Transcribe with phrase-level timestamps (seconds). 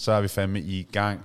[0.00, 1.20] så er vi fandme i gang.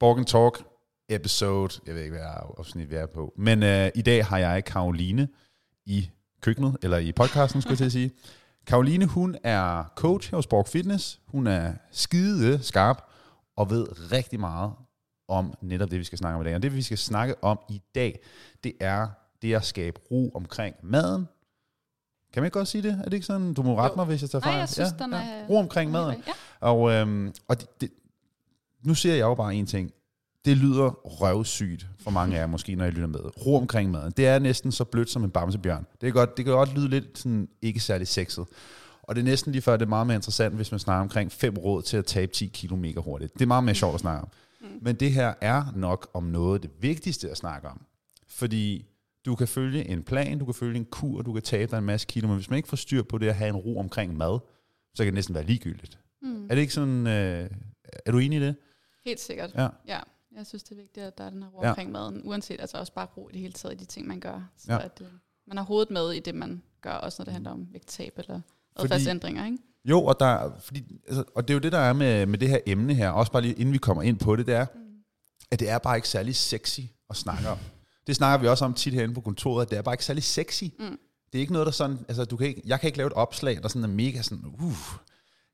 [0.00, 0.64] Borgen Talk
[1.08, 2.26] episode, jeg ved ikke, hvad
[2.58, 5.28] afsnit vi er på, men øh, i dag har jeg Karoline
[5.86, 6.10] i
[6.40, 8.10] køkkenet, eller i podcasten, skulle jeg til at sige.
[8.66, 11.20] Karoline, hun er coach hos Borg Fitness.
[11.26, 13.02] Hun er skide skarp
[13.56, 14.72] og ved rigtig meget
[15.28, 16.54] om netop det, vi skal snakke om i dag.
[16.54, 18.18] Og det, vi skal snakke om i dag,
[18.64, 19.08] det er
[19.42, 21.28] det at skabe ro omkring maden.
[22.32, 22.92] Kan man ikke godt sige det?
[22.92, 23.54] Er det ikke sådan?
[23.54, 24.52] Du må rette mig, hvis jeg tager fejl.
[24.52, 26.22] Nej, jeg synes, den er- Ro omkring maden.
[26.26, 26.32] Ja.
[26.60, 27.90] Og, øhm, og det, det,
[28.84, 29.90] nu siger jeg jo bare en ting.
[30.44, 33.46] Det lyder røvsygt for mange af jer, måske når I lytter med.
[33.46, 34.12] Ro omkring maden.
[34.16, 35.86] Det er næsten så blødt som en bamsebjørn.
[36.00, 38.46] Det, er godt, det kan godt lyde lidt sådan, ikke særlig sexet.
[39.02, 41.32] Og det er næsten lige før, det er meget mere interessant, hvis man snakker omkring
[41.32, 43.34] fem råd til at tabe 10 kilo mega hurtigt.
[43.34, 44.28] Det er meget mere sjovt at snakke om.
[44.80, 47.80] Men det her er nok om noget det vigtigste at snakke om.
[48.28, 48.86] Fordi
[49.26, 51.84] du kan følge en plan, du kan følge en kur, du kan tabe dig en
[51.84, 54.16] masse kilo, men hvis man ikke får styr på det at have en ro omkring
[54.16, 54.38] mad,
[54.94, 55.98] så kan det næsten være ligegyldigt.
[56.22, 56.44] Mm.
[56.44, 57.50] Er det ikke sådan, øh,
[58.06, 58.56] er du enig i det?
[59.04, 59.54] Helt sikkert.
[59.54, 59.68] Ja.
[59.88, 60.00] ja.
[60.36, 61.68] Jeg synes, det er vigtigt, at der er den her ro Ja.
[61.68, 64.20] omkring maden, uanset altså også bare ro i det hele taget i de ting, man
[64.20, 64.48] gør.
[64.58, 64.84] Så Ja.
[64.84, 65.06] at øh,
[65.46, 68.40] man har hovedet med i det, man gør, også når det handler om vægttab eller
[68.76, 69.58] adfærdsændringer, ikke?
[69.84, 72.48] Jo, og, der, fordi, altså, og det er jo det, der er med, med det
[72.48, 74.66] her emne her, også bare lige inden vi kommer ind på det, det er,
[75.50, 77.58] at det er bare ikke særlig sexy at snakke om.
[78.06, 80.22] Det snakker vi også om tit herinde på kontoret, at det er bare ikke særlig
[80.22, 80.64] sexy.
[80.78, 80.98] Mm.
[81.32, 83.12] Det er ikke noget, der sådan, altså du kan ikke, jeg kan ikke lave et
[83.12, 84.72] opslag, der sådan er mega sådan, uh,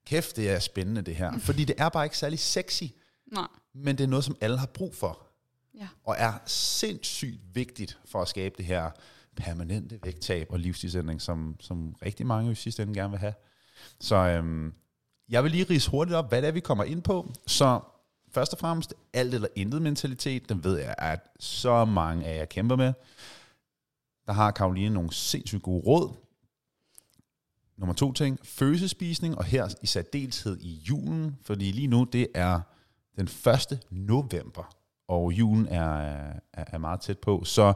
[0.07, 1.39] kæft, det er spændende det her.
[1.39, 2.85] Fordi det er bare ikke særlig sexy,
[3.31, 3.49] Nej.
[3.75, 5.27] men det er noget, som alle har brug for.
[5.75, 5.89] Ja.
[6.05, 8.91] og er sindssygt vigtigt for at skabe det her
[9.37, 13.35] permanente vægttab og livsstilsændring, som, som rigtig mange i sidste ende gerne vil have.
[14.01, 14.75] Så øhm,
[15.29, 17.33] jeg vil lige rise hurtigt op, hvad det er, vi kommer ind på.
[17.47, 17.81] Så
[18.31, 22.45] først og fremmest, alt eller intet mentalitet, den ved jeg, at så mange af jer
[22.45, 22.93] kæmper med.
[24.27, 26.13] Der har Karoline nogle sindssygt gode råd.
[27.77, 32.61] Nummer to ting, følelsespisning, og her i særdeleshed i julen, fordi lige nu det er
[33.21, 33.81] den 1.
[33.91, 34.77] november,
[35.09, 35.93] og julen er,
[36.53, 37.45] er, er meget tæt på.
[37.45, 37.73] Så,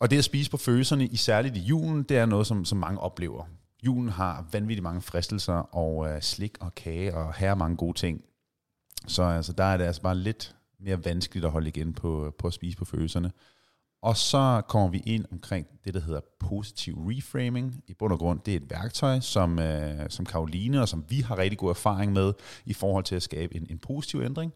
[0.00, 2.78] og det at spise på følelserne, i særligt i julen, det er noget, som, som
[2.78, 3.44] mange oplever.
[3.82, 8.24] Julen har vanvittigt mange fristelser, og øh, slik og kage, og her mange gode ting.
[9.06, 12.46] Så altså, der er det altså bare lidt mere vanskeligt at holde igen på, på
[12.46, 13.32] at spise på følelserne.
[14.02, 17.84] Og så kommer vi ind omkring det, der hedder positiv reframing.
[17.88, 21.20] I bund og grund, det er et værktøj, som, øh, som Karoline og som vi
[21.20, 22.32] har rigtig god erfaring med
[22.66, 24.52] i forhold til at skabe en, en positiv ændring.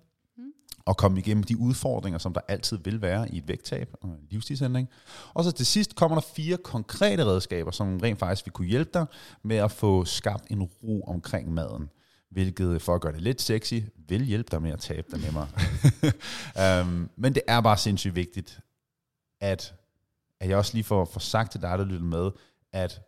[0.87, 4.27] Og komme igennem de udfordringer, som der altid vil være i et vægttab og en
[4.31, 4.89] livsstilsændring.
[5.35, 8.91] Og så til sidst kommer der fire konkrete redskaber, som rent faktisk vil kunne hjælpe
[8.95, 9.07] dig
[9.43, 11.91] med at få skabt en ro omkring maden.
[12.31, 13.75] Hvilket, for at gøre det lidt sexy,
[14.09, 15.49] vil hjælpe dig med at tabe dig nemmere.
[16.83, 18.61] um, men det er bare sindssygt vigtigt,
[19.45, 19.75] at,
[20.41, 22.31] at jeg også lige får, får sagt til dig, der lytter med,
[22.73, 23.01] at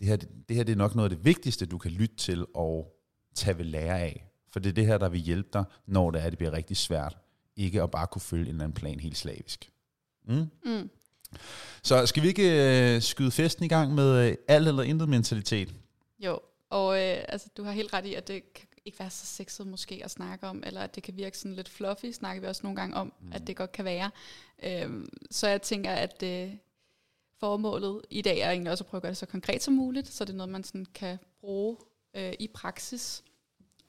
[0.00, 2.46] det her, det her det er nok noget af det vigtigste, du kan lytte til
[2.54, 2.96] og
[3.34, 4.28] tage ved lære af.
[4.52, 6.76] For det er det her, der vil hjælpe dig, når det er, det bliver rigtig
[6.76, 7.16] svært.
[7.56, 9.70] Ikke at bare kunne følge en eller anden plan helt slavisk.
[10.24, 10.50] Mm?
[10.64, 10.90] Mm.
[11.82, 15.74] Så skal vi ikke øh, skyde festen i gang med øh, alt eller intet mentalitet?
[16.18, 16.40] Jo,
[16.70, 19.66] og øh, altså, du har helt ret i, at det kan ikke være så sexet
[19.66, 22.60] måske at snakke om, eller at det kan virke sådan lidt fluffy, snakker vi også
[22.62, 23.32] nogle gange om, mm.
[23.32, 24.10] at det godt kan være.
[24.62, 26.54] Øhm, så jeg tænker, at øh,
[27.40, 30.08] formålet i dag er egentlig også at prøve at gøre det så konkret som muligt,
[30.08, 31.76] så det er noget, man sådan kan bruge
[32.14, 33.22] øh, i praksis.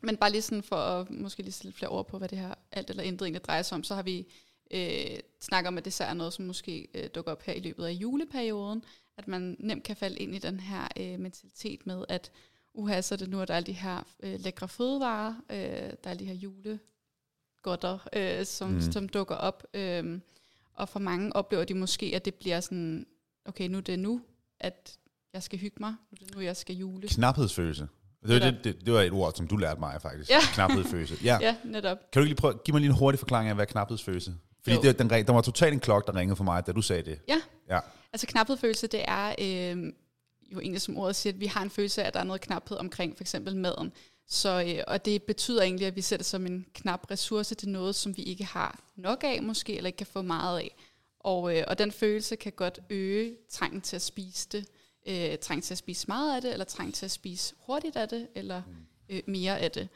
[0.01, 2.37] Men bare lige sådan for at måske lige sætte lidt flere ord på, hvad det
[2.37, 4.27] her alt eller intet egentlig drejer sig om, så har vi
[4.71, 7.59] øh, snakket om, at det så er noget, som måske øh, dukker op her i
[7.59, 8.83] løbet af juleperioden,
[9.17, 12.31] at man nemt kan falde ind i den her øh, mentalitet med, at
[12.73, 15.57] uha, så er det nu, at der er alle de her øh, lækre fødevarer, øh,
[15.57, 18.81] der er alle de her julegodter, øh, som, Mm.
[18.81, 19.63] som dukker op.
[19.73, 20.19] Øh,
[20.73, 23.05] og for mange oplever de måske, at det bliver sådan,
[23.45, 24.21] okay, nu er det nu,
[24.59, 24.97] at
[25.33, 27.07] jeg skal hygge mig, nu er det nu, jeg skal jule.
[27.07, 27.87] Knaphedsfølelse.
[28.27, 30.29] Det, var det, det, det var et ord, som du lærte mig faktisk.
[30.29, 30.39] Ja.
[30.53, 31.15] Knaphedsfølelse.
[31.23, 31.37] Ja.
[31.47, 31.97] Ja, netop.
[31.97, 34.75] Kan du ikke lige prøve, give mig lige en hurtig forklaring af, hvad knaphedsfølelse Fordi
[34.75, 34.81] Jo.
[34.81, 37.19] det, den, der var totalt en klok, der ringede for mig, da du sagde det.
[37.27, 37.41] Ja.
[37.69, 37.79] Ja.
[38.13, 39.93] Altså knaphedfølelse, det er øh,
[40.51, 42.41] jo egentlig som ordet siger, at vi har en følelse af, at der er noget
[42.41, 43.91] knaphed omkring for eksempel maden.
[44.27, 47.69] Så, øh, og det betyder egentlig, at vi ser det som en knap ressource til
[47.69, 50.75] noget, som vi ikke har nok af måske, eller ikke kan få meget af.
[51.19, 54.65] Og, øh, og den følelse kan godt øge trængen til at spise det,
[55.07, 58.09] øh, trængen til at spise meget af det, eller trængen til at spise hurtigt af
[58.09, 58.61] det, eller
[59.09, 59.89] øh, mere af det.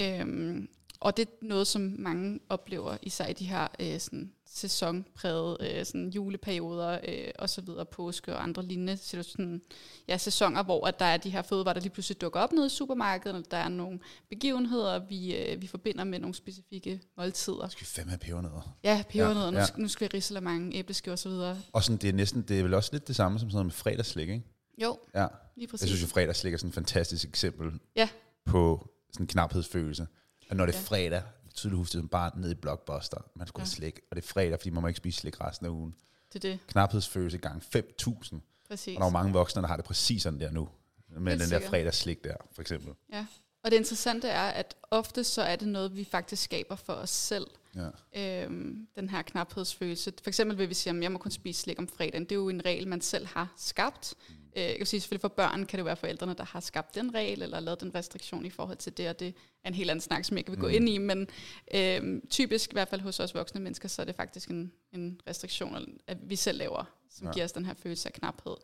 [0.00, 0.68] Øhm,
[1.00, 5.84] og det er noget, som mange oplever, især i de her øh, sådan, sæsonprægede øh,
[5.86, 9.62] sådan juleperioder øh, og så videre, påske og andre lignende sådan,
[10.08, 12.66] ja, sæsoner, hvor at der er de her fødevarer, der lige pludselig dukker op nede
[12.66, 13.98] i supermarkedet, eller der er nogle
[14.28, 17.68] begivenheder, vi, øh, vi forbinder med nogle specifikke måltider.
[17.68, 18.76] Skal vi fandme have pebernødder?
[18.84, 19.60] Ja, pebernødder, Ja, ja, ja.
[19.60, 21.58] Nu, skal, nu vi rise mange æbleskiver og så videre.
[21.72, 23.66] Og sådan, det er næsten, det er vel også lidt det samme som sådan noget
[23.66, 24.44] med fredagsslik, ikke?
[24.82, 25.26] Jo, Ja.
[25.56, 25.82] lige præcis.
[25.82, 28.08] Jeg synes jo, fredagsslik er sådan et fantastisk eksempel Ja.
[28.46, 30.06] på sådan en knaphedsfølelse.
[30.50, 31.22] Og når det er fredag,
[31.60, 33.64] tydeligt huske det som barn ned i Blockbuster, man skulle Ja.
[33.64, 35.94] have slik, og det er fredag, fordi man må ikke spise slik resten af ugen.
[36.32, 38.96] Det er det, Knaphedsfølelse gang 5.000, præcis.
[38.96, 40.68] og der er mange voksne, der har det præcis sådan der nu,
[41.08, 41.70] med Helt den der sikkert.
[41.70, 42.94] fredagslik der, for eksempel.
[43.12, 43.26] Ja.
[43.64, 47.10] Og det interessante er, at ofte så er det noget, vi faktisk skaber for os
[47.10, 47.46] selv.
[47.74, 48.42] Ja.
[48.42, 50.12] Øhm, den her knaphedsfølelse.
[50.22, 52.22] For eksempel vil vi sige, at jeg må kun spise slik om fredagen.
[52.24, 54.14] Det er jo en regel, man selv har skabt.
[54.56, 57.14] Øh, jeg kan sige, selvfølgelig for børn kan det være forældrene, der har skabt den
[57.14, 60.00] regel, eller lavet den restriktion i forhold til det, og det er en helt anden
[60.00, 60.74] snak, som jeg ikke vil gå Mm.
[60.74, 61.28] ind i, men
[61.74, 65.20] øhm, typisk, i hvert fald hos os voksne mennesker, så er det faktisk en, en
[65.28, 67.32] restriktion, at vi selv laver, som Ja.
[67.32, 68.56] giver os den her følelse af knaphed.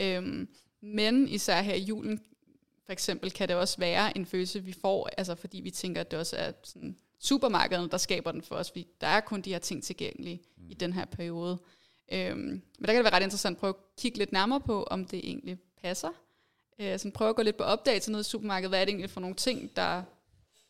[0.00, 0.48] Øhm,
[0.80, 2.20] men især her i julen,
[2.86, 6.10] for eksempel, kan det også være en følelse, vi får, altså fordi vi tænker, at
[6.10, 9.50] det også er sådan supermarkederne, der skaber den for os, fordi der er kun de
[9.52, 10.70] her ting tilgængelige mm.
[10.70, 11.58] i den her periode.
[12.12, 14.82] Øhm, men der kan det være ret interessant at prøve at kigge lidt nærmere på,
[14.82, 16.08] om det egentlig passer.
[16.78, 18.70] Øh, sådan prøve at gå lidt på opdagelse nede i supermarkedet.
[18.70, 20.02] Hvad er det egentlig for nogle ting, der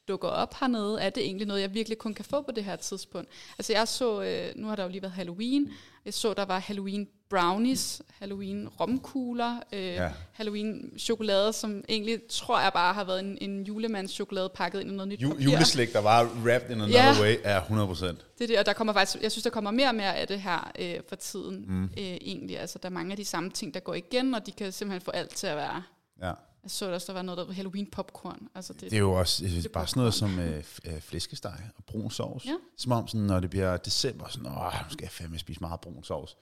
[0.08, 1.00] dukker op hernede?
[1.00, 3.28] Er det egentlig noget, jeg virkelig kun kan få på det her tidspunkt?
[3.58, 5.70] Altså jeg så, øh, nu har der jo lige været Halloween,
[6.04, 10.10] jeg så, der var Halloween brownies, Halloween romkugler, øh, Ja.
[10.32, 14.90] Halloween chokolade, som egentlig tror jeg bare har været en, en julemands chokolade pakket ind
[14.90, 15.44] i noget nyt Ju- papir.
[15.44, 17.20] juleslik, der var wrapped in another Ja.
[17.22, 18.24] way, er 100%.
[18.38, 20.28] Det er det, og der kommer faktisk, jeg synes, der kommer mere og mere af
[20.28, 21.84] det her øh, for tiden mm.
[21.84, 22.58] øh, egentlig.
[22.60, 25.00] Altså, der er mange af de samme ting, der går igen, og de kan simpelthen
[25.04, 25.82] få alt til at være...
[26.22, 26.32] Ja.
[26.62, 28.48] Jeg så der også, der var noget, der var Halloween popcorn.
[28.54, 31.84] Altså, det, Det er jo også Det bare sådan noget som øh, øh, flæskesteg og
[31.84, 32.44] brun sovs.
[32.46, 32.56] Ja.
[32.76, 35.80] Som om, sådan, når det bliver december, sådan, åh, nu skal jeg fandme spise meget
[35.80, 36.36] brun sovs.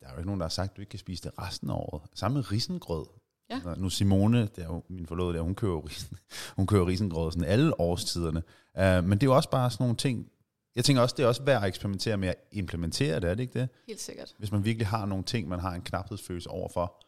[0.00, 1.70] Der er jo ikke nogen, der har sagt, at du ikke kan spise det resten
[1.70, 2.02] af året.
[2.14, 3.06] Samme med risengrød.
[3.50, 3.54] Ja.
[3.54, 6.18] Altså, nu Simone, det er jo min forlovede der, hun kører risen,
[6.56, 8.42] hun kører risengrød sådan alle årstiderne.
[8.74, 10.30] Uh, men det er jo også bare sådan nogle ting,
[10.76, 13.42] jeg tænker også, det er også værd at eksperimentere med at implementere det, er det
[13.42, 13.68] ikke det?
[13.86, 14.34] helt sikkert.
[14.38, 17.06] Hvis man virkelig har nogle ting, man har en knaphedsfølelse overfor.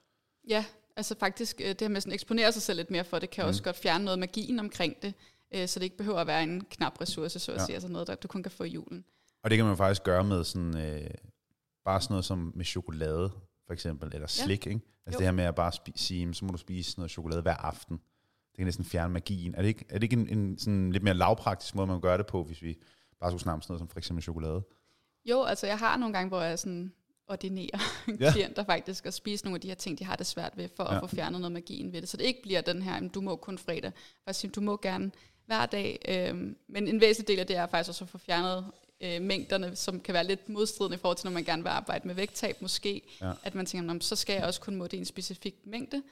[0.49, 0.65] Ja,
[0.99, 3.31] altså faktisk, øh, det her med sådan at eksponere sig selv lidt mere for det,
[3.31, 3.49] kan mm.
[3.49, 5.15] også godt fjerne noget magien omkring det,
[5.55, 7.63] øh, så det ikke behøver at være en knap ressource, så at Ja.
[7.63, 7.67] ja.
[7.67, 9.05] sige, altså noget, der du kun kan få i julen.
[9.43, 11.11] Og det kan man faktisk gøre med sådan, øh,
[11.85, 13.31] bare sådan noget som med chokolade,
[13.67, 14.81] for eksempel, eller slik, ikke?
[15.07, 15.19] Altså Jo.
[15.19, 17.55] det her med at bare spi- sige, "Jamen, så må du spise noget chokolade hver
[17.57, 17.97] aften.
[18.51, 19.55] Det kan næsten fjerne magien.
[19.55, 22.19] Er det ikke, er det ikke en, en sådan lidt mere lavpraktisk måde, man gøre
[22.19, 22.79] det på, hvis vi
[23.21, 24.63] bare skulle snakke om sådan noget som for eksempel chokolade?
[25.25, 26.93] Jo, altså jeg har nogle gange, hvor jeg sådan
[27.29, 27.79] ordinerer
[28.21, 28.33] Ja.
[28.33, 30.85] klienter faktisk at spise nogle af de her ting, de har det svært ved, for
[30.85, 30.95] ja.
[30.97, 32.09] At få fjernet noget magien ved det.
[32.09, 33.93] Så det ikke bliver den her, "Jamen, du må kun fredag.
[34.25, 35.11] Faktisk du må gerne
[35.47, 35.99] hver dag.
[36.09, 38.71] Øhm, men en væsentlig del af det er faktisk også at få fjernet
[39.01, 42.07] øh, mængderne, som kan være lidt modstridende i forhold til, når man gerne vil arbejde
[42.07, 43.03] med vægttab måske.
[43.21, 43.33] Ja.
[43.45, 46.03] At man tænker, "Nå, så skal jeg også kun må det i en specifik mængde.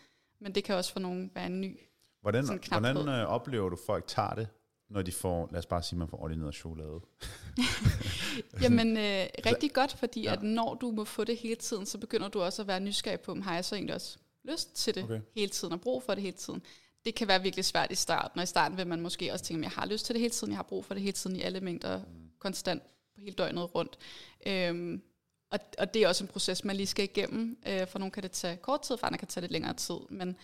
[0.41, 1.79] Men det kan også for nogen være en ny.
[2.21, 2.93] Hvordan, Sådan knaphed.
[2.95, 4.49] hvordan øh, oplever du, folk tager det,
[4.89, 7.01] når de får, lad os bare sige, man får ordineret chokolade?
[8.63, 10.33] Jamen, øh, rigtig godt, fordi Ja.
[10.33, 13.21] at når du må få det hele tiden, så begynder du også at være nysgerrig
[13.21, 15.21] på, om har jeg så egentlig også lyst til det okay.
[15.35, 16.63] hele tiden, og brug for det hele tiden.
[17.05, 19.67] Det kan være virkelig svært i starten, og i starten vil man måske også tænke,
[19.67, 21.37] at jeg har lyst til det hele tiden, jeg har brug for det hele tiden
[21.37, 22.05] i alle mængder, mm.
[22.39, 22.83] konstant
[23.15, 23.99] på hele døgnet rundt.
[24.47, 25.03] Øhm,
[25.51, 27.59] og, og det er også en proces, man lige skal igennem.
[27.67, 29.75] Øh, for nogle kan det tage kort tid, for andre kan det tage lidt længere
[29.75, 29.95] tid.
[30.11, 30.37] Men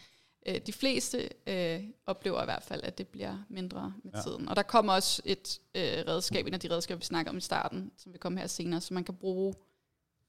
[0.46, 4.18] øh, de fleste øh, oplever i hvert fald, at det bliver mindre med Ja.
[4.18, 4.22] ja.
[4.24, 4.48] tiden.
[4.48, 7.40] Og der kommer også et øh, redskab, en af de redskaber, vi snakker om i
[7.40, 9.54] starten, som vil komme her senere, som man kan bruge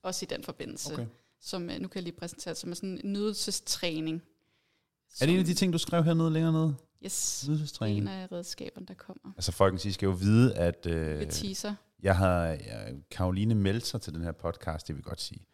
[0.04, 0.94] også i den forbindelse.
[0.94, 1.06] Okay.
[1.42, 4.22] Som øh, nu kan jeg lige præsentere som er sådan en nydelsestræning.
[5.22, 6.76] Er det en af de ting, du skrev hernede længere nede?
[7.06, 8.00] Yes, det er Nydelsestræning.
[8.00, 9.34] en af redskaberne, der kommer.
[9.38, 11.76] Altså folkens, I skal jo vide, at øh, Det teaser.
[12.04, 15.46] jeg har jeg, Karoline meldt sig til den her podcast, det vil jeg godt sige.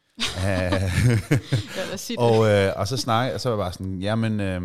[0.47, 4.61] Øh, og, øh, og så snakke, og så var jeg bare sådan, jamen, øh,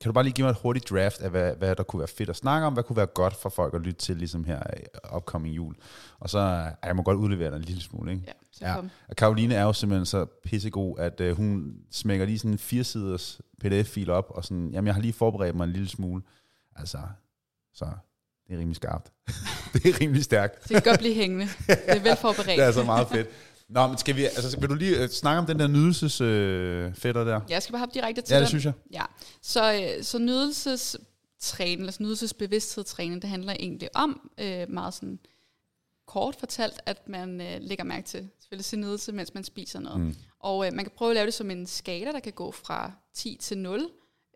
[0.00, 2.08] kan du bare lige give mig et hurtigt draft af, hvad, hvad der kunne være
[2.08, 4.60] fedt at snakke om, hvad kunne være godt for folk at lytte til, ligesom her
[4.76, 4.80] i
[5.16, 5.74] upcoming jul.
[6.20, 8.24] Og så, øh, jeg må godt udlevere dig en lille smule, ikke?
[8.26, 8.74] Ja, så Ja.
[8.74, 8.90] kom.
[9.08, 13.40] Og Karoline er jo simpelthen så pissegod, at øh, hun smækker lige sådan en firesiders
[13.60, 16.22] pdf-fil op, og sådan, jamen jeg har lige forberedt mig en lille smule.
[16.76, 16.98] Altså,
[17.74, 17.84] så
[18.48, 19.12] det er rimelig skarpt.
[19.72, 20.62] det er rimelig stærkt.
[20.62, 21.44] Det kan godt blive hængende.
[21.66, 22.48] Det er velforberedt.
[22.58, 23.28] Det er altså meget fedt.
[23.72, 26.94] Nå, men skal vi, altså, vil du lige øh, snakke om den der nydelsesfætter øh,
[26.94, 27.40] fætter der?
[27.48, 28.48] Jeg skal bare hoppe direkte til Ja, det den.
[28.48, 28.72] synes jeg.
[28.92, 29.04] Ja,
[29.42, 35.18] så, øh, så nydelsestræning, altså nydelsesbevidsthedstræning, det handler egentlig om, øh, meget sådan
[36.06, 40.00] kort fortalt, at man øh, lægger mærke til selvfølgelig sin nydelse, mens man spiser noget.
[40.00, 40.14] Mm.
[40.40, 42.92] Og øh, man kan prøve at lave det som en skala, der kan gå fra
[43.14, 43.88] 10 til 0.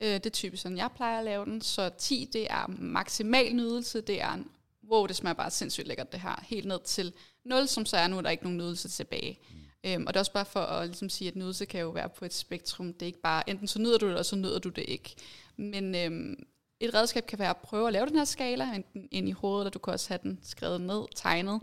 [0.02, 1.60] Øh, det er typisk sådan, jeg plejer at lave den.
[1.60, 4.46] Så 10, det er maksimal nydelse, det er en,
[4.90, 6.44] wow, det smager bare sindssygt lækkert det her.
[6.46, 7.12] Helt ned til
[7.46, 9.38] 0, som så er nu, er der ikke nogen nydelse tilbage.
[9.50, 9.90] Mm.
[9.90, 12.08] Øhm, og det er også bare for at ligesom sige, at nydelse kan jo være
[12.08, 12.92] på et spektrum.
[12.92, 15.14] Det er ikke bare, enten så nyder du det, eller så nyder du det ikke.
[15.56, 16.46] Men øhm,
[16.80, 19.62] et redskab kan være at prøve at lave den her skala, enten ind i hovedet,
[19.62, 21.60] eller du kan også have den skrevet ned, tegnet.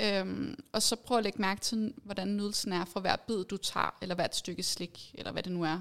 [0.00, 3.56] Øhm, og så prøv at lægge mærke til, hvordan nydelsen er for hver bid, du
[3.56, 5.80] tager, eller hvert stykke slik, eller hvad det nu er.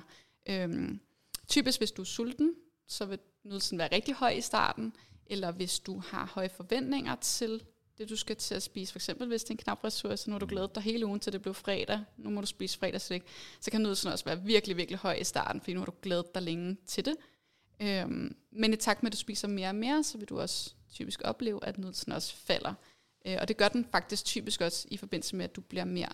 [0.50, 1.00] Øhm,
[1.48, 2.54] typisk, hvis du er sulten,
[2.88, 4.94] så vil nydelsen være rigtig høj i starten.
[5.26, 7.62] eller hvis du har høje forventninger til
[7.98, 8.92] det, du skal til at spise.
[8.92, 11.20] For eksempel, hvis det er en knap ressource, nu har du glædet dig hele ugen
[11.20, 13.24] til det blev fredag, nu må du spise fredagslæg,
[13.60, 16.36] så kan nydelsen også være virkelig, virkelig høj i starten, fordi nu har du glædet
[16.36, 17.16] dig længe til det.
[17.82, 20.74] Øhm, men i takt med, at du spiser mere og mere, så vil du også
[20.94, 22.74] typisk opleve, at nydelsen også falder.
[23.26, 26.10] Øh, og det gør den faktisk typisk også i forbindelse med, at du bliver mere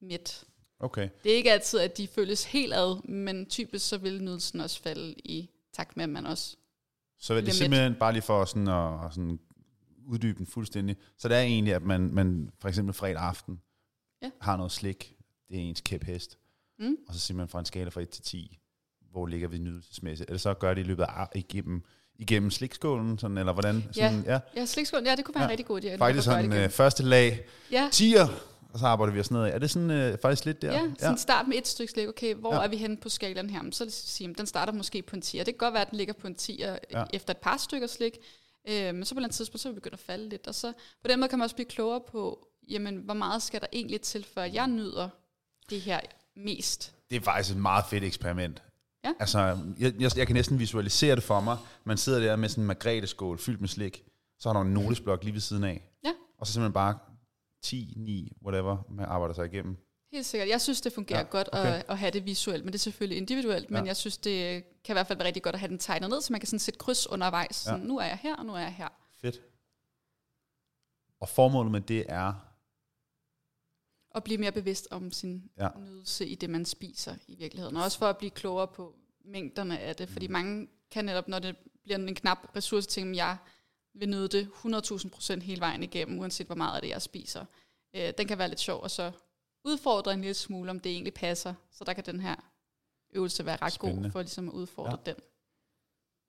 [0.00, 0.44] mæt.
[0.80, 1.08] Okay.
[1.24, 4.82] Det er ikke altid, at de føles helt ad, men typisk så vil nydelsen også
[4.82, 6.56] falde i takt med, at man også
[7.18, 9.38] Så er det Bliver simpelthen bare lige for sådan at, at sådan
[10.06, 10.96] uddybe den fuldstændig.
[11.18, 13.60] Så det er egentlig, at man, man for eksempel fredag aften
[14.22, 14.30] Ja.
[14.40, 15.14] har noget slik.
[15.48, 16.38] Det er ens kæphest.
[16.78, 16.96] Mm.
[17.08, 18.58] Og så siger man fra en skala fra 1 til 10,
[19.10, 20.30] hvor ligger vi nydelsesmæssigt.
[20.30, 21.82] Eller så gør det i løbet af igennem,
[22.18, 23.84] igennem slikskålen, sådan, eller hvordan?
[23.92, 24.40] Sådan, ja.
[24.56, 25.48] Ja, slikskål, ja, det kunne være Ja.
[25.48, 25.48] ja.
[25.48, 25.96] en rigtig god idé.
[25.96, 28.28] Faktisk sådan øh, første lag, Ja, 10'er,
[28.72, 29.50] og så arbejder vi os nedad.
[29.54, 30.72] Er det sådan øh, faktisk lidt der?
[30.72, 32.08] ja, sådan start med et stykke slik.
[32.08, 32.58] Okay, hvor Ja.
[32.60, 32.64] ja.
[32.64, 33.60] er vi henne på skalaen her?
[33.70, 35.72] Så lad os sige, at den starter måske på en 10, og det kan godt
[35.74, 36.76] være, at den ligger på en 10 Ja.
[36.90, 37.04] ja.
[37.12, 38.18] efter et par stykker slik.
[38.68, 40.46] Øh, men så på et eller andet tidspunkt, så vil vi begynde at falde lidt.
[40.46, 43.60] Og så på den måde kan man også blive klogere på, jamen, hvor meget skal
[43.60, 45.08] der egentlig til, før jeg nyder
[45.70, 46.00] det her
[46.36, 46.94] mest.
[47.10, 48.62] Det er faktisk et meget fedt eksperiment.
[49.04, 49.12] Ja.
[49.20, 49.38] Altså,
[49.78, 51.56] jeg, jeg, jeg kan næsten visualisere det for mig.
[51.84, 54.04] Man sidder der med sådan en margrethe-skål fyldt med slik.
[54.38, 55.82] Så har der en notesblok lige ved siden af.
[56.04, 56.12] Ja.
[56.38, 56.98] Og så simpelthen bare
[57.62, 59.76] 10, 9, whatever, man arbejder sig igennem.
[60.12, 60.48] Helt sikkert.
[60.48, 61.74] Jeg synes, det fungerer Ja, ja, godt okay.
[61.78, 63.86] at, at have det visuelt, men det er selvfølgelig individuelt, men Ja.
[63.86, 66.20] jeg synes, det kan i hvert fald være rigtig godt at have den tegnet ned,
[66.20, 67.56] så man kan sådan sætte kryds undervejs.
[67.56, 68.88] Sådan, Nu er jeg her, og nu er jeg her.
[69.20, 69.40] Fedt.
[71.20, 72.32] Og formålet med det er,
[74.10, 75.64] Og blive mere bevidst om sin Ja.
[75.64, 75.68] ja.
[75.78, 77.76] nydelse i det, man spiser i virkeligheden.
[77.76, 81.38] Og også for at blive klogere på mængderne af det, fordi mange kan netop, når
[81.38, 83.36] det bliver en knap ressource, tænke, jeg
[83.94, 87.44] vil nyde det 100.000 procent hele vejen igennem, uanset hvor meget af det, jeg spiser.
[87.94, 89.12] Øh, den kan være lidt sjov, og så
[89.64, 91.54] udfordre en lille smule, om det egentlig passer.
[91.70, 92.34] Så der kan den her
[93.14, 94.02] øvelse være ret Spændende.
[94.02, 95.12] god for ligesom at udfordre Ja.
[95.12, 95.20] den.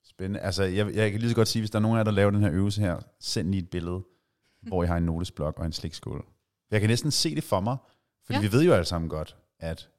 [0.05, 0.39] spændende.
[0.39, 2.11] Altså, jeg, jeg kan lige så godt sige, hvis der er nogen af jer, der
[2.11, 4.03] laver den her øvelse her, send lige et billede,
[4.61, 6.25] hvor I har en notesblok og en slikskål.
[6.71, 7.77] Jeg kan næsten se det for mig,
[8.25, 8.41] fordi ja.
[8.41, 9.89] Vi ved jo alle sammen godt, at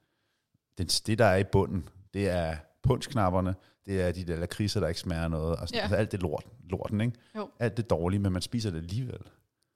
[0.79, 3.55] det, det, der er i bunden, det er punchknapperne,
[3.87, 5.83] det er de der lakridser, der ikke smager noget, og sådan, Ja.
[5.83, 7.19] altså alt det lort, lorten, ikke?
[7.37, 7.51] Jo.
[7.59, 9.21] Alt det dårlige, men man spiser det alligevel,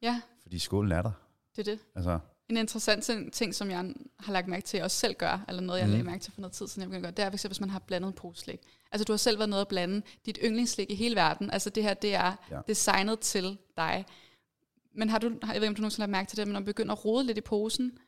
[0.03, 1.11] Ja, fordi skålen er der.
[1.57, 1.81] det er det.
[1.95, 5.45] Altså, En interessant ting- som jeg har lagt mærke til, at jeg også selv gør,
[5.49, 5.93] eller noget, jeg mm.
[5.93, 7.61] lagde mærke til for noget tid siden, jeg begyndte at gøre, det er, eksempel, hvis
[7.61, 8.61] man har blandet en pose slik.
[8.93, 11.50] Altså, du har selv været nede at blande dit yndlingsslik i hele verden.
[11.50, 12.61] Altså, det her, det er Ja.
[12.69, 14.07] designet til dig.
[14.95, 16.52] Men har du, jeg ved ikke, om du nogensinde har lagt mærke til det, men
[16.52, 17.99] når man begynder at rode lidt i posen,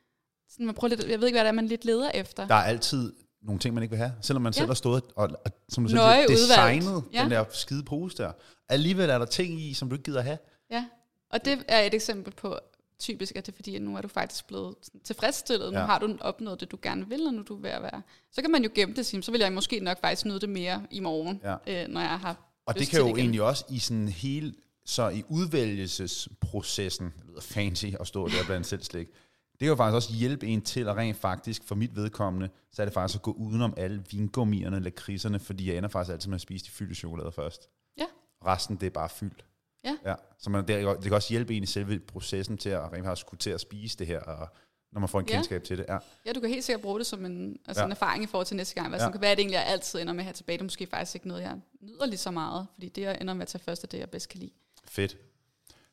[0.49, 2.47] sådan, man prøver lidt, jeg ved ikke, hvad det er, man lidt leder efter.
[2.47, 4.57] der er altid nogle ting, man ikke vil have, selvom man ja.
[4.57, 6.73] Selv har stået og, og som du selv Nøje siger, udvalgt.
[6.81, 7.23] designet Ja.
[7.23, 8.31] den der skide pose der.
[8.69, 10.37] Alligevel er der ting i, som du ikke gider have.
[10.71, 10.85] Ja,
[11.29, 12.57] og det er et eksempel på,
[13.01, 15.65] typisk at det er fordi, at nu er du faktisk blevet tilfredsstillet.
[15.71, 15.79] Ja.
[15.79, 18.01] Nu har du opnået det, du gerne vil, og nu er du ved at være.
[18.31, 20.85] Så kan man jo gemme det så vil jeg måske nok faktisk nyde det mere
[20.91, 21.83] i morgen, Ja.
[21.83, 23.17] øh, når jeg har Og det kan jo igen.
[23.17, 24.53] egentlig også i sådan hele,
[24.85, 29.07] så i udvælgelsesprocessen, det lyder fancy at stå der blandt selv slik,
[29.51, 32.81] det kan jo faktisk også hjælpe en til at rent faktisk, for mit vedkommende, så
[32.81, 36.35] er det faktisk at gå udenom alle vingummierne, lakridserne, fordi jeg ender faktisk altid med
[36.35, 37.69] at spise de fyldte chokolader først.
[37.97, 38.05] Ja.
[38.45, 39.45] Resten, det er bare fyldt.
[39.83, 39.97] Ja.
[40.05, 40.15] ja.
[40.39, 43.27] Så man, det, det kan også hjælpe en i selve processen til at rent faktisk
[43.27, 44.47] kunne til at spise det her, og
[44.91, 45.33] når man får en Ja.
[45.35, 45.85] kendskab til det.
[45.89, 45.97] Ja.
[46.25, 47.83] Ja, du kan helt sikkert bruge det som en, altså Ja.
[47.83, 47.85] ja.
[47.85, 48.89] en erfaring i forhold til næste gang.
[48.89, 49.05] Hvad Ja.
[49.05, 49.11] ja.
[49.11, 50.57] kan være, at det egentlig jeg altid ender med at have tilbage.
[50.57, 52.67] Det er måske faktisk ikke noget, jeg nyder lige så meget.
[52.73, 54.51] Fordi det, jeg ender med at tage først, er det, jeg bedst kan lide.
[54.87, 55.17] Fedt.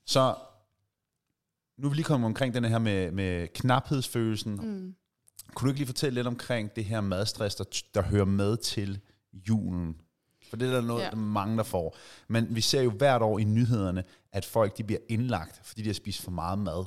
[0.06, 0.34] Så
[1.78, 4.52] nu er vi lige kommet omkring den her med, med knaphedsfølelsen.
[4.54, 4.94] Mm.
[5.54, 7.64] Kunne du ikke lige fortælle lidt omkring det her madstress, der,
[7.94, 9.00] der hører med til
[9.32, 10.00] julen?
[10.50, 11.06] For det er der noget, ja.
[11.06, 11.96] Der er mange, der får.
[12.28, 15.86] Men vi ser jo hvert år i nyhederne, at folk de bliver indlagt, fordi de
[15.88, 16.84] har spist for meget mad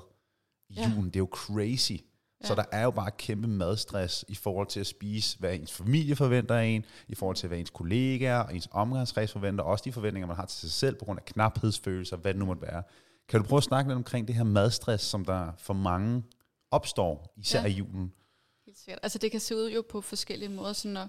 [0.69, 0.89] i Ja.
[0.89, 1.05] julen.
[1.05, 1.91] Det er jo crazy.
[1.91, 2.47] Ja.
[2.47, 6.15] Så der er jo bare kæmpe madstress i forhold til at spise, hvad ens familie
[6.15, 9.91] forventer af en, i forhold til, hvad ens kollegaer og ens omgangskreds forventer, også de
[9.91, 12.83] forventninger, man har til sig selv på grund af knaphedsfølelser, hvad det nu måtte være.
[13.29, 16.23] Kan du prøve at snakke lidt omkring det her madstress, som der for mange
[16.71, 17.67] opstår, især Ja.
[17.67, 18.13] i julen?
[18.65, 18.99] Helt sikkert.
[19.03, 20.73] Altså det kan se ud jo på forskellige måder.
[20.73, 21.07] Så når,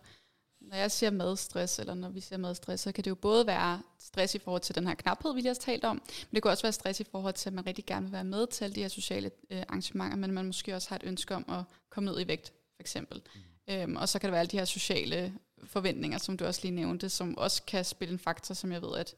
[0.68, 3.82] når jeg siger madstress, eller når vi siger madstress, så kan det jo både være
[3.98, 5.96] stress i forhold til den her knaphed, vi lige har talt om,
[6.30, 8.24] men det kan også være stress i forhold til, at man rigtig gerne vil være
[8.24, 11.44] med til de her sociale øh, arrangementer, men man måske også har et ønske om
[11.48, 13.22] at komme ned i vægt, for eksempel.
[13.34, 13.74] Mm.
[13.74, 15.32] Øhm, og så kan der være alle de her sociale
[15.64, 18.96] forventninger, som du også lige nævnte, som også kan spille en faktor, som jeg ved,
[18.98, 19.14] at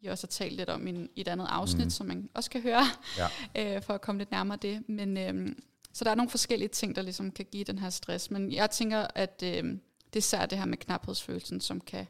[0.00, 1.90] I også har talt lidt om i, en- i et andet afsnit, mm.
[1.90, 2.84] som man også kan høre,
[3.18, 3.28] Ja.
[3.76, 4.88] øh, for at komme lidt nærmere det.
[4.88, 8.30] Men øhm, så der er nogle forskellige ting, der ligesom kan give den her stress.
[8.30, 12.06] Men jeg tænker, at øhm, det er især det her med knaphedsfølelsen, som kan,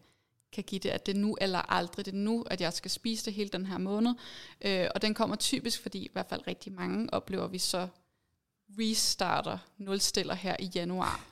[0.53, 2.07] kan give det, at det er nu eller aldrig.
[2.07, 4.15] Det er nu, at jeg skal spise det hele den her måned.
[4.61, 7.89] Øh, og den kommer typisk, fordi i hvert fald rigtig mange oplever, at vi så
[8.79, 11.25] restarter, nulstiller her i januar.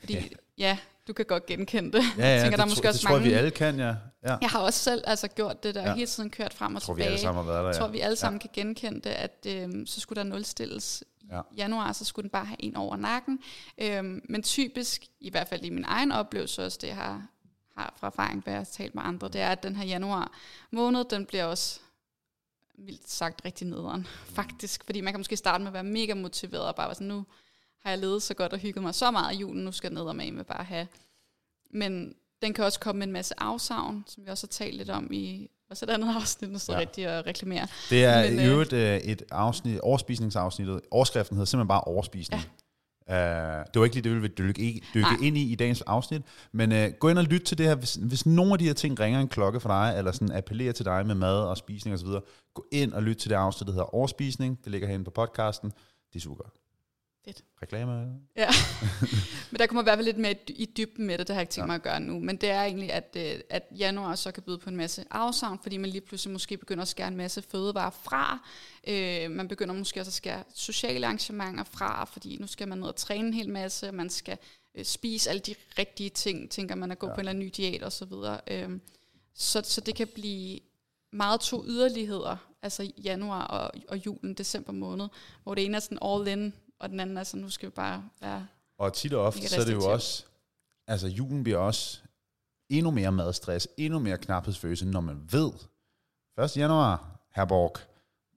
[0.00, 0.22] Fordi Ja.
[0.58, 2.04] ja, du kan godt genkende det.
[2.18, 3.78] Ja, ja, tænker, det, der er måske det også tror jeg, mange- vi alle kan,
[3.78, 3.94] ja.
[4.22, 4.36] ja.
[4.40, 5.94] Jeg har også selv altså, gjort det der, Ja.
[5.94, 7.10] hele tiden kørt frem og Jeg tror, vi tilbage.
[7.12, 7.80] alle sammen har været der, Jeg ja.
[7.80, 8.46] tror, vi alle sammen ja.
[8.48, 11.40] kan genkende det, at øhm, så skulle der nulstilles Ja.
[11.56, 13.42] januar, så skulle den bare have en over nakken.
[13.78, 17.26] Øhm, men typisk, i hvert fald i min egen oplevelse også, det jeg har,
[17.76, 20.32] har fra erfaring, hvad jeg har talt med andre, det er, at den her januar
[20.70, 21.80] måned, den bliver også
[22.78, 24.84] mildt sagt rigtig nederen, faktisk.
[24.84, 27.24] Fordi man kan måske starte med at være mega motiveret og bare være sådan, nu
[27.78, 29.94] har jeg levet så godt og hygget mig så meget i julen, nu skal jeg
[29.94, 30.88] ned og med bare have.
[31.70, 34.90] Men den kan også komme med en masse afsavn, som vi også har talt lidt
[34.90, 36.78] om i også et andet afsnit, nu står Ja.
[36.78, 36.86] ja.
[36.86, 37.66] rigtig at reklamere.
[37.90, 40.80] Det er Men, i øh, øvrigt øh, et afsnit, overspisningsafsnittet.
[40.90, 42.42] Overskriften hedder simpelthen bare overspisning.
[42.42, 42.48] Ja.
[43.08, 45.18] Uh, det var ikke lige det, vi ville dykke, dykke Nej.
[45.22, 47.74] ind i i dagens afsnit, men uh, gå ind og lyt til det her.
[47.74, 50.72] Hvis, hvis nogle af de her ting ringer en klokke for dig, eller sådan appellerer
[50.72, 52.08] til dig med mad og spisning osv.,
[52.54, 54.58] gå ind og lyt til det afsnit, der hedder Overspisning.
[54.64, 55.70] Det ligger herinde på podcasten.
[56.12, 56.63] Det er super godt.
[57.24, 57.42] Fedt.
[57.62, 58.06] Reklamer?
[58.36, 58.48] Ja,
[59.50, 61.42] men der kommer i hvert fald lidt mere i- dybden med det, det har jeg
[61.42, 61.66] ikke tænkt Ja.
[61.66, 62.20] mig at gøre nu.
[62.20, 65.58] Men det er egentlig, at, øh, at januar så kan byde på en masse afsavn,
[65.62, 68.48] fordi man lige pludselig måske begynder at skære en masse fødevarer fra.
[68.88, 72.86] Øh, man begynder måske også at skære sociale arrangementer fra, fordi nu skal man ned
[72.88, 74.38] og træne en hel masse, man skal
[74.74, 77.12] øh, spise alle de rigtige ting, tænker man at gå Ja.
[77.14, 78.40] på en eller anden ny diæt og så videre.
[78.50, 78.70] Øh,
[79.34, 80.60] så, så det kan blive
[81.12, 85.08] meget to yderligheder, altså januar og, og julen, december måned,
[85.42, 86.52] hvor det ene er sådan all in,
[86.84, 88.46] og den anden er sådan, nu skal vi bare være
[88.78, 90.24] Og tit og ofte, så er det jo også,
[90.86, 92.00] altså julen bliver også
[92.68, 95.52] endnu mere madstress, endnu mere knaphedsfølelse, når man ved,
[96.44, 96.56] 1.
[96.56, 97.76] januar, Herborg,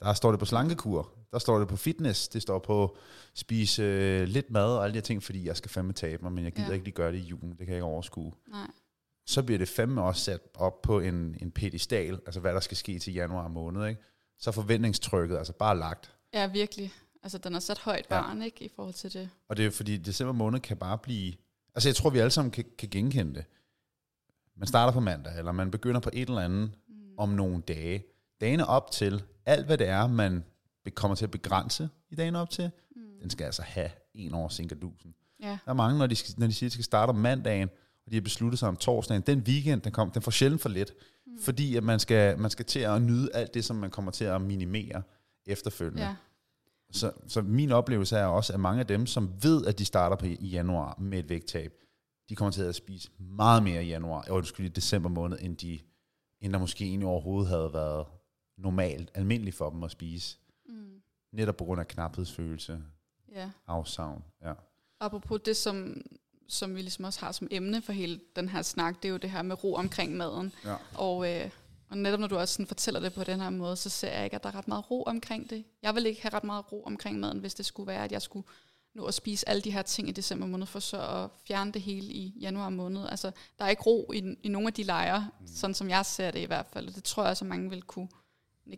[0.01, 2.98] der står det på slankekur, der står det på fitness, det står på
[3.34, 6.32] spise øh, lidt mad og alle de her ting, fordi jeg skal fandme tabe mig,
[6.32, 6.68] men jeg gider.
[6.68, 6.74] Ja.
[6.74, 8.34] ikke lige gøre det i julen, det kan jeg ikke overskue.
[8.48, 8.68] Nej.
[9.25, 12.77] Så bliver det fandme også sat op på en, en pedestal, altså hvad der skal
[12.77, 14.01] ske til januar måned, ikke?
[14.39, 16.16] Så er forventningstrykket altså bare lagt.
[16.34, 16.94] Ja, virkelig.
[17.27, 18.22] Altså, den er sat højt Ja.
[18.22, 19.29] barn, ikke, i forhold til det.
[19.50, 21.34] Og det er fordi, december måned kan bare blive...
[21.75, 23.46] Altså, jeg tror, vi alle sammen kan, kan genkende det.
[24.57, 26.96] Man starter på mandag, eller man begynder på et eller andet mm.
[27.17, 28.03] om nogle dage.
[28.41, 30.43] Dagene op til, alt hvad det er, man
[30.96, 33.01] kommer til at begrænse i dagen op til, mm.
[33.22, 35.13] den skal altså have en over sinkerdusen.
[35.40, 37.16] Ja, Der er mange, når de, skal, når de siger, at de skal starte om
[37.16, 37.70] mandagen,
[38.05, 40.70] og de har besluttet sig om torsdagen, den weekend, den, kom, den får sjældent for
[40.70, 40.94] lidt,
[41.25, 41.37] mm.
[41.42, 44.25] fordi at man skal, man skal til at nyde alt det, som man kommer til
[44.25, 45.01] at minimere
[45.46, 46.03] efterfølgende.
[46.03, 46.16] ja.
[46.92, 50.16] Så, så min oplevelse er også, at mange af dem, som ved, at de starter
[50.16, 51.74] på i januar med et vægttab,
[52.30, 55.58] de kommer til at spise meget mere i januar, og undskyld, i december måned, end,
[55.58, 55.80] de,
[56.42, 58.06] end der måske egentlig overhovedet havde været
[58.58, 60.38] normalt, almindeligt for dem at spise.
[60.66, 61.02] Mm.
[61.32, 62.84] Netop på grund af knaphedsfølelse,
[63.32, 63.50] ja.
[63.68, 64.24] afsavn.
[64.42, 64.54] Ja.
[65.00, 66.02] Apropos det, som,
[66.48, 69.18] som vi ligesom også har som emne for hele den her snak, det er jo
[69.18, 70.54] det her med ro omkring maden.
[70.66, 70.76] Ja.
[70.94, 71.50] Og, øh,
[71.90, 74.24] og netop når du også sådan fortæller det på den her måde, så ser jeg
[74.24, 75.64] ikke, at der er ret meget ro omkring det.
[75.84, 78.22] Jeg vil ikke have ret meget ro omkring maden, hvis det skulle være, at jeg
[78.22, 78.48] skulle
[78.94, 81.82] nå at spise alle de her ting i december måned, for så at fjerne det
[81.82, 83.08] hele i januar måned.
[83.10, 85.48] Altså, der er ikke ro i, i nogle af de lejre, mm.
[85.48, 86.88] sådan som jeg ser det i hvert fald.
[86.88, 88.08] Og det tror jeg også, at mange vil kunne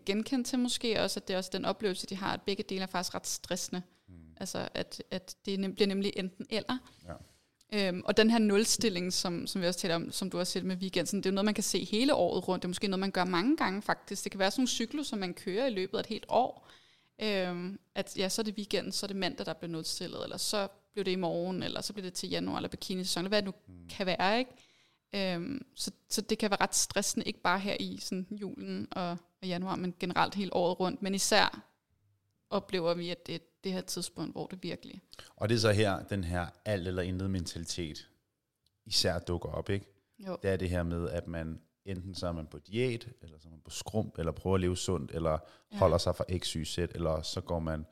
[0.05, 2.81] genkende til måske også, at det er også den oplevelse, de har, at begge dele
[2.81, 3.81] er faktisk ret stressende.
[4.07, 4.13] Mm.
[4.37, 6.77] Altså, at, at det nem, bliver nemlig enten eller.
[7.07, 7.13] Ja.
[7.73, 10.65] Øhm, og den her nulstilling, som, som vi også taler om, som du har set
[10.65, 12.61] med weekenden, det er jo noget, man kan se hele året rundt.
[12.61, 14.23] Det er måske noget, man gør mange gange faktisk.
[14.23, 16.67] Det kan være sådan nogle cykler, som man kører i løbet af et helt år.
[17.21, 20.37] Øhm, at ja, så er det weekenden, så er det mandag, der bliver nulstillet, eller
[20.37, 23.41] så bliver det i morgen, eller så bliver det til januar, eller bikini-sæson, eller hvad
[23.41, 23.87] det nu mm.
[23.89, 24.51] kan være, ikke?
[25.15, 29.09] Øhm, så, så det kan være ret stressende, ikke bare her i sådan julen og,
[29.41, 31.01] og januar, men generelt hele året rundt.
[31.01, 31.63] Men især
[32.49, 35.01] oplever vi, at det er det her tidspunkt, hvor det virkelig...
[35.35, 38.09] Og det er så her, den her alt eller intet mentalitet
[38.85, 39.85] især dukker op, ikke?
[40.27, 43.39] Jo, Det er det her med, at man enten så er man på diæt, eller
[43.39, 45.37] så er man på skrump, eller prøver at leve sundt, eller
[45.71, 45.77] Ja.
[45.77, 47.85] holder sig fra x, y, z, eller så går man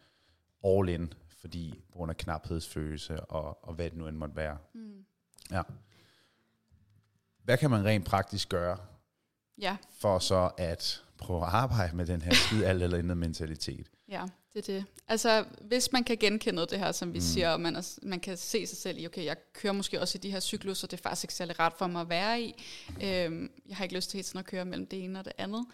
[0.66, 4.58] all in, fordi på grund af knaphedsfølelse, og, og hvad det nu end måtte være.
[4.74, 5.06] mm.
[5.52, 5.62] Ja.
[7.44, 8.78] Hvad kan man rent praktisk gøre,
[9.58, 13.92] ja, for så at prøve at arbejde med den her skide alt eller intet mentalitet?
[14.10, 14.86] Ja, det er det.
[15.08, 17.22] Altså, hvis man kan genkende det her, som vi mm.
[17.22, 20.18] siger, og man, er, man kan se sig selv i, okay, jeg kører måske også
[20.18, 22.64] i de her cykluser, det er faktisk ikke særlig ret for mig at være i.
[23.04, 25.34] Øhm, jeg har ikke lyst til hele tiden at køre mellem det ene og det
[25.38, 25.66] andet.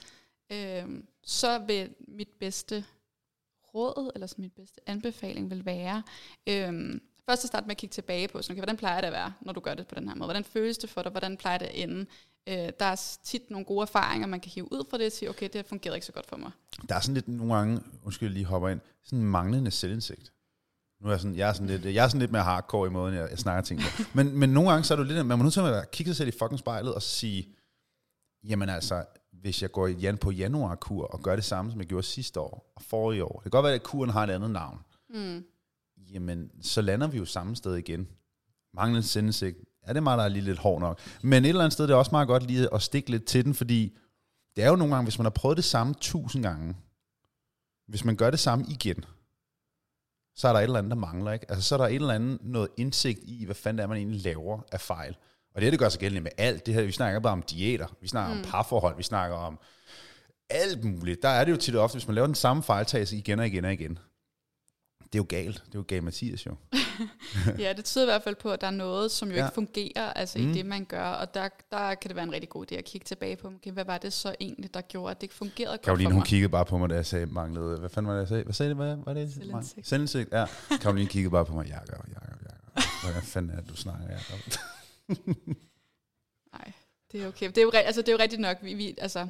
[0.51, 2.85] Øhm, så vil mit bedste
[3.75, 6.03] råd, eller sådan mit bedste anbefaling vil være,
[6.47, 9.13] øhm, først at starte med at kigge tilbage på, sådan, okay, hvordan plejer det at
[9.13, 10.27] være, når du gør det på den her måde?
[10.27, 11.11] Hvordan føles det for dig?
[11.11, 12.05] Hvordan plejer det at ende?
[12.47, 15.29] Øh, der er tit nogle gode erfaringer, man kan hive ud fra det og sige,
[15.29, 16.51] okay, det her fungerede ikke så godt for mig.
[16.89, 20.33] Der er sådan lidt nogle gange, undskyld, jeg lige hopper ind, sådan en manglende selvindsigt.
[21.01, 22.91] Nu er jeg sådan, jeg er sådan lidt, jeg er sådan lidt mere hardcore i
[22.91, 24.03] måden, jeg, jeg snakker ting på.
[24.13, 26.17] Men, men nogle gange så er jo lidt, man må nødt til at kigge sig
[26.17, 27.47] selv i fucking spejlet og sige,
[28.43, 32.03] jamen altså, hvis jeg går jan på januarkur og gør det samme, som jeg gjorde
[32.07, 34.79] sidste år og forrige år, det kan godt være, at kuren har et andet navn,
[35.09, 35.43] Mm.
[36.13, 38.07] jamen så lander vi jo samme sted igen.
[38.73, 40.99] manglende selvindsigt, ja, det er meget, der er lige lidt hård nok.
[41.21, 43.45] Men et eller andet sted, det er også meget godt lige at stikke lidt til
[43.45, 43.97] den, fordi
[44.55, 46.75] det er jo nogle gange, hvis man har prøvet det samme tusind gange,
[47.87, 49.05] hvis man gør det samme igen,
[50.35, 51.31] så er der et eller andet, der mangler.
[51.31, 51.45] Ikke?
[51.51, 53.97] Altså, så er der et eller andet noget indsigt i, hvad fanden det er, man
[53.97, 55.15] egentlig laver af fejl.
[55.55, 56.65] Og det, det gør sig gældende med alt.
[56.65, 58.39] Det her, vi snakker bare om diæter, vi snakker mm.
[58.39, 59.59] om parforhold, vi snakker om
[60.49, 61.21] alt muligt.
[61.21, 63.47] Der er det jo tit og ofte, hvis man laver den samme fejltagelse igen og
[63.47, 63.99] igen og igen.
[65.13, 65.63] Det er jo galt.
[65.65, 66.55] Det er jo galt Mathias jo.
[67.63, 69.45] ja, det tyder i hvert fald på, at der er noget, som jo ja.
[69.45, 70.51] ikke fungerer altså mm.
[70.51, 71.05] i det, man gør.
[71.05, 73.71] Og der, der kan det være en rigtig god idé at kigge tilbage på, okay,
[73.71, 76.19] hvad var det så egentlig, der gjorde, at det ikke fungerede Karoline, godt for mig?
[76.19, 78.43] hun kiggede bare på mig, da jeg sagde, manglede, hvad fanden var det, jeg sagde?
[78.43, 78.77] Hvad sagde det?
[78.77, 79.33] Hvad var det?
[79.33, 79.87] Selvindsigt.
[79.87, 80.45] Selvindsigt, ja.
[80.81, 83.11] Karoline kiggede bare på mig, Jakob, Jakob, Jakob.
[83.13, 84.39] Hvad fanden er det, du snakker, Jakob?
[86.53, 86.71] Nej,
[87.11, 87.47] det er okay.
[87.47, 89.27] Det er jo, altså, det er jo rigtigt nok, vi, vi, altså,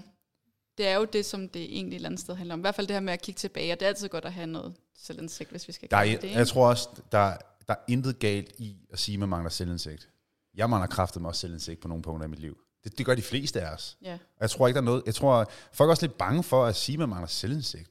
[0.77, 2.59] det er jo det, som det egentlig et eller andet sted handler om.
[2.59, 4.33] I hvert fald det her med at kigge tilbage, og det er altid godt at
[4.33, 6.31] have noget selvindsigt, hvis vi skal der er, det.
[6.31, 10.09] Jeg tror også, der, der er intet galt i at sige, at man mangler selvindsigt.
[10.55, 12.57] Jeg mangler kraftet med også selvindsigt på nogle punkter i mit liv.
[12.83, 13.97] Det, det gør de fleste af os.
[14.01, 14.13] Ja.
[14.13, 15.03] Og jeg tror ikke, der er noget...
[15.05, 17.89] Jeg tror, folk er også lidt bange for at sige, at man mangler selvindsigt.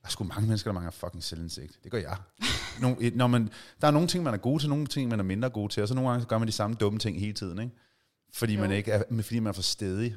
[0.00, 1.78] Der er sgu mange mennesker, der mangler fucking selvindsigt.
[1.84, 2.16] Det gør jeg.
[2.80, 5.24] Nogle, når man, der er nogle ting, man er god til, nogle ting, man er
[5.24, 7.32] mindre god til, og så nogle gange så gør man de samme dumme ting hele
[7.32, 7.72] tiden, ikke?
[8.32, 10.16] Fordi, man, ikke er, fordi man er for stedig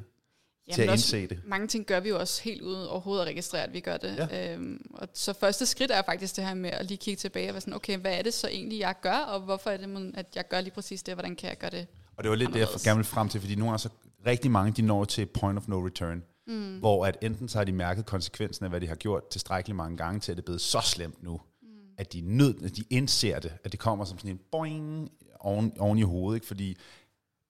[0.72, 1.40] til at indse det.
[1.46, 4.28] Mange ting gør vi jo også helt uden overhovedet at registrere, at vi gør det.
[4.32, 4.54] Ja.
[4.54, 7.54] Øhm, og så første skridt er faktisk det her med at lige kigge tilbage og
[7.54, 10.26] være sådan, okay, hvad er det så egentlig, jeg gør, og hvorfor er det, at
[10.36, 12.60] jeg gør lige præcis det, hvordan kan jeg gøre det Og det var lidt det,
[12.60, 13.90] jeg gerne vil frem til, fordi nogle gange så
[14.26, 16.80] rigtig mange, de når til point of no return, mm.
[16.80, 19.98] hvor at enten så har de mærket konsekvensen af, hvad de har gjort tilstrækkeligt mange
[19.98, 21.68] gange, til at det er blevet så slemt nu, mm.
[21.98, 25.74] at de, nød, at de indser det, at det kommer som sådan en boing oven,
[25.80, 26.48] oven i hovedet, ikke?
[26.48, 26.78] fordi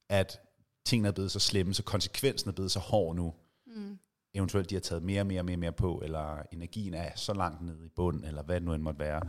[0.09, 0.39] at
[0.85, 3.33] tingene er blevet så slemme, så konsekvensen er blevet så hård nu.
[3.67, 3.99] Mm.
[4.33, 7.33] Eventuelt de har taget mere og mere og mere, mere på, eller energien er så
[7.33, 9.21] langt nede i bunden, eller hvad det nu end måtte være.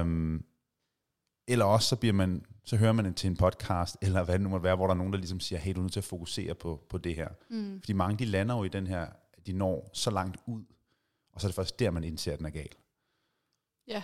[0.00, 0.44] Um,
[1.48, 4.48] eller også så bliver man, så hører man til en podcast, eller hvad det nu
[4.48, 6.04] måtte være, hvor der er nogen, der ligesom siger, hey, du er nødt til at
[6.04, 7.28] fokusere på, på det her.
[7.48, 7.80] Mm.
[7.80, 9.06] Fordi mange, de lander jo i den her,
[9.46, 10.64] de når så langt ud,
[11.32, 12.74] og så er det først der, man indser, at den er gal.
[13.86, 14.02] Ja,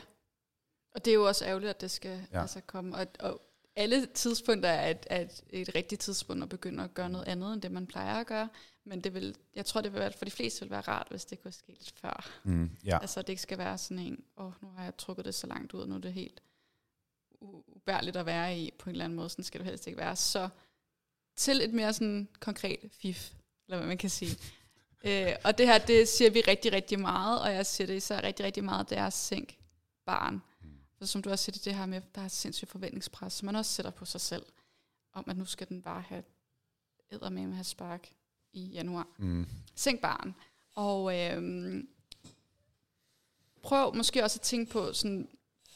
[0.94, 2.40] og det er jo også ærgerligt, at det skal ja.
[2.40, 2.96] altså komme.
[2.96, 3.40] Og, og
[3.76, 7.52] alle tidspunkter er et, er et, et rigtigt tidspunkt at begynde at gøre noget andet,
[7.52, 8.48] end det man plejer at gøre.
[8.84, 11.24] Men det vil, jeg tror, det vil være, for de fleste vil være rart, hvis
[11.24, 12.30] det kunne ske lidt før.
[12.44, 12.98] Mm, ja.
[13.00, 15.46] Altså, det ikke skal være sådan en, åh, oh, nu har jeg trukket det så
[15.46, 16.40] langt ud, og nu er det helt
[17.40, 19.28] ubærligt at være i på en eller anden måde.
[19.28, 20.16] Sådan skal det helst ikke være.
[20.16, 20.48] Så
[21.36, 23.32] til et mere sådan konkret fif,
[23.66, 24.38] eller hvad man kan sige.
[25.08, 28.22] øh, og det her, det siger vi rigtig, rigtig meget, og jeg siger det især
[28.22, 29.58] rigtig, rigtig meget, det er sænk
[30.06, 30.42] barn.
[31.06, 33.72] Så som du også siger, det her med, der er sindssygt forventningspres, som man også
[33.72, 34.46] sætter på sig selv,
[35.12, 36.24] om at nu skal den bare have
[37.12, 38.08] æder med at have spark
[38.52, 39.08] i januar.
[39.18, 39.46] Mm.
[39.74, 40.34] Sænk barn.
[40.72, 41.88] Og øhm,
[43.62, 45.28] prøv måske også at tænke på, sådan,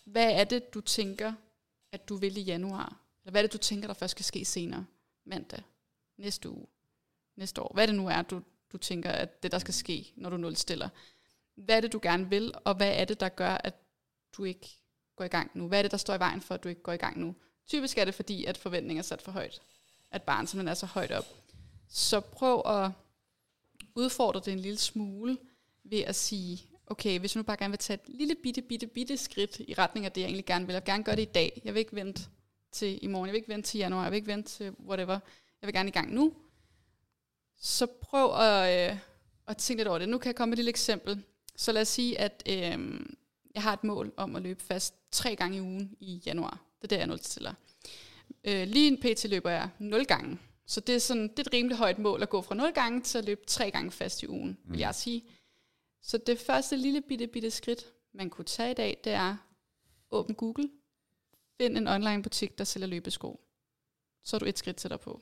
[0.04, 1.32] hvad er det, du tænker,
[1.92, 3.00] at du vil i januar?
[3.22, 4.86] Eller hvad er det, du tænker, der først skal ske senere?
[5.24, 5.62] Mandag,
[6.18, 6.66] næste uge,
[7.36, 7.70] næste år.
[7.74, 10.88] Hvad det nu er, du, du tænker, at det der skal ske, når du nulstiller.
[11.54, 13.74] Hvad er det, du gerne vil, og hvad er det, der gør, at
[14.32, 14.80] du ikke
[15.20, 15.68] gå i gang nu?
[15.68, 17.34] Hvad er det, der står i vejen for, at du ikke går i gang nu?
[17.66, 19.62] Typisk er det fordi, at forventningen er sat for højt.
[20.10, 21.24] At barnet simpelthen er så højt op.
[21.88, 22.90] Så prøv at
[23.94, 25.38] udfordre det en lille smule
[25.84, 28.86] ved at sige, okay, hvis du nu bare gerne vil tage et lille bitte, bitte,
[28.86, 30.72] bitte skridt i retning af det, jeg egentlig gerne vil.
[30.72, 31.62] Jeg vil gerne gøre det i dag.
[31.64, 32.22] Jeg vil ikke vente
[32.72, 33.26] til i morgen.
[33.26, 34.02] Jeg vil ikke vente til januar.
[34.02, 35.18] Jeg vil ikke vente til whatever.
[35.62, 36.34] Jeg vil gerne i gang nu.
[37.58, 38.98] Så prøv at, øh,
[39.46, 40.08] at tænke lidt over det.
[40.08, 41.22] Nu kan jeg komme med et lille eksempel.
[41.56, 43.00] Så lad os sige, at øh,
[43.54, 46.60] jeg har et mål om at løbe fast tre gange i ugen i januar.
[46.82, 47.54] Det er det, jeg er stiller.
[48.44, 49.24] Øh, lige en pt.
[49.30, 50.38] løber jeg 0 gange.
[50.66, 53.00] Så det er, sådan, det er et rimelig højt mål at gå fra 0 gange
[53.00, 54.80] til at løbe tre gange fast i ugen, vil mm.
[54.80, 55.24] jeg sige.
[56.02, 59.36] Så det første lille bitte, bitte skridt, man kunne tage i dag, det er
[60.10, 60.70] åbn Google,
[61.60, 63.40] find en online butik, der sælger løbesko.
[64.24, 65.20] Så er du et skridt til dig på.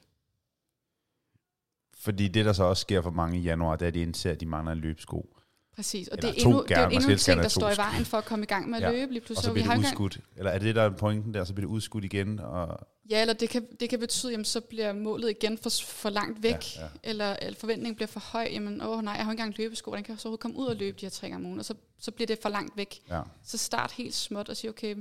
[1.95, 4.31] Fordi det, der så også sker for mange i januar, det er, at de indser,
[4.31, 5.37] at de mangler en løbesko.
[5.79, 8.19] Præcis, og det er, endnu, det er endnu en ting, der står i vejen for
[8.19, 8.91] at komme i gang med at ja.
[8.91, 9.39] løbe lige pludselig.
[9.39, 10.15] Og så bliver det udskudt.
[10.15, 10.25] Gang...
[10.37, 12.41] Eller er det der er pointen der, så bliver det udskudt igen?
[12.41, 12.79] Og
[13.11, 16.43] ja, eller det kan, det kan betyde, at så bliver målet igen for, for langt
[16.43, 16.89] væk, ja, ja.
[17.03, 18.49] Eller, eller forventningen bliver for høj.
[18.53, 20.77] Jamen, åh nej, jeg har ikke engang løbesko, hvordan kan jeg så komme ud og
[20.77, 21.59] løbe de her tre gange om ugen?
[21.59, 23.01] Og så, så bliver det for langt væk.
[23.11, 23.23] Ja.
[23.45, 24.97] Så start helt småt og sige, okay,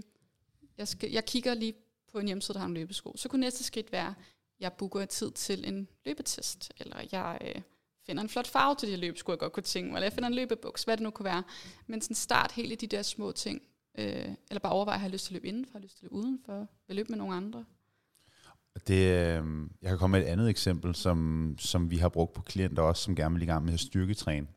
[0.78, 1.74] jeg, skal, jeg kigger lige
[2.12, 3.13] på en hjemmeside, der har en løbesko.
[3.18, 4.13] Så kunne næste skridt være,
[4.60, 7.38] jeg booker tid til en løbetest, eller jeg...
[7.42, 7.62] Øh,
[8.08, 10.06] finder en flot farve til de her løb, skulle jeg godt kunne tænke mig, eller
[10.06, 11.43] jeg finder en løbebuks, hvad det nu kunne være.
[11.88, 13.62] Men sådan start helt i de der små ting,
[13.98, 16.06] øh, eller bare overveje, har jeg lyst til at løbe indenfor, har jeg lyst til
[16.06, 17.65] at løbe udenfor, vil løbe med nogle andre.
[18.88, 22.41] Det, øh, jeg kan komme med et andet eksempel, som, som vi har brugt på
[22.41, 24.48] klienter også, som gerne vil i gang med at styrketræne.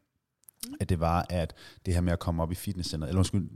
[0.67, 0.75] Mm.
[0.81, 1.55] At det var, at
[1.87, 3.51] det her med at komme op i fitnesscenteret, eller undskyld,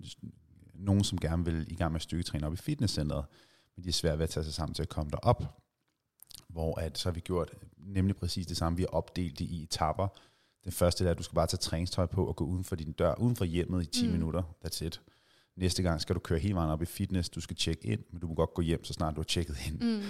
[0.74, 3.24] nogen, som gerne vil i gang med at styrketræne op i fitnesscenteret,
[3.76, 5.60] men de er svært ved at tage sig sammen til at komme derop.
[6.48, 7.54] Hvor at, så har vi gjort
[7.86, 8.76] nemlig præcis det samme.
[8.76, 10.08] Vi har opdelt det i etapper.
[10.64, 12.92] Den første er, at du skal bare tage træningstøj på og gå uden for din
[12.92, 14.12] dør, uden for hjemmet i 10 mm.
[14.12, 14.42] minutter.
[14.64, 15.00] That's it.
[15.56, 18.20] Næste gang skal du køre hele vejen op i fitness, du skal tjekke ind, men
[18.20, 19.80] du må godt gå hjem, så snart du har tjekket ind.
[19.80, 20.02] Mm.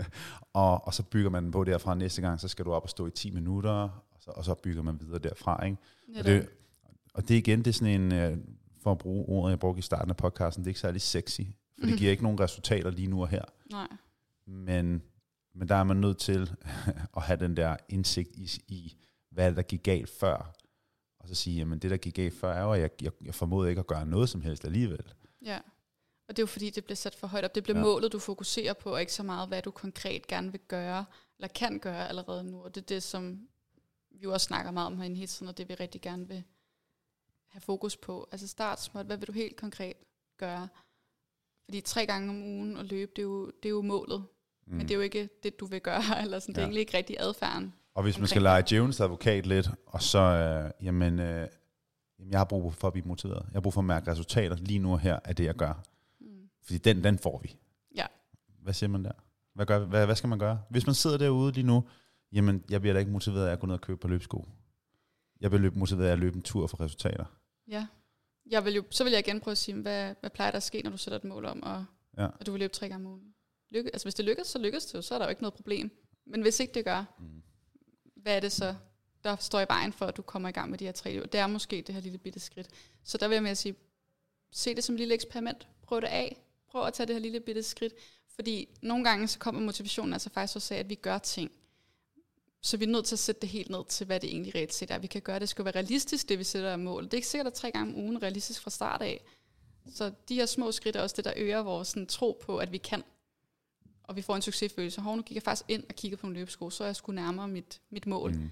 [0.62, 1.94] og, og så bygger man den på derfra.
[1.94, 4.54] Næste gang, så skal du op og stå i 10 minutter, og så, og så
[4.54, 5.64] bygger man videre derfra.
[5.64, 5.78] Ikke?
[6.18, 6.48] Og, det,
[7.14, 8.38] og det igen, det er sådan en, øh,
[8.82, 11.40] for at bruge ordet, jeg brugte i starten af podcasten, det er ikke særlig sexy,
[11.78, 11.88] for mm.
[11.88, 13.44] det giver ikke nogen resultater lige nu og her.
[13.70, 13.88] Nej.
[14.46, 15.02] Men,
[15.54, 16.50] men der er man nødt til
[17.16, 18.96] at have den der indsigt i, i
[19.30, 20.54] hvad der gik galt før,
[21.18, 23.34] og så sige, jamen det, der gik galt før, er jo, at jeg, jeg, jeg
[23.34, 25.14] formoder ikke at gøre noget som helst alligevel.
[25.42, 25.58] Ja,
[26.28, 27.54] og det er jo fordi, det bliver sat for højt op.
[27.54, 27.84] Det bliver ja.
[27.84, 31.04] målet, du fokuserer på, og ikke så meget, hvad du konkret gerne vil gøre,
[31.38, 32.62] eller kan gøre allerede nu.
[32.62, 33.48] Og det er det, som
[34.10, 36.44] vi jo også snakker meget om herinde hele tiden, og det vi rigtig gerne vil
[37.46, 38.28] have fokus på.
[38.32, 39.96] Altså start småt, hvad vil du helt konkret
[40.36, 40.68] gøre?
[41.64, 44.26] Fordi tre gange om ugen at løbe, det er jo, det er jo målet.
[44.66, 44.76] Mm.
[44.76, 46.54] Men det er jo ikke det, du vil gøre, eller sådan.
[46.54, 47.74] det er egentlig ikke rigtig adfærden.
[47.94, 51.48] Og hvis man skal lege djævelens advokat lidt, og så, øh, jamen, øh,
[52.18, 53.42] jamen, jeg har brug for at blive motiveret.
[53.42, 55.82] Jeg har brug for at mærke resultater lige nu og her af det, jeg gør.
[56.20, 56.26] Mm.
[56.62, 57.56] Fordi den, den får vi.
[57.94, 58.06] Ja.
[58.62, 59.12] Hvad siger man der?
[59.54, 60.62] Hvad, gør, hvad, hvad skal man gøre?
[60.70, 61.84] Hvis man sidder derude lige nu,
[62.32, 64.48] jamen, jeg bliver da ikke motiveret af at gå ned og købe på løbsko.
[65.40, 67.24] Jeg bliver motiveret af at løbe en tur for resultater.
[67.68, 67.86] Ja.
[68.50, 70.62] Jeg vil jo, så vil jeg igen prøve at sige, hvad, hvad plejer der at
[70.62, 71.84] ske, når du sætter et mål om, og,
[72.18, 72.28] ja.
[72.40, 73.34] at du vil løbe tre gange om ugen?
[73.72, 75.54] Lykke, altså hvis det lykkes, så lykkes det jo, så er der jo ikke noget
[75.54, 75.90] problem.
[76.24, 77.42] Men hvis ikke det gør, mm
[78.22, 78.74] hvad er det så,
[79.24, 81.22] der står i vejen for, at du kommer i gang med de her tre liv?
[81.26, 82.68] Det er måske det her lille bitte skridt.
[83.04, 83.74] Så der vil jeg med at sige,
[84.50, 85.68] se det som et lille eksperiment.
[85.82, 86.36] Prøv det af.
[86.68, 87.94] Prøv at tage det her lille bitte skridt.
[88.34, 91.50] Fordi nogle gange så kommer motivationen altså faktisk også af, at vi gør ting.
[92.62, 94.74] Så vi er nødt til at sætte det helt ned til, hvad det egentlig reelt
[94.74, 94.98] set er.
[94.98, 95.40] Vi kan gøre det.
[95.40, 97.04] Det skal være realistisk, det vi sætter af mål.
[97.04, 99.24] Det er ikke sikkert, at tre gange om ugen realistisk fra start af.
[99.94, 102.72] Så de her små skridt er også det, der øger vores sådan, tro på, at
[102.72, 103.04] vi kan
[104.04, 105.00] og vi får en succesfølelse.
[105.00, 107.22] Hov, nu gik jeg faktisk ind og kigger på en løbesko, så er jeg skulle
[107.22, 108.32] nærmere mit, mit mål.
[108.32, 108.50] Mm.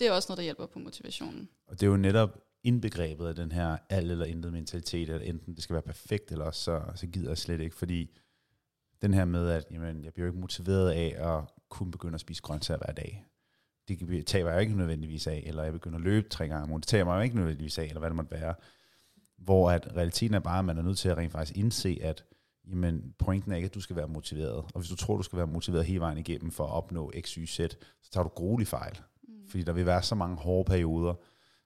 [0.00, 1.48] Det er også noget, der hjælper på motivationen.
[1.66, 5.54] Og det er jo netop indbegrebet af den her alt eller intet mentalitet, at enten
[5.54, 8.10] det skal være perfekt, eller også så, så gider jeg slet ikke, fordi
[9.02, 12.42] den her med, at jamen, jeg bliver ikke motiveret af at kunne begynde at spise
[12.42, 13.24] grøntsager hver dag.
[13.88, 16.80] Det tager jeg ikke nødvendigvis af, eller jeg begynder at løbe tre gange om ugen.
[16.80, 18.54] Det tager mig jo ikke nødvendigvis af, eller hvad det måtte være.
[19.38, 22.24] Hvor at realiteten er bare, at man er nødt til at rent faktisk indse, at
[22.70, 24.56] jamen pointen er ikke, at du skal være motiveret.
[24.74, 27.32] Og hvis du tror, du skal være motiveret hele vejen igennem for at opnå x,
[27.34, 27.56] y, z,
[28.02, 29.00] så tager du grueligt fejl.
[29.22, 29.48] Mm.
[29.48, 31.14] Fordi der vil være så mange hårde perioder,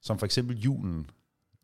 [0.02, 1.10] som for eksempel julen.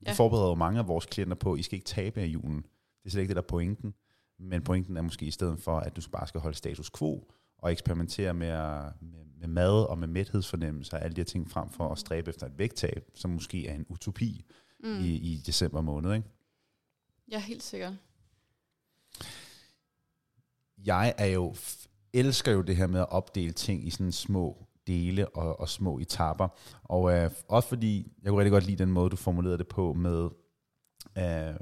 [0.00, 0.12] Vi ja.
[0.12, 2.62] forbereder jo mange af vores klienter på, at I skal ikke tabe af julen.
[3.02, 3.94] Det er slet ikke det, der er pointen.
[4.38, 7.72] Men pointen er måske i stedet for, at du bare skal holde status quo, og
[7.72, 8.52] eksperimentere med,
[9.00, 12.30] med, med mad og med mæthedsfornemmelse og alle de her ting, frem for at stræbe
[12.30, 14.44] efter et vægttab, som måske er en utopi
[14.84, 15.00] mm.
[15.00, 16.14] i, i december måned.
[16.14, 16.28] Ikke?
[17.30, 17.94] Ja, helt sikkert
[20.86, 21.54] jeg er jo,
[22.12, 25.98] elsker jo det her med at opdele ting i sådan små dele og, og små
[25.98, 26.48] etapper.
[26.84, 29.92] Og øh, også fordi, jeg kunne rigtig godt lide den måde, du formulerede det på
[29.92, 30.28] med,
[31.18, 31.56] øh,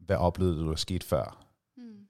[0.00, 1.46] hvad oplevede du, der skete før?
[1.76, 2.06] Mm.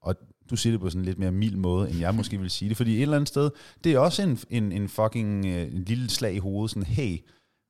[0.00, 0.16] Og
[0.50, 2.68] du siger det på sådan en lidt mere mild måde, end jeg måske vil sige
[2.68, 3.50] det, fordi et eller andet sted,
[3.84, 7.18] det er også en, en, en fucking øh, en lille slag i hovedet, sådan, hey,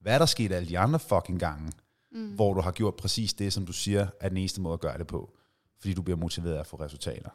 [0.00, 1.72] hvad er der sket alle de andre fucking gange,
[2.12, 2.34] mm.
[2.34, 4.98] hvor du har gjort præcis det, som du siger, er den eneste måde at gøre
[4.98, 5.36] det på,
[5.84, 7.30] fordi du bliver motiveret af at få resultater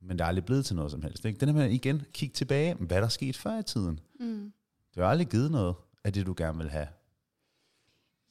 [0.00, 1.24] men det er aldrig blevet til noget som helst.
[1.24, 1.38] Ikke?
[1.38, 4.00] Den er med igen, kig tilbage, hvad der skete før i tiden.
[4.20, 4.52] Mm.
[4.94, 6.88] Det har aldrig givet noget af det, du gerne vil have.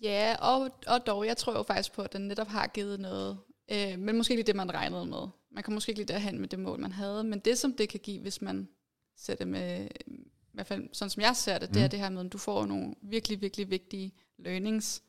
[0.02, 3.38] Ja, og, og dog, jeg tror jo faktisk på, at den netop har givet noget.
[3.72, 5.28] Øh, men måske ikke det, man regnede med.
[5.52, 7.24] Man kan måske ikke lige derhen med det mål, man havde.
[7.24, 8.68] Men det, som det kan give, hvis man
[9.16, 11.74] ser det med, i hvert fald sådan som jeg ser det, mm.
[11.74, 15.04] det er det her med, at du får nogle virkelig, virkelig vigtige learnings,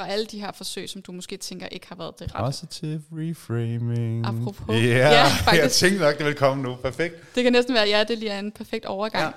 [0.00, 2.46] fra alle de her forsøg, som du måske tænker ikke har været det rette.
[2.46, 4.26] Positive reframing.
[4.26, 4.74] Apropos.
[4.76, 5.62] Yeah, ja, faktisk.
[5.62, 6.76] jeg tænkte nok, det vil komme nu.
[6.76, 7.34] Perfekt.
[7.34, 9.24] Det kan næsten være, ja, det lige er en perfekt overgang.
[9.24, 9.30] Ja.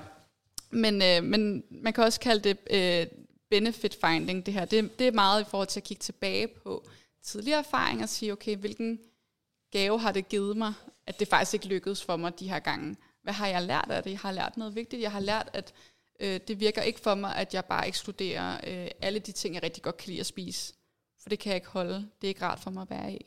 [0.77, 3.07] Men, øh, men man kan også kalde det øh,
[3.49, 4.65] benefit finding, det her.
[4.65, 6.83] Det, det er meget i forhold til at kigge tilbage på
[7.23, 8.99] tidligere erfaringer og sige, okay, hvilken
[9.71, 10.73] gave har det givet mig,
[11.07, 12.95] at det faktisk ikke lykkedes for mig de her gange.
[13.23, 14.11] Hvad har jeg lært af det?
[14.11, 15.01] Jeg har lært noget vigtigt.
[15.01, 15.73] Jeg har lært, at
[16.19, 19.63] Øh, det virker ikke for mig, at jeg bare ekskluderer øh, alle de ting, jeg
[19.63, 20.73] rigtig godt kan lide at spise.
[21.21, 21.95] For det kan jeg ikke holde.
[22.21, 23.25] Det er ikke rart for mig at være i.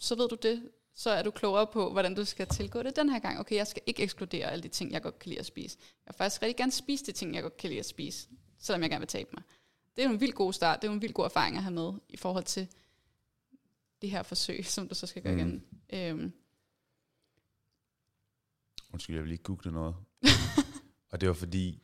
[0.00, 3.08] Så ved du det, så er du klogere på, hvordan du skal tilgå det den
[3.08, 3.40] her gang.
[3.40, 5.78] Okay, jeg skal ikke ekskludere alle de ting, jeg godt kan lide at spise.
[5.80, 8.82] Jeg vil faktisk rigtig gerne spise de ting, jeg godt kan lide at spise, selvom
[8.82, 9.42] jeg gerne vil tabe mig.
[9.96, 10.82] Det er jo en vild god start.
[10.82, 12.68] Det er jo en vild god erfaring at have med i forhold til
[14.02, 15.38] det her forsøg, som du så skal gøre mm.
[15.38, 15.64] igen.
[15.92, 16.32] Øhm.
[18.92, 19.94] Undskyld, jeg vil lige google noget.
[21.10, 21.82] og det var fordi,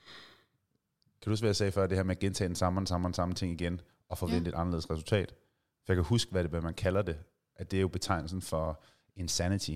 [1.22, 3.14] kan du huske, hvad jeg sagde før, det her med at gentage den samme, samme,
[3.14, 4.56] samme ting igen, og forvente ja.
[4.56, 5.34] et anderledes resultat?
[5.84, 7.18] For jeg kan huske, hvad, det, hvad man kalder det,
[7.56, 8.82] at det er jo betegnelsen for
[9.16, 9.70] insanity.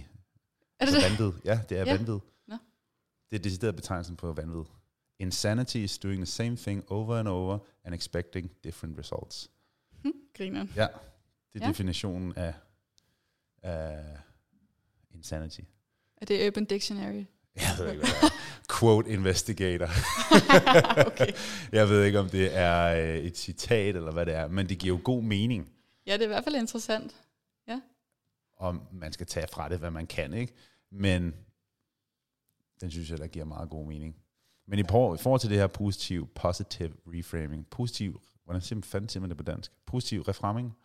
[0.81, 1.19] Er det Så det?
[1.21, 1.41] vanvid.
[1.45, 1.93] Ja, det er Ja.
[1.97, 2.19] vanvid.
[2.47, 2.57] Nå.
[3.31, 4.65] Det er decideret betegnelsen på vanvid.
[5.19, 9.51] Insanity is doing the same thing over and over and expecting different results.
[10.03, 10.67] Hm, griner.
[10.77, 10.87] Ja,
[11.53, 11.69] det er ja.
[11.69, 12.55] definitionen af,
[13.63, 14.17] af
[15.11, 15.61] insanity.
[16.17, 17.25] Er det Urban Dictionary?
[17.57, 18.79] Jeg ved ikke, hvad det er.
[18.79, 19.89] Quote investigator.
[21.11, 21.33] okay.
[21.73, 24.79] Jeg ved ikke, om det er øh, et citat, eller hvad det er, men det
[24.79, 25.69] giver jo god mening,
[26.07, 27.15] Ja, det er i hvert fald interessant.
[28.59, 30.53] om man skal tage fra det, hvad man kan, ikke?
[30.91, 31.35] Men
[32.81, 34.17] den synes jeg, der giver meget god mening.
[34.67, 39.37] Men i, forhold til det her positiv, positive reframing, positiv, hvordan fanden siger man det
[39.37, 39.73] på dansk?
[39.87, 40.77] Positiv reframing?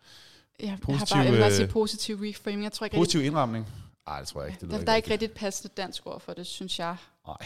[0.58, 2.62] Jeg, jeg, har Positiv, bare, jeg vil bare øh, sige positiv reframing.
[2.62, 3.66] Jeg tror ikke Positiv indramning?
[4.06, 4.54] Nej, det tror jeg ikke.
[4.60, 5.22] Det rigtig, lyder der, der er ikke rigtigt.
[5.30, 6.96] rigtig et passende dansk ord for det, synes jeg.
[7.26, 7.36] Nej.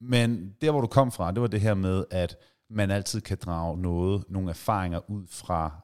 [0.00, 2.36] Men der, hvor du kom fra, det var det her med, at
[2.70, 5.80] man altid kan drage noget, nogle erfaringer ud fra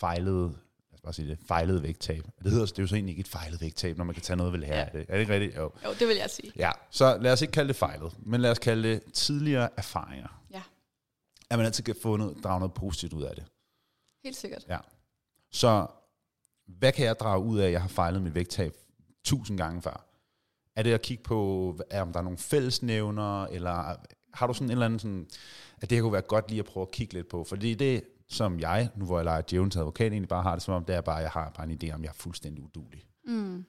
[0.00, 0.48] fejlede,
[0.90, 2.24] lad os bare sige det, fejlede vægttab.
[2.42, 4.36] Det hedder det er jo så egentlig ikke et fejlet vægttab, når man kan tage
[4.36, 4.84] noget ved lære Ja.
[4.84, 5.00] af det.
[5.08, 5.56] Er det ikke rigtigt?
[5.56, 5.72] Jo.
[5.84, 6.52] Jo, det vil jeg sige.
[6.56, 10.42] Ja, så lad os ikke kalde det fejlet, men lad os kalde det tidligere erfaringer.
[10.50, 10.62] Ja.
[11.50, 13.44] At man altid kan få noget, drage noget positivt ud af det.
[14.24, 14.64] Helt sikkert.
[15.52, 15.86] Så
[16.66, 18.74] hvad kan jeg drage ud af, at jeg har fejlet mit vægttab
[19.28, 20.04] tusind gange før?
[20.76, 23.96] Er det at kigge på, er, om der er nogle fællesnævner, eller
[24.34, 25.28] har du sådan en eller anden sådan,
[25.80, 27.44] at det her kunne være godt lige at prøve at kigge lidt på?
[27.44, 30.74] Fordi det, som jeg, nu hvor jeg leger Jones advokat, egentlig bare har det som
[30.74, 33.04] om, det er bare, at jeg har bare en idé om, jeg er fuldstændig udulig.
[33.24, 33.64] Mm.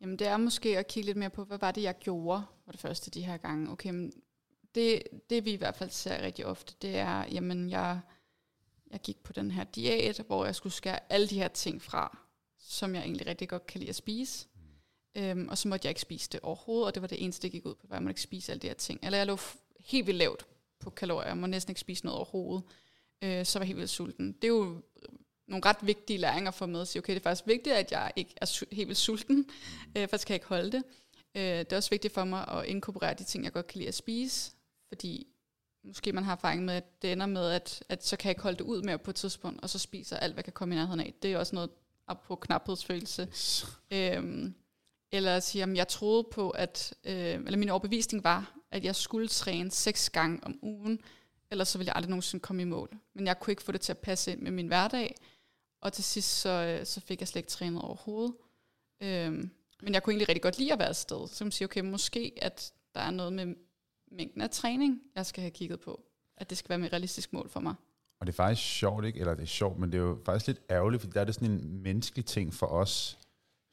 [0.00, 2.72] Jamen, det er måske at kigge lidt mere på, hvad var det, jeg gjorde for
[2.72, 3.70] det første de her gange.
[3.70, 4.12] Okay, men
[4.74, 8.00] det, det vi i hvert fald ser rigtig ofte, det er, jamen, jeg,
[8.90, 12.18] jeg gik på den her diæt, hvor jeg skulle skære alle de her ting fra,
[12.68, 14.46] som jeg egentlig rigtig godt kan lide at spise.
[15.14, 17.52] Øhm, og så måtte jeg ikke spise det overhovedet, og det var det eneste, det
[17.52, 19.00] gik ud på, at jeg måtte ikke spise alle de her ting.
[19.02, 20.46] Eller jeg lå f- helt vildt lavt
[20.80, 22.64] på kalorier, jeg må næsten ikke spise noget overhovedet.
[23.22, 24.32] Øh, så var jeg helt vildt sulten.
[24.32, 25.08] Det er jo øh,
[25.46, 28.12] nogle ret vigtige læringer for med at sige, okay, det er faktisk vigtigt, at jeg
[28.16, 29.46] ikke er su- helt vildt sulten,
[29.96, 30.82] øh, for så kan jeg ikke holde det.
[31.34, 33.88] Øh, det er også vigtigt for mig at inkorporere de ting, jeg godt kan lide
[33.88, 34.52] at spise,
[34.88, 35.26] fordi
[35.84, 38.42] måske man har erfaring med, at det ender med, at, at så kan jeg ikke
[38.42, 40.74] holde det ud mere på et tidspunkt, og så spiser alt, hvad jeg kan komme
[40.74, 41.14] i nærheden af.
[41.22, 41.70] Det er også noget
[42.14, 43.28] på knaphedsfølelse.
[43.90, 44.54] Øhm,
[45.12, 48.96] eller at sige, at jeg troede på, at, øh, eller min overbevisning var, at jeg
[48.96, 51.00] skulle træne seks gange om ugen,
[51.50, 52.98] ellers så ville jeg aldrig nogensinde komme i mål.
[53.14, 55.14] Men jeg kunne ikke få det til at passe ind med min hverdag,
[55.80, 58.34] og til sidst så, øh, så fik jeg slet ikke trænet overhovedet.
[59.02, 59.50] Øhm,
[59.82, 61.28] men jeg kunne egentlig rigtig godt lide at være afsted.
[61.28, 63.54] Så kan man sige, okay, måske at der er noget med
[64.10, 66.04] mængden af træning, jeg skal have kigget på.
[66.36, 67.74] At det skal være med realistisk mål for mig.
[68.20, 69.20] Og det er faktisk sjovt, ikke?
[69.20, 71.34] Eller det er sjovt, men det er jo faktisk lidt ærgerligt, fordi der er det
[71.34, 73.18] sådan en menneskelig ting for os,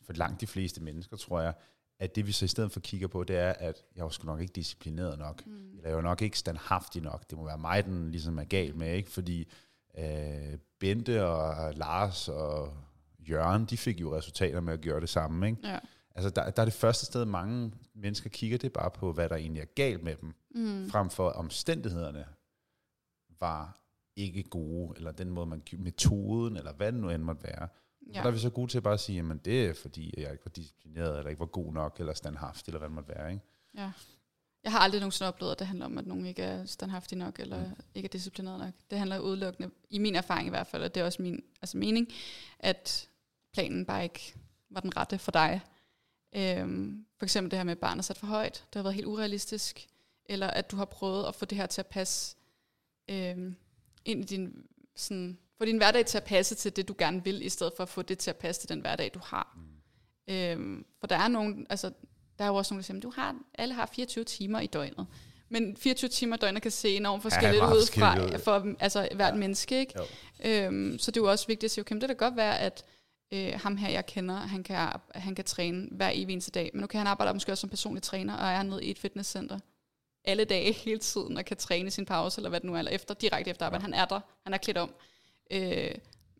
[0.05, 1.53] for langt de fleste mennesker, tror jeg,
[1.99, 4.25] at det vi så i stedet for kigger på, det er, at jeg jo sgu
[4.25, 5.45] nok ikke disciplineret nok.
[5.47, 5.69] Mm.
[5.69, 7.29] Eller jeg er jo nok ikke standhaftig nok.
[7.29, 9.11] Det må være mig, den ligesom er gal med, ikke?
[9.11, 9.47] Fordi
[9.97, 12.73] øh, Bente og Lars og
[13.19, 15.67] Jørgen, de fik jo resultater med at gøre det samme, ikke?
[15.67, 15.79] Ja.
[16.15, 19.29] Altså, der, der er det første sted, mange mennesker kigger, det er bare på, hvad
[19.29, 20.89] der egentlig er galt med dem, Mm.
[20.89, 22.25] frem for omstændighederne
[23.39, 23.77] var
[24.15, 27.67] ikke gode, eller den måde, man metoden, eller hvad det nu end måtte være.
[28.13, 28.19] Ja.
[28.19, 30.31] Og der er vi så gode til bare at sige, jamen det er fordi, jeg
[30.31, 33.31] ikke var disciplineret, eller ikke var god nok, eller standhaft, eller hvad det måtte være.
[33.31, 33.43] Ikke?
[33.77, 33.91] Ja.
[34.63, 37.39] Jeg har aldrig nogensinde oplevet, at det handler om, at nogen ikke er standhaftig nok,
[37.39, 37.75] eller mm.
[37.95, 38.73] ikke er disciplineret nok.
[38.89, 41.77] Det handler udelukkende, i min erfaring i hvert fald, og det er også min altså
[41.77, 42.07] mening,
[42.59, 43.09] at
[43.53, 44.35] planen bare ikke
[44.69, 45.61] var den rette for dig.
[46.35, 48.65] Øhm, for eksempel det her med, at barnet er sat for højt.
[48.67, 49.87] Det har været helt urealistisk.
[50.25, 52.37] Eller at du har prøvet at få det her til at passe
[53.09, 53.55] øhm,
[54.05, 54.53] ind i din,
[54.95, 57.83] sådan, få din hverdag til at passe til det, du gerne vil, i stedet for
[57.83, 59.57] at få det til at passe til den hverdag, du har.
[60.27, 60.33] Mm.
[60.33, 61.91] Øhm, for der er nogen, altså,
[62.39, 65.07] der er jo også nogen, der siger, du har, alle har 24 timer i døgnet.
[65.49, 69.19] Men 24 timer i døgnet kan se enormt forskelligt meget ud fra, for altså, hvert
[69.19, 69.25] Ja.
[69.25, 69.33] ja.
[69.35, 69.79] menneske.
[69.79, 69.93] Ikke?
[69.99, 70.05] Jo.
[70.49, 72.83] Øhm, så det er jo også vigtigt at sige, okay, det kan godt være, at
[73.33, 76.71] øh, ham her, jeg kender, han kan, han kan træne hver evig eneste dag.
[76.73, 79.59] Men okay, han arbejder måske også som personlig træner, og er nede i et fitnesscenter
[80.27, 82.79] alle dage, hele tiden, og kan træne i sin pause, eller hvad det nu er,
[82.79, 83.81] eller efter, direkte efter arbejde.
[83.83, 83.85] Ja.
[83.85, 84.93] Han er der, han er klædt om.
[85.51, 85.91] Øh,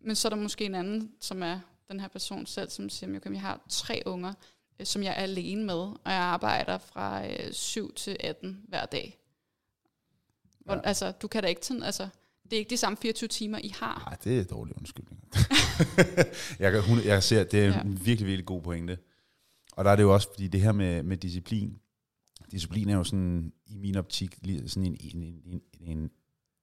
[0.02, 1.60] men så er der måske en anden, som er
[1.92, 4.34] den her person selv, som siger, okay, jeg har tre unger,
[4.80, 8.86] øh, som jeg er alene med, og jeg arbejder fra øh, 7 til 18 hver
[8.86, 9.20] dag.
[10.60, 10.82] Hvor, Ja.
[10.84, 12.08] Altså, du kan da ikke sådan, altså,
[12.44, 14.04] det er ikke de samme 24 timer, I har.
[14.06, 15.24] Nej, det er en dårlig undskyldning.
[16.60, 17.82] jeg, kan, hun, jeg ser, at det er Ja.
[17.82, 18.98] en virkelig, virkelig god pointe.
[19.72, 21.80] Og der er det jo også, fordi det her med, med disciplin,
[22.56, 26.12] disciplin er jo sådan, i min optik, lige sådan en, en, en, en, en,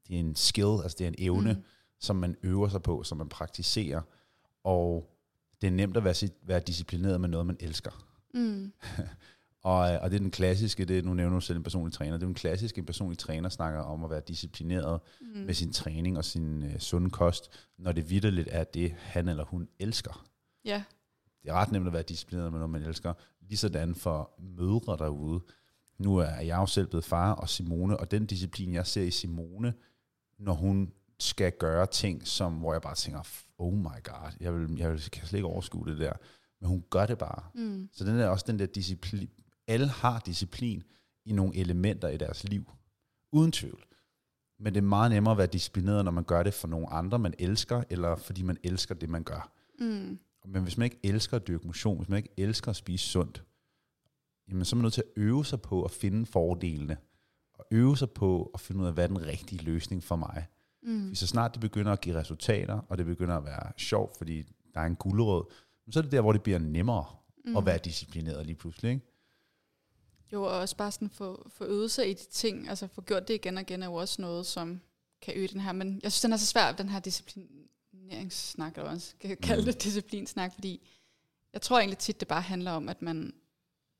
[0.09, 1.63] det er en skill, altså det er en evne, mm.
[2.01, 4.01] som man øver sig på, som man praktiserer.
[4.65, 5.11] Og
[5.61, 8.07] det er nemt at være, være disciplineret med noget, man elsker.
[8.35, 8.73] Mm.
[9.65, 12.23] Og, og det er den klassiske, det, nu nævner du selv en personlig træner, det
[12.23, 15.41] er den klassiske, en personlig træner snakker om at være disciplineret Mm.
[15.41, 19.45] med sin træning og sin øh, sunde kost, når det vidderligt er det, han eller
[19.45, 20.27] hun elsker.
[20.65, 20.83] Ja,
[21.43, 23.13] det er ret nemt at være disciplineret med noget, man elsker.
[23.41, 25.41] Ligesådan for mødre derude.
[25.99, 29.11] Nu er jeg jo selv blevet far og Simone, og den disciplin, jeg ser i
[29.11, 29.75] Simone,
[30.39, 33.21] når hun skal gøre ting, som, hvor jeg bare tænker,
[33.59, 36.13] oh my god, jeg, vil, jeg vil, kan slet ikke overskue det der.
[36.61, 37.43] Men hun gør det bare.
[37.55, 37.89] Mm.
[37.93, 39.31] Så den er også den der disciplin.
[39.67, 40.83] Alle har disciplin
[41.25, 42.71] i nogle elementer i deres liv.
[43.33, 43.85] Uden tvivl.
[44.59, 47.19] Men det er meget nemmere at være disciplineret, når man gør det for nogle andre,
[47.19, 49.53] man elsker, eller fordi man elsker det, man gør.
[49.79, 50.19] Mm.
[50.45, 53.45] Men hvis man ikke elsker at dyrke motion, hvis man ikke elsker at spise sundt,
[54.53, 56.97] jamen så er man nødt til at øve sig på at finde fordelene,
[57.55, 60.47] og øve sig på at finde ud af, hvad er den rigtige løsning for mig.
[60.83, 61.03] Mm.
[61.03, 64.43] Fordi så snart det begynder at give resultater, og det begynder at være sjovt, fordi
[64.75, 65.45] der er en gulerod,
[65.91, 67.05] så er det der, hvor det bliver nemmere
[67.45, 67.57] mm.
[67.57, 68.91] at være disciplineret lige pludselig.
[68.91, 69.07] Ikke?
[70.33, 73.29] Jo, og også bare sådan få, få øvet sig i de ting, altså få gjort
[73.29, 74.81] det igen og igen, er jo også noget, som
[75.23, 75.73] kan øge den her.
[75.73, 79.83] Men jeg synes, den er så svær, den her disciplineringssnak, eller også kan kalde det
[79.83, 80.89] disciplinsnak, fordi
[81.53, 83.35] jeg tror egentlig tit, det bare handler om, at man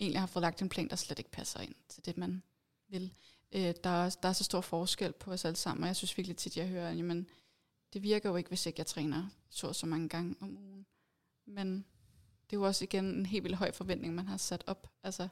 [0.03, 2.43] egentlig har fået lagt en plan, der slet ikke passer ind til det, man
[2.89, 3.13] vil.
[3.53, 6.17] Øh, der, er, der er så stor forskel på os alle sammen, og jeg synes
[6.17, 7.27] virkelig tit, jeg hører, jamen,
[7.93, 10.87] det virker jo ikke, hvis ikke jeg træner så så mange gange om ugen.
[11.47, 11.85] Men
[12.51, 14.91] det er jo også igen en helt vildt høj forventning, man har sat op.
[15.03, 15.29] Altså,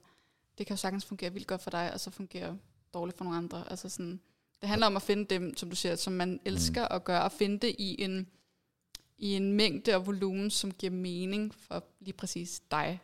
[0.58, 2.58] det kan jo sagtens fungere vildt godt for dig, og så fungere
[2.94, 3.70] dårligt for nogle andre.
[3.70, 4.20] Altså sådan,
[4.60, 6.94] det handler om at finde dem, som du siger, som man elsker mm.
[6.94, 8.30] at gøre, og finde det i en,
[9.18, 13.00] i en mængde og volumen, som giver mening for lige præcis dig.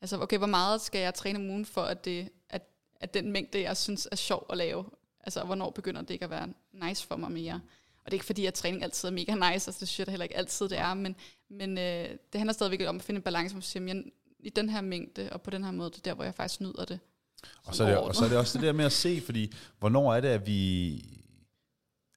[0.00, 2.62] Altså, okay, hvor meget skal jeg træne om ugen for, at, det, at,
[3.00, 4.84] at den mængde, jeg synes er sjov at lave,
[5.20, 7.54] altså, hvornår begynder det ikke at være nice for mig mere?
[8.04, 10.06] Og det er ikke fordi, at træning altid er mega nice, altså det synes jeg
[10.06, 11.16] da heller ikke altid, det er, men,
[11.50, 14.50] men øh, det handler stadigvæk om at finde en balance, hvor man siger, jamen, i
[14.50, 16.84] den her mængde, og på den her måde, det er der, hvor jeg faktisk nyder
[16.84, 17.00] det.
[17.64, 19.52] Og så, er det, og så er det også det der med at se, fordi
[19.78, 21.04] hvornår er det, at vi...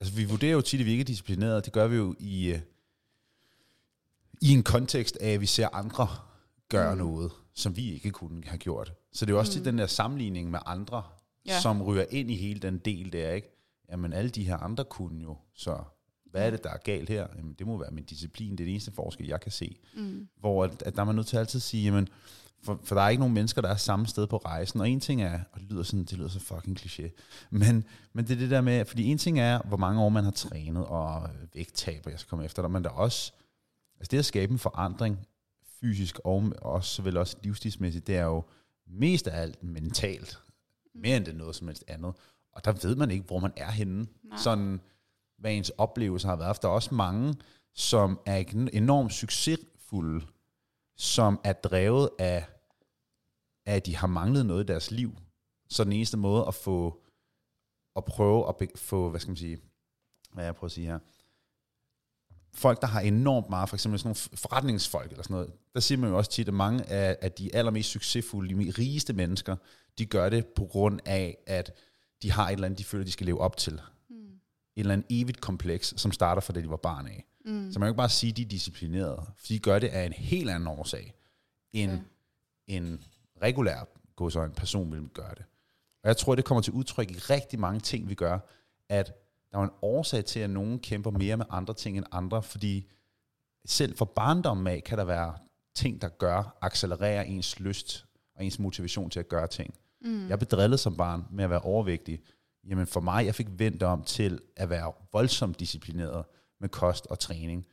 [0.01, 1.65] Altså vi vurderer jo tit, at vi ikke er disciplineret.
[1.65, 2.59] Det gør vi jo i, øh,
[4.41, 6.07] i en kontekst af, at vi ser andre
[6.69, 6.97] gøre mm.
[6.97, 8.93] noget, som vi ikke kunne have gjort.
[9.13, 9.63] Så det er jo også mm.
[9.63, 11.03] til den der sammenligning med andre,
[11.45, 11.59] ja.
[11.59, 13.57] som ryger ind i hele den del der, ikke?
[13.91, 15.83] Jamen alle de her andre kunne jo, så
[16.31, 17.27] hvad er det, der er galt her?
[17.37, 19.75] Jamen, det må være min disciplin, det er det eneste forskel, jeg kan se.
[19.95, 20.27] Mm.
[20.39, 22.07] Hvor at, at der er man nødt til at altid sige, jamen,
[22.63, 24.99] for, for der er ikke nogen mennesker, der er samme sted på rejsen, og en
[24.99, 27.09] ting er, og det lyder, sådan, det lyder så fucking kliché,
[27.49, 27.83] men,
[28.13, 30.31] men det er det der med, fordi en ting er, hvor mange år man har
[30.31, 33.31] trænet, og vægttab, og jeg skal komme efter dig, men der er også,
[33.99, 35.27] altså det at skabe en forandring,
[35.81, 38.43] fysisk og også, vel også livsstilsmæssigt, det er jo
[38.87, 40.39] mest af alt mentalt,
[40.95, 42.13] mere end det noget som helst andet.
[42.51, 44.07] Og der ved man ikke, hvor man er henne.
[44.23, 44.37] Nej.
[44.37, 44.81] Sådan,
[45.37, 46.55] hvad ens oplevelse har været.
[46.55, 47.35] For der er også mange,
[47.73, 50.25] som er enormt succesfulde,
[50.97, 52.45] som er drevet af,
[53.65, 55.17] at de har manglet noget i deres liv.
[55.69, 57.03] Så den eneste måde at få,
[57.95, 59.59] at prøve at få, hvad skal man sige,
[60.33, 60.99] hvad jeg prøver at sige her,
[62.53, 65.99] folk, der har enormt meget, for eksempel sådan nogle forretningsfolk eller sådan noget, der siger
[65.99, 69.55] man jo også tit, at mange af, af de allermest succesfulde, de rigeste mennesker,
[69.97, 71.71] de gør det på grund af, at
[72.21, 73.81] de har et eller andet, de føler, de skal leve op til et
[74.75, 77.25] eller andet evigt kompleks, som starter fra det, de var barn af.
[77.45, 77.71] Mm.
[77.71, 80.05] Så man kan ikke bare sige, at de er disciplinerede, for de gør det af
[80.05, 81.13] en helt anden årsag,
[81.73, 82.03] end okay.
[82.67, 83.03] en
[83.41, 83.85] regulær
[84.29, 85.45] så en person vil gøre det.
[86.03, 88.39] Og jeg tror, det kommer til udtryk i rigtig mange ting, vi gør,
[88.89, 89.13] at
[89.51, 92.89] der er en årsag til, at nogen kæmper mere med andre ting end andre, fordi
[93.65, 95.33] selv for barndommen af, kan der være
[95.75, 99.73] ting, der gør, accelererer ens lyst og ens motivation til at gøre ting.
[100.01, 100.29] Mm.
[100.29, 102.21] Jeg blev drillet som barn med at være overvægtig,
[102.63, 106.25] Jamen for mig, jeg fik vendt om til at være voldsomt disciplineret
[106.59, 107.65] med kost og træning.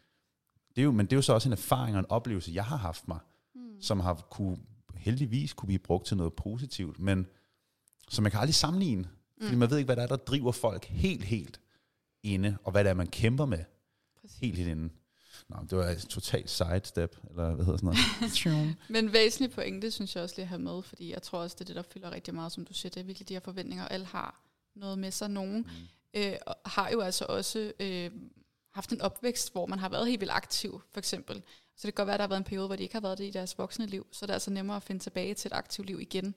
[0.77, 2.65] Det er jo, men det er jo så også en erfaring og en oplevelse, jeg
[2.65, 3.19] har haft mig,
[3.55, 3.81] mm.
[3.81, 4.57] som har kunne,
[4.95, 7.27] heldigvis kunne blive brugt til noget positivt, men
[8.09, 9.03] som man kan aldrig sammenligne.
[9.03, 9.45] Mm.
[9.47, 11.61] Fordi man ved ikke, hvad der er, der driver folk helt, helt
[12.23, 13.65] inde, og hvad det er, man kæmper med
[14.21, 14.39] Præcis.
[14.39, 14.91] helt, helt inde.
[15.49, 17.97] Nå, det var et totalt sidestep, eller hvad hedder sådan
[18.45, 18.77] noget.
[18.89, 21.61] Men væsentligt pointe, synes jeg også lige at have med, fordi jeg tror også, det
[21.61, 23.89] er det, der fylder rigtig meget, som du siger, det er virkelig de her forventninger,
[23.89, 24.41] alle har
[24.75, 25.31] noget med sig.
[25.31, 25.59] Nogen
[26.15, 26.21] mm.
[26.21, 28.11] øh, har jo altså også øh,
[28.73, 31.43] haft en opvækst, hvor man har været helt vildt aktiv, for eksempel.
[31.77, 33.01] Så det kan godt være, at der har været en periode, hvor de ikke har
[33.01, 34.07] været det i deres voksne liv.
[34.13, 36.35] Så det er altså nemmere at finde tilbage til et aktivt liv igen,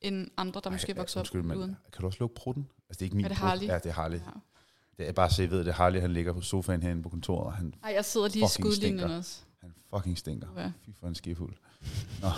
[0.00, 1.76] end andre, der Ej, måske vokser op man, uden.
[1.92, 2.70] Kan du også lukke prutten?
[2.88, 3.66] Altså, det er ikke min er det Harley?
[3.66, 4.18] Ja, det er Harley.
[4.18, 4.30] Ja.
[4.98, 7.46] Det er bare så jeg ved, det Harley, han ligger på sofaen herinde på kontoret.
[7.46, 9.40] Og han Ej, jeg sidder lige i skudlinjen også.
[9.60, 10.46] Han fucking stinker.
[10.56, 10.66] Ja.
[10.66, 11.52] Fy for en skifuld.
[12.22, 12.28] Nå.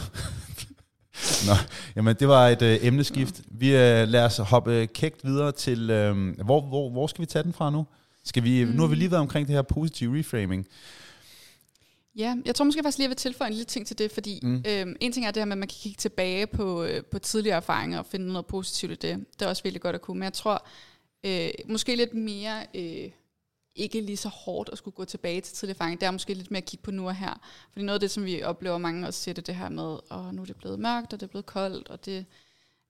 [1.47, 1.53] Nå,
[1.97, 3.43] jamen det var et øh, emneskift.
[3.47, 7.43] Vi øh, lader os hoppe kægt videre til, øh, hvor, hvor, hvor skal vi tage
[7.43, 7.87] den fra nu?
[8.25, 8.71] Skal vi, mm.
[8.71, 10.67] Nu har vi lige været omkring det her positive reframing.
[12.17, 14.13] Ja, jeg tror måske faktisk lige, at jeg vil tilføje en lille ting til det,
[14.13, 14.65] fordi mm.
[14.69, 17.19] øh, en ting er det her med, at man kan kigge tilbage på, øh, på
[17.19, 19.25] tidligere erfaringer og finde noget positivt i det.
[19.39, 20.67] Det er også virkelig godt at kunne, men jeg tror
[21.27, 23.11] øh, måske lidt mere øh,
[23.75, 26.01] ikke lige så hårdt at skulle gå tilbage til tidlig erfaring.
[26.01, 27.41] Det er måske lidt mere at kigge på nu og her.
[27.73, 30.35] Fordi noget af det, som vi oplever mange også siger, det det her med, at
[30.35, 32.27] nu er det blevet mørkt, og det er blevet koldt, og det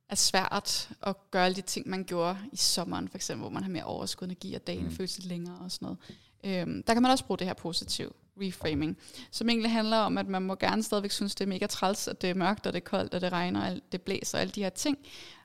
[0.09, 3.63] er svært at gøre alle de ting, man gjorde i sommeren, for eksempel, hvor man
[3.63, 4.91] har mere overskud energi, og dagen mm.
[4.91, 5.99] føles lidt længere og sådan noget.
[6.45, 8.99] Øhm, der kan man også bruge det her positiv reframing,
[9.31, 12.23] som egentlig handler om, at man må gerne stadigvæk synes, det er mega træls, at
[12.23, 14.53] det er mørkt, og det er koldt, og det regner, og det blæser, og alle
[14.53, 14.99] de her ting,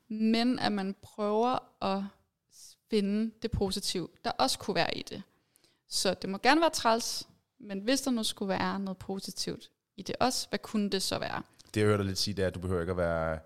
[0.08, 2.04] men at man prøver at
[2.92, 5.24] finde det positive, der også kunne være i det.
[5.90, 7.28] Så det må gerne være træls,
[7.60, 11.20] men hvis der nu skulle være noget positivt i det også, hvad kunne det så
[11.20, 11.42] være?
[11.74, 13.40] Det jeg hørte lidt sige, det er, at du behøver ikke at være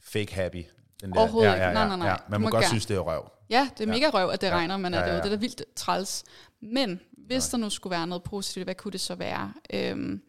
[0.00, 0.64] fake happy.
[1.00, 1.74] Den der, Overhovedet ja, ja, ja, ikke.
[1.74, 2.08] Nej, nej, nej.
[2.08, 2.68] Ja, man må, må godt gerne.
[2.68, 3.30] synes, det er røv.
[3.50, 4.52] Ja, det er mega røv, at det ja.
[4.52, 5.16] regner, men ja, ja, ja.
[5.16, 6.24] det er da vildt træls.
[6.60, 7.58] Men hvis nej.
[7.58, 9.52] der nu skulle være noget positivt, hvad kunne det så være?
[9.72, 10.22] Øhm,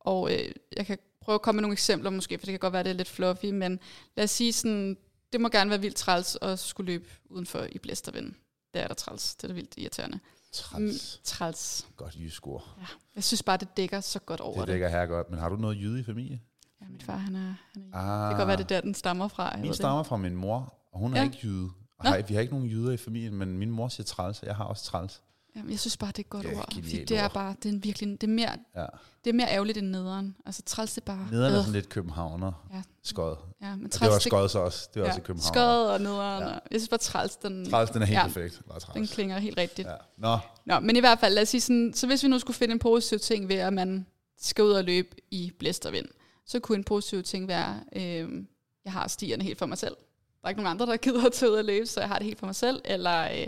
[0.00, 2.72] og øh, jeg kan prøve at komme med nogle eksempler måske, for det kan godt
[2.72, 3.80] være, det er lidt fluffy, men
[4.16, 4.96] lad os sige sådan,
[5.32, 8.34] det må gerne være vildt træls at skulle løbe udenfor i blæstervind.
[8.74, 9.34] Det er der træls.
[9.34, 10.20] Det er da vildt irriterende.
[10.52, 11.18] Træls.
[11.18, 11.86] Mm, træls.
[11.96, 12.64] Godt jyskor.
[12.80, 12.86] Ja.
[13.14, 14.66] Jeg synes bare, det dækker så godt over det.
[14.66, 15.30] Det dækker her godt.
[15.30, 16.40] Men har du noget jyde i familie?
[16.80, 18.28] Ja, mit far, han er, han er ah.
[18.28, 19.56] Det kan godt være, det der, den stammer fra.
[19.56, 21.24] Min stammer fra min mor, og hun er ja.
[21.24, 21.70] ikke jyde.
[22.00, 24.56] Har, vi har ikke nogen jyder i familien, men min mor siger træls, og jeg
[24.56, 25.22] har også træls.
[25.56, 26.74] Jamen, jeg synes bare, det er et godt er ord.
[26.74, 28.86] Fordi det er bare, det er virkelig, det er mere, ja.
[29.24, 30.36] det er mere ærgerligt end nederen.
[30.46, 31.28] Altså træls, det er bare...
[31.30, 32.66] Nederen er sådan lidt københavner.
[32.72, 32.82] Ja.
[33.02, 33.36] Skød.
[33.62, 34.88] Ja, men træls, det var skød så også.
[34.94, 35.12] Det var ja.
[35.12, 35.54] også i København.
[35.54, 36.42] Skød og nederen.
[36.42, 36.48] Ja.
[36.48, 37.70] Jeg synes bare, træls, den...
[37.70, 38.62] Træls, den er helt ja, perfekt.
[38.68, 38.94] Bare træls.
[38.94, 39.88] Den klinger helt rigtigt.
[39.88, 39.94] Ja.
[40.18, 40.38] Nå.
[40.66, 42.72] Nå, men i hvert fald, lad os sige sådan, så hvis vi nu skulle finde
[42.72, 44.06] en positiv ting ved, at man
[44.40, 46.06] skal ud og løbe i blæst og vind,
[46.46, 48.44] så kunne en positiv ting være, øh,
[48.84, 49.96] jeg har stierne helt for mig selv.
[50.40, 52.18] Der er ikke nogen andre, der gider at tage ud og løbe, så jeg har
[52.18, 52.82] det helt for mig selv.
[52.84, 53.46] Eller øh,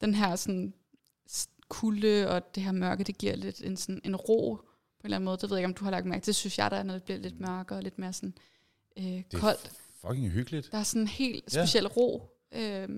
[0.00, 0.74] den her sådan
[1.68, 4.62] kulde og det her mørke, det giver lidt en, sådan, en ro på
[5.00, 5.36] en eller anden måde.
[5.36, 6.26] Det ved jeg ikke, om du har lagt mærke til.
[6.26, 8.34] Det synes jeg, der er, når det bliver lidt mørkere og lidt mere sådan
[8.98, 9.72] øh, det koldt.
[10.00, 10.72] fucking hyggeligt.
[10.72, 11.88] Der er sådan en helt speciel ja.
[11.88, 12.30] ro.
[12.52, 12.88] Øh,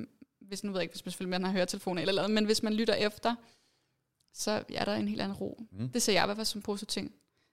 [0.41, 2.63] hvis nu ved jeg ikke, hvis man selvfølgelig man har høretelefoner eller noget, men hvis
[2.63, 3.35] man lytter efter,
[4.33, 5.63] så er der en helt anden ro.
[5.73, 5.89] Mm.
[5.89, 7.13] Det ser jeg i hvert fald som positiv ting.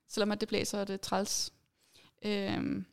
[0.10, 1.54] Selvom at det blæser, og det er træls.
[2.26, 2.86] Øh, men,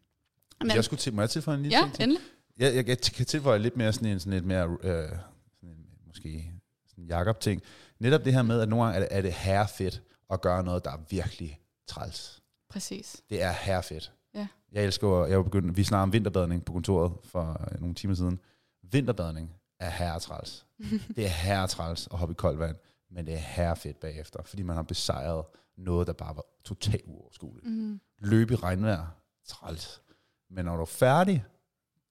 [0.74, 1.98] jeg skulle til, må jeg tilføje en lille ja, ting?
[1.98, 2.22] Ja, endelig.
[2.58, 5.86] Jeg, jeg, jeg kan tilføje lidt mere sådan en, sådan lidt mere, øh, sådan en,
[6.06, 6.52] måske
[7.00, 7.62] sådan en Jacob-ting.
[7.98, 10.84] Netop det her med, at nogle gange er det, er det herrefedt at gøre noget,
[10.84, 12.42] der er virkelig træls.
[12.68, 13.22] Præcis.
[13.30, 14.12] Det er herrefedt.
[14.34, 14.46] Ja.
[14.72, 18.14] Jeg elsker, jeg var begyndt, vi snakker om vinterbadning på kontoret for øh, nogle timer
[18.14, 18.40] siden.
[18.82, 20.66] Vinterbadning er herretræls.
[21.16, 22.76] det er herretræls at hoppe i koldt vand,
[23.10, 25.44] men det er herrefedt bagefter, fordi man har besejret
[25.76, 27.66] noget, der bare var totalt uoverskueligt.
[27.66, 28.00] Mm.
[28.18, 29.06] Løb i regnvejr,
[29.46, 30.02] træls.
[30.50, 31.44] Men når du er færdig,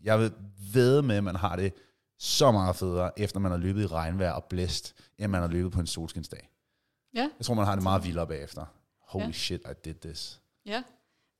[0.03, 0.31] jeg ved
[0.73, 1.73] ved med, at man har det
[2.19, 5.71] så meget federe, efter man har løbet i regnvejr og blæst, end man har løbet
[5.71, 6.49] på en solskinsdag.
[7.15, 7.29] Ja.
[7.37, 8.65] Jeg tror, man har det meget vildere bagefter.
[9.01, 9.31] Holy ja.
[9.31, 10.41] shit, I did this.
[10.65, 10.83] Ja,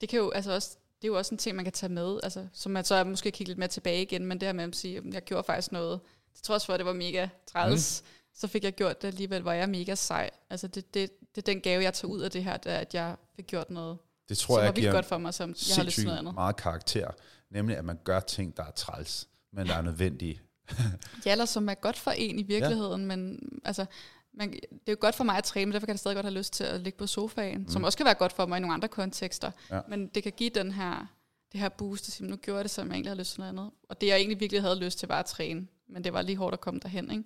[0.01, 2.19] det kan jo altså også, det er jo også en ting, man kan tage med,
[2.23, 4.63] altså, som man så er måske kigge lidt mere tilbage igen, men det her med
[4.63, 5.99] at sige, at jeg gjorde faktisk noget,
[6.35, 8.07] til trods for, at det var mega træls, mm.
[8.33, 10.29] så fik jeg gjort det alligevel, hvor jeg er mega sej.
[10.49, 12.77] Altså det, det, det er den gave, jeg tager ud af det her, det er,
[12.77, 13.97] at jeg fik gjort noget,
[14.29, 16.33] det tror som jeg var godt for mig, som jeg har lyst til noget andet.
[16.33, 17.11] meget karakter,
[17.49, 20.41] nemlig at man gør ting, der er træls, men der er nødvendige
[21.25, 23.07] ja, eller som er godt for en i virkeligheden, ja.
[23.07, 23.85] men altså,
[24.33, 26.25] man, det er jo godt for mig at træne, men derfor kan jeg stadig godt
[26.25, 27.69] have lyst til at ligge på sofaen, mm.
[27.69, 29.51] som også kan være godt for mig i nogle andre kontekster.
[29.71, 29.81] Ja.
[29.87, 31.05] Men det kan give den her,
[31.51, 33.39] det her boost, at sige, nu gjorde jeg det, som jeg egentlig havde lyst til
[33.39, 33.71] noget andet.
[33.89, 35.67] Og det jeg egentlig virkelig havde lyst til, var at træne.
[35.87, 37.11] Men det var lige hårdt at komme derhen.
[37.11, 37.23] Ikke?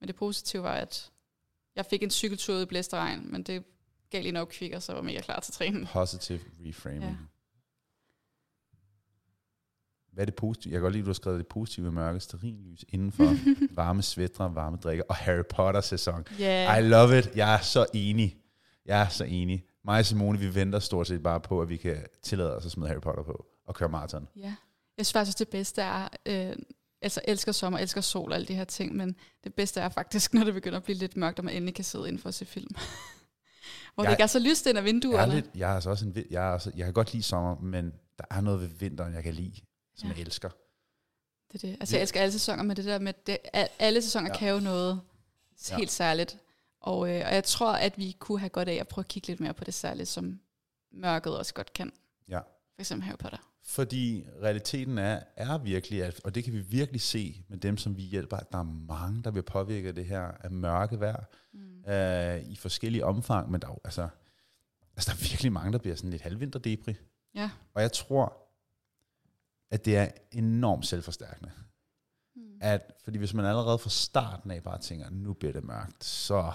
[0.00, 1.10] Men det positive var, at
[1.76, 3.64] jeg fik en cykeltur ud i blæsteregn, men det
[4.10, 5.88] gav lige nok kvikker, så jeg var mega klar til træning.
[5.88, 7.02] Positive reframing.
[7.02, 7.16] Ja.
[10.14, 10.72] Hvad er det positive?
[10.72, 13.36] Jeg kan godt lide, at du har skrevet det positive mørke, sterinlys indenfor,
[13.82, 16.24] varme svætter, varme drikker og Harry Potter-sæson.
[16.40, 16.78] Yeah.
[16.78, 17.30] I love it.
[17.36, 18.36] Jeg er så enig.
[18.86, 19.64] Jeg er så enig.
[19.84, 22.72] Mig og Simone, vi venter stort set bare på, at vi kan tillade os at
[22.72, 24.28] smide Harry Potter på og køre maraton.
[24.36, 24.54] Ja.
[24.98, 26.56] Jeg synes faktisk, det bedste er, øh,
[27.02, 30.34] altså elsker sommer, elsker sol og alle de her ting, men det bedste er faktisk,
[30.34, 32.44] når det begynder at blive lidt mørkt, og man endelig kan sidde indenfor og se
[32.44, 32.74] film.
[33.94, 35.18] Hvor jeg, det ikke er så lyst ind af vinduerne.
[35.18, 37.22] Jeg er, lidt, jeg er altså også en, jeg, er også, jeg kan godt lide
[37.22, 39.60] sommer, men der er noget ved vinteren, jeg kan lide
[39.94, 40.14] som ja.
[40.14, 40.48] jeg elsker.
[41.52, 41.76] Det er det.
[41.80, 43.38] Altså, jeg elsker alle sæsoner, men det der med, det,
[43.78, 44.38] alle sæsoner ja.
[44.38, 45.00] kan jo noget
[45.70, 45.86] helt ja.
[45.86, 46.38] særligt.
[46.80, 49.28] Og, øh, og jeg tror, at vi kunne have godt af at prøve at kigge
[49.28, 50.40] lidt mere på det særligt, som
[50.92, 51.92] mørket også godt kan.
[52.28, 52.38] Ja.
[52.38, 53.38] For eksempel Harry Potter.
[53.66, 57.96] Fordi realiteten er, er virkelig, at, og det kan vi virkelig se med dem, som
[57.96, 61.84] vi hjælper, at der er mange, der vil påvirke det her af mørke vejr mm.
[61.92, 64.08] øh, i forskellige omfang, men der er, altså,
[64.96, 66.94] altså, der er virkelig mange, der bliver sådan lidt halvvinterdebri.
[67.34, 67.50] Ja.
[67.74, 68.43] Og jeg tror,
[69.74, 71.50] at det er enormt selvforstærkende.
[72.36, 72.42] Mm.
[72.60, 76.52] At, fordi hvis man allerede fra starten af bare tænker, nu bliver det mørkt, så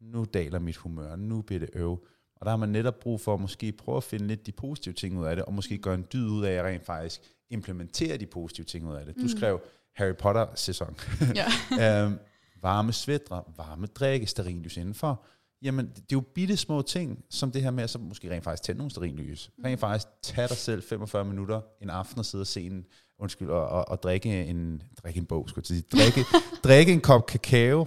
[0.00, 2.06] nu daler mit humør, nu bliver det øv.
[2.36, 4.94] Og der har man netop brug for at måske prøve at finde lidt de positive
[4.94, 7.20] ting ud af det, og måske gøre en dyd ud af at rent faktisk
[7.50, 9.16] implementere de positive ting ud af det.
[9.16, 9.28] Du mm.
[9.28, 9.60] skrev
[9.94, 10.96] Harry Potter-sæson.
[11.34, 11.46] Ja.
[12.04, 12.18] øhm,
[12.62, 15.24] varme svætre, varme drikke, sterillys indenfor.
[15.62, 18.44] Jamen, det er jo bitte små ting, som det her med, at så måske rent
[18.44, 19.50] faktisk tænde nogle sterillys.
[19.64, 22.86] Rent faktisk tage dig selv 45 minutter en aften og sidde og se en,
[23.18, 25.82] undskyld, og, og, og drikke, en, drikke en bog, skulle jeg sige.
[25.82, 26.20] Drikke,
[26.68, 27.86] drikke en kop kakao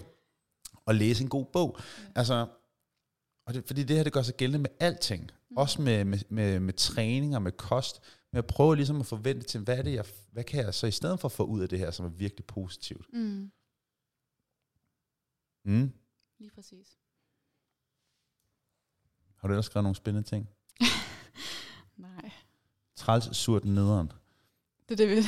[0.85, 1.77] og læse en god bog.
[2.15, 2.47] Altså,
[3.47, 5.31] og det, fordi det her, det gør sig gældende med alting.
[5.57, 8.01] Også med, med, med, med træning og med kost.
[8.31, 10.87] Men jeg prøver ligesom at forvente til, hvad, er det, jeg, hvad kan jeg så
[10.87, 13.05] i stedet for få ud af det her, som er virkelig positivt.
[13.13, 13.51] Mm.
[15.65, 15.91] Mm.
[16.39, 16.97] Lige præcis.
[19.45, 20.49] Har du ellers skrevet nogle spændende ting?
[21.97, 22.31] Nej.
[22.95, 24.11] Træls, surt, nederen.
[24.89, 25.23] Det er det, vi...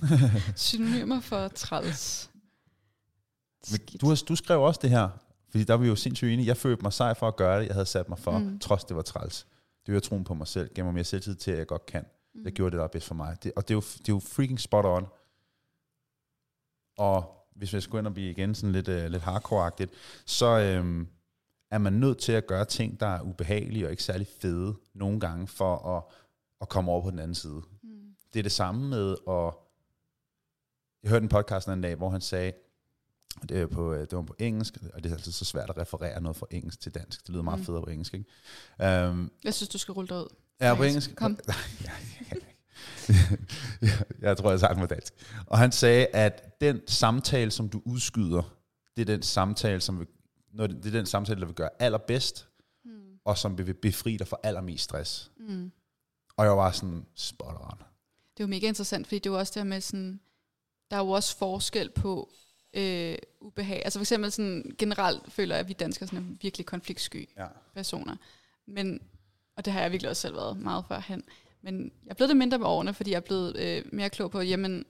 [0.56, 2.30] Synonymer for træls.
[3.64, 4.00] Skidt.
[4.00, 5.08] Du, har, du skrev også det her,
[5.50, 6.46] fordi der var vi jo sindssygt enige.
[6.46, 8.58] Jeg følte mig sej for at gøre det, jeg havde sat mig for, Mm.
[8.58, 9.46] trods det var træls.
[9.86, 12.04] Det var troen på mig selv, gav mig mere selvtid til, at jeg godt kan.
[12.34, 12.44] Mm.
[12.44, 13.36] Jeg gjorde det, der er bedst for mig.
[13.42, 15.06] Det, og det er, jo, det er jo freaking spot on.
[16.98, 19.90] Og hvis jeg skulle ind og blive igen sådan lidt, uh, lidt hardcore-agtigt,
[20.26, 21.08] så øhm,
[21.72, 25.20] er man nødt til at gøre ting, der er ubehagelige og ikke særlig fede nogle
[25.20, 26.02] gange, for at,
[26.60, 27.62] at komme over på den anden side.
[27.82, 27.90] Mm.
[28.32, 29.54] Det er det samme med at...
[31.02, 32.52] Jeg hørte en podcast en dag, hvor han sagde,
[33.42, 35.70] og det, er på, øh, det var på engelsk, og det er altid så svært
[35.70, 37.20] at referere noget fra engelsk til dansk.
[37.22, 37.64] Det lyder meget Mm.
[37.66, 39.08] federe på engelsk, ikke?
[39.08, 40.28] Um, Jeg synes, du skal rulle dig ud.
[40.60, 41.16] Ja, på engelsk.
[41.16, 41.38] Kom.
[41.84, 41.92] Ja,
[43.82, 45.12] jeg, jeg tror, jeg sagde det på dansk.
[45.46, 48.56] Og han sagde, at den samtale, som du udskyder,
[48.96, 50.06] det er den samtale, som vil,
[50.52, 52.48] når det, det er den samtale, der vil gøre allerbedst,
[52.84, 53.18] Mm.
[53.24, 55.30] og som vil befri dig for allermest stress.
[55.36, 55.72] Mm.
[56.36, 57.78] Og jeg var sådan, spot on.
[57.78, 60.20] Det er jo mega interessant, fordi det er jo også det her med sådan,
[60.90, 62.30] der er jo også forskel på
[62.74, 63.82] øh, ubehag.
[63.84, 67.46] Altså for eksempel sådan, generelt føler jeg, at vi danskere sådan er virkelig konfliktsky Ja.
[67.74, 68.16] personer.
[68.66, 69.00] Men,
[69.56, 71.22] og det har jeg virkelig også selv været meget førhen.
[71.62, 74.30] Men jeg er blevet det mindre med årene, fordi jeg er blevet øh, mere klog
[74.30, 74.84] på, jamen,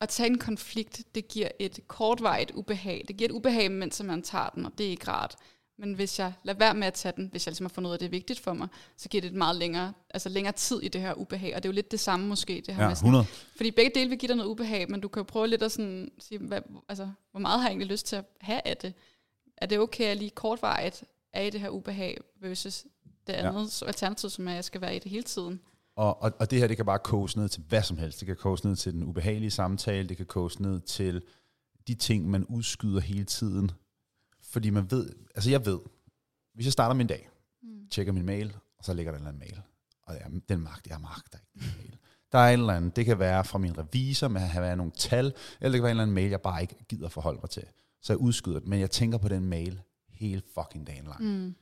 [0.00, 3.04] at tage en konflikt, det giver et kortvarigt ubehag.
[3.08, 5.36] Det giver et ubehag, mens man tager den, og det er ikke rart.
[5.78, 7.92] Men hvis jeg lader være med at tage den, hvis jeg ligesom har fundet ud
[7.92, 10.52] af, at det er vigtigt for mig, så giver det et meget længere, altså længere
[10.52, 11.56] tid i det her ubehag.
[11.56, 13.26] Og det er jo lidt det samme måske, det her Ja, med sådan, 100.
[13.56, 15.72] fordi begge dele vil give dig noget ubehag, men du kan jo prøve lidt at
[15.72, 18.94] sådan sige, hvad, altså, hvor meget har jeg egentlig lyst til at have af det?
[19.56, 22.84] Er det okay, at jeg lige kortvarigt er i det her ubehag, versus
[23.26, 23.86] det andet ja.
[23.86, 25.60] alternativ, som er, at jeg skal være i det hele tiden?
[25.96, 28.20] Og, og, og det her, det kan bare koges ned til hvad som helst.
[28.20, 31.22] Det kan koges ned til den ubehagelige samtale, det kan koges ned til
[31.88, 33.70] de ting, man udskyder hele tiden.
[34.42, 35.78] Fordi man ved, altså jeg ved,
[36.54, 37.28] hvis jeg starter min dag,
[37.62, 37.88] Mm.
[37.90, 39.62] tjekker min mail, og så ligger der en eller anden mail.
[40.02, 41.96] Og jeg, den magt, jeg magter ikke den mail.
[42.32, 44.76] Der er en eller anden, det kan være fra min revisor, med at have været
[44.76, 47.38] nogle tal, eller det kan være en eller anden mail, jeg bare ikke gider forholde
[47.42, 47.62] mig til.
[48.02, 51.24] Så jeg udskyder det, men jeg tænker på den mail hele fucking dagen lang.
[51.24, 51.54] Mm.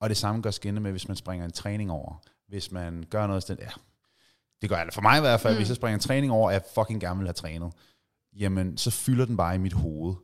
[0.00, 2.22] Og det samme gør skinne med, hvis man springer en træning over.
[2.52, 3.70] Hvis man gør noget sådan, ja,
[4.62, 5.58] det gør det for mig i hvert fald, Mm.
[5.58, 7.72] hvis jeg springer en træning over, og jeg fucking gerne vil have trænet,
[8.36, 10.14] jamen så fylder den bare i mit hoved.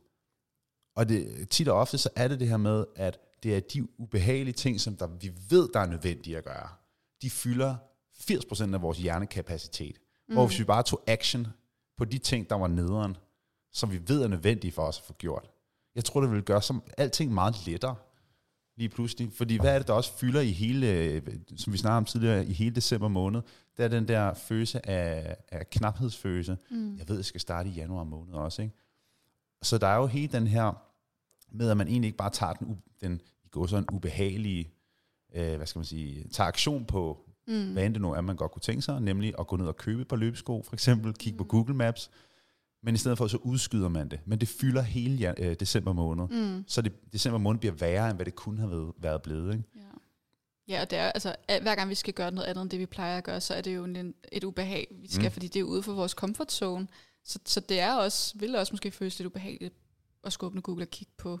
[0.95, 3.87] Og det, tit og ofte, så er det det her med, at det er de
[3.99, 6.69] ubehagelige ting, som der, vi ved, der er nødvendige at gøre.
[7.21, 7.75] De fylder
[8.13, 9.95] 80% af vores hjernekapacitet.
[10.27, 10.33] Mm.
[10.35, 11.47] Hvor hvis vi bare tog action
[11.97, 13.17] på de ting, der var nederen,
[13.73, 15.49] som vi ved er nødvendige for os at få gjort.
[15.95, 17.95] Jeg tror, det vil gøre som alting meget lettere
[18.79, 19.29] lige pludselig.
[19.33, 21.21] Fordi hvad er det, der også fylder i hele, øh,
[21.57, 23.41] som vi snakkede om tidligere, i hele december måned,
[23.77, 26.57] det er den der følelse af, af knaphedsfølelse.
[26.71, 26.97] Mm.
[26.97, 28.75] Jeg ved, jeg skal starte i januar måned også, ikke?
[29.61, 30.81] Så der er jo hele den her,
[31.51, 34.71] med at man egentlig ikke bare tager den, den i går sådan ubehagelige,
[35.35, 37.73] øh, hvad skal man sige, tager aktion på, Mm.
[37.73, 39.77] hvad end det nu er, man godt kunne tænke sig, nemlig at gå ned og
[39.77, 42.09] købe et par løbesko, for eksempel, kigge på Google Maps,
[42.83, 44.19] men i stedet for, så udskyder man det.
[44.25, 46.27] Men det fylder hele øh, december måned.
[46.27, 46.63] Mm.
[46.67, 49.53] Så det, december måned bliver værre, end hvad det kunne have været, været blevet.
[49.53, 49.63] Ikke?
[49.75, 49.81] Ja.
[50.67, 52.79] Ja, og det er, altså, al- hver gang vi skal gøre noget andet end det,
[52.79, 55.31] vi plejer at gøre, så er det jo en, et ubehag, vi skal, mm.
[55.31, 56.87] Fordi det er ude for vores comfort zone.
[57.23, 59.73] Så, så det er også, vil også måske føles lidt ubehageligt
[60.23, 61.39] at skulle åbne Google og kigge på,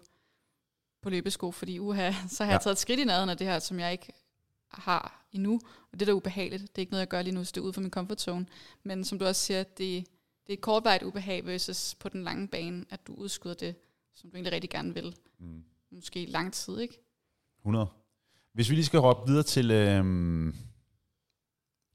[1.01, 2.55] på løbesko, fordi uha, så har ja.
[2.55, 4.13] jeg taget et skridt i nærheden af det her, som jeg ikke
[4.71, 5.59] har endnu.
[5.91, 7.61] Og det der er ubehageligt, det er ikke noget, jeg gør lige nu, så det
[7.61, 8.45] er ude for min comfort zone.
[8.83, 10.07] Men som du også siger, det,
[10.49, 13.75] det er kortvarigt ubehag versus på den lange bane, at du udskyder det,
[14.13, 15.15] som du egentlig rigtig gerne vil.
[15.39, 15.63] Mm.
[15.91, 16.99] Måske lang tid, ikke?
[17.61, 17.87] 100.
[18.53, 20.55] Hvis vi lige skal hoppe videre til øhm,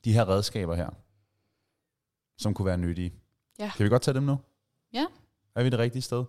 [0.04, 0.90] de her redskaber her,
[2.36, 3.14] som kunne være nyttige.
[3.58, 3.72] Ja.
[3.76, 4.38] Kan vi godt tage dem nu?
[4.92, 5.06] Ja.
[5.54, 6.24] Er vi det rigtige sted?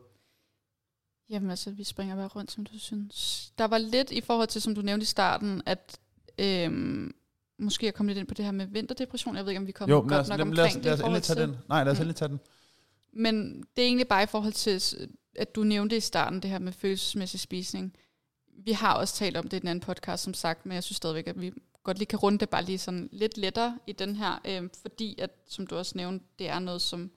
[1.29, 3.49] Jamen altså, vi springer bare rundt, som du synes.
[3.57, 5.99] Der var lidt i forhold til, som du nævnte i starten, at
[6.39, 7.15] øhm,
[7.59, 9.35] måske jeg kom lidt ind på det her med vinterdepression.
[9.35, 10.83] Jeg ved ikke, om vi kommer Jo, godt os, nok omkring lad, os, det.
[10.85, 11.57] lad os endelig tage til- den.
[11.69, 12.01] Nej, lad os Mm.
[12.01, 12.39] endelig tage den.
[13.13, 14.83] Men det er egentlig bare i forhold til,
[15.35, 17.95] at du nævnte i starten det her med følelsesmæssig spisning.
[18.57, 20.97] Vi har også talt om det i den anden podcast, som sagt, men jeg synes
[20.97, 21.51] stadigvæk, at vi
[21.83, 25.15] godt lige kan runde det bare lige sådan lidt lettere i den her, øhm, fordi
[25.19, 27.11] at, som du også nævnte, det er noget, som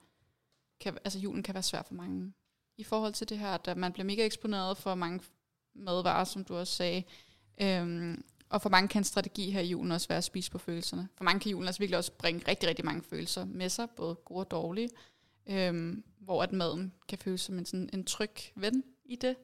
[0.79, 2.33] kan, altså julen kan være svær for mange
[2.77, 5.19] i forhold til det her, at man bliver mega eksponeret for mange
[5.75, 7.03] madvarer, som du også sagde.
[7.61, 10.57] Øhm, og for mange kan en strategi her i julen også være at spise på
[10.57, 11.07] følelserne.
[11.15, 14.15] For mange kan julen altså virkelig også bringe rigtig, rigtig mange følelser med sig, både
[14.15, 14.89] gode og dårlige.
[15.47, 19.35] Øhm, hvor at maden kan føles som en, sådan en tryg ven i det.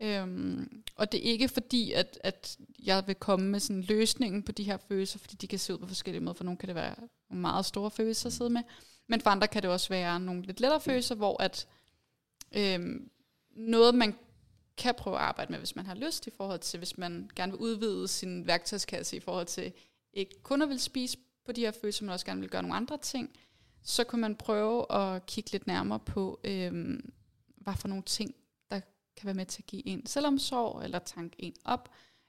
[0.00, 4.52] Øhm, og det er ikke fordi, at, at jeg vil komme med sådan løsningen på
[4.52, 6.34] de her følelser, fordi de kan se ud på forskellige måder.
[6.34, 6.94] For nogle kan det være
[7.30, 8.62] nogle meget store følelser at sidde med,
[9.06, 11.66] men for andre kan det også være nogle lidt lettere følelser, hvor at
[12.56, 13.10] øhm,
[13.56, 14.14] noget, man
[14.78, 17.52] kan prøve at arbejde med, hvis man har lyst, i forhold til, hvis man gerne
[17.52, 19.72] vil udvide sin værktøjskasse i forhold til
[20.12, 22.76] ikke kun at vil spise på de her følelser, men også gerne vil gøre nogle
[22.76, 23.30] andre ting,
[23.82, 27.12] så kan man prøve at kigge lidt nærmere på, øhm,
[27.56, 28.34] hvad for nogle ting,
[28.70, 28.80] der
[29.16, 31.88] kan være med til at give en selvomsorg, eller tanke en op.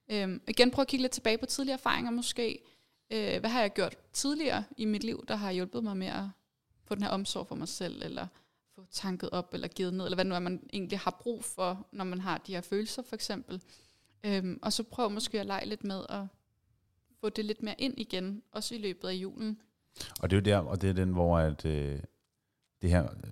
[0.09, 2.59] Øhm, igen, prøv at kigge lidt tilbage på tidligere erfaringer måske.
[3.11, 6.23] Øh, hvad har jeg gjort tidligere i mit liv, der har hjulpet mig med at
[6.85, 8.27] få den her omsorg for mig selv, eller
[8.77, 11.87] få tanket op, eller givet ned, eller hvad nu er, man egentlig har brug for,
[11.91, 13.61] når man har de her følelser, for eksempel.
[14.23, 16.25] Øhm, og så prøv måske at lege lidt med at
[17.19, 19.61] få det lidt mere ind igen, også i løbet af julen.
[20.21, 21.99] Og det er jo der, og det er den, hvor at, øh,
[22.81, 23.31] det her, øh,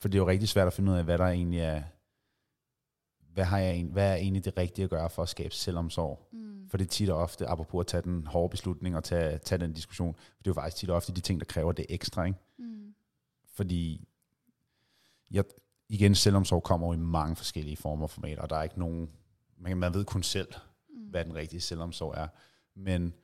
[0.00, 1.82] for det er jo rigtig svært at finde ud af, hvad der egentlig er,
[3.32, 6.28] hvad, har jeg, hvad er egentlig det rigtige at gøre for at skabe selvomsorg?
[6.32, 6.68] Mm.
[6.68, 9.58] For det er tit og ofte, apropos at tage den hårde beslutning og tage, tage
[9.58, 11.86] den diskussion, for det er jo faktisk tit og ofte de ting, der kræver det
[11.88, 12.38] ekstra, ikke?
[12.58, 12.94] Mm.
[13.54, 14.08] Fordi,
[15.30, 15.44] jeg,
[15.88, 19.10] igen, selvomsorg kommer jo i mange forskellige former og formater, og der er ikke nogen,
[19.58, 20.48] man, man ved kun selv,
[20.88, 21.10] mm.
[21.10, 22.28] hvad den rigtige selvomsorg er.
[22.74, 23.14] Men,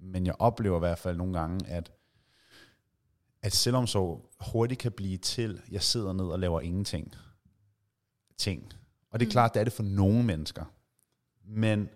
[0.00, 1.92] men jeg oplever i hvert fald nogle gange, at,
[3.42, 7.14] at selvomsorg hurtigt kan blive til, jeg sidder ned og laver ingenting.
[8.36, 8.72] Ting.
[9.10, 9.32] Og det er mm.
[9.32, 10.64] klart, det er det for nogle mennesker.
[11.44, 11.88] Men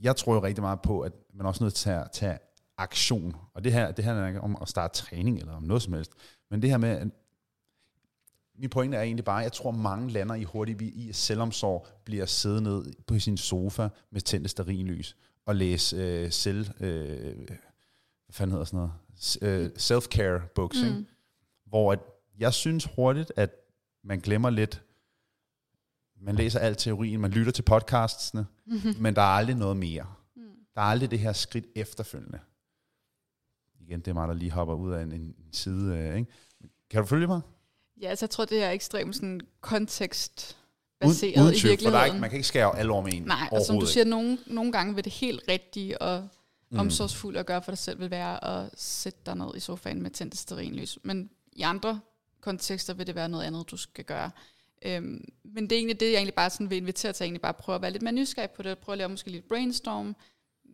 [0.00, 2.38] jeg tror jo rigtig meget på, at man er også nødt til at tage
[2.78, 3.36] aktion.
[3.54, 5.92] Og det her, det her er ikke om at starte træning eller om noget som
[5.92, 6.12] helst.
[6.50, 7.08] Men det her med, at
[8.58, 11.86] min pointe er egentlig bare, at jeg tror, mange lander i hurtigt i, at selvomsorg
[12.04, 17.36] bliver at sidde ned på sin sofa med tændte sterinlys og læse øh, selv, øh,
[18.26, 18.92] hvad fanden hedder sådan noget,
[19.42, 21.06] øh, self-care books, mm.
[21.66, 21.98] hvor at
[22.38, 23.50] jeg synes hurtigt, at
[24.04, 24.82] man glemmer lidt,
[26.20, 28.94] man læser alt teorien, man lytter til podcastsene, mm-hmm.
[29.02, 30.06] men der er aldrig noget mere.
[30.36, 30.42] Mm.
[30.74, 32.38] Der er aldrig det her skridt efterfølgende.
[33.88, 35.96] Igen, det er mig, der lige hopper ud af en, en side.
[35.96, 36.30] Øh, ikke?
[36.90, 37.40] Kan du følge mig?
[38.00, 40.56] Ja, altså jeg tror, det er ekstremt sådan kontekst
[41.00, 42.00] baseret uden, uden i virkeligheden.
[42.00, 43.22] For ikke, man kan ikke skære alle over med en.
[43.22, 46.28] Nej, og som du siger, nogle, nogle gange vil det helt rigtige og
[46.70, 46.78] mm.
[46.78, 50.10] omsorgsfuldt at gøre for dig selv, vil være at sætte dig ned i sofaen med
[50.10, 50.98] tændte sterinlys.
[51.02, 52.00] Men i andre
[52.40, 54.30] kontekster vil det være noget andet, du skal gøre.
[54.82, 57.42] Øhm, men det er egentlig det, jeg egentlig bare sådan vil invitere til, at egentlig
[57.42, 60.16] bare prøve at være lidt mere nysgerrig på det, prøve at lave måske lidt brainstorm.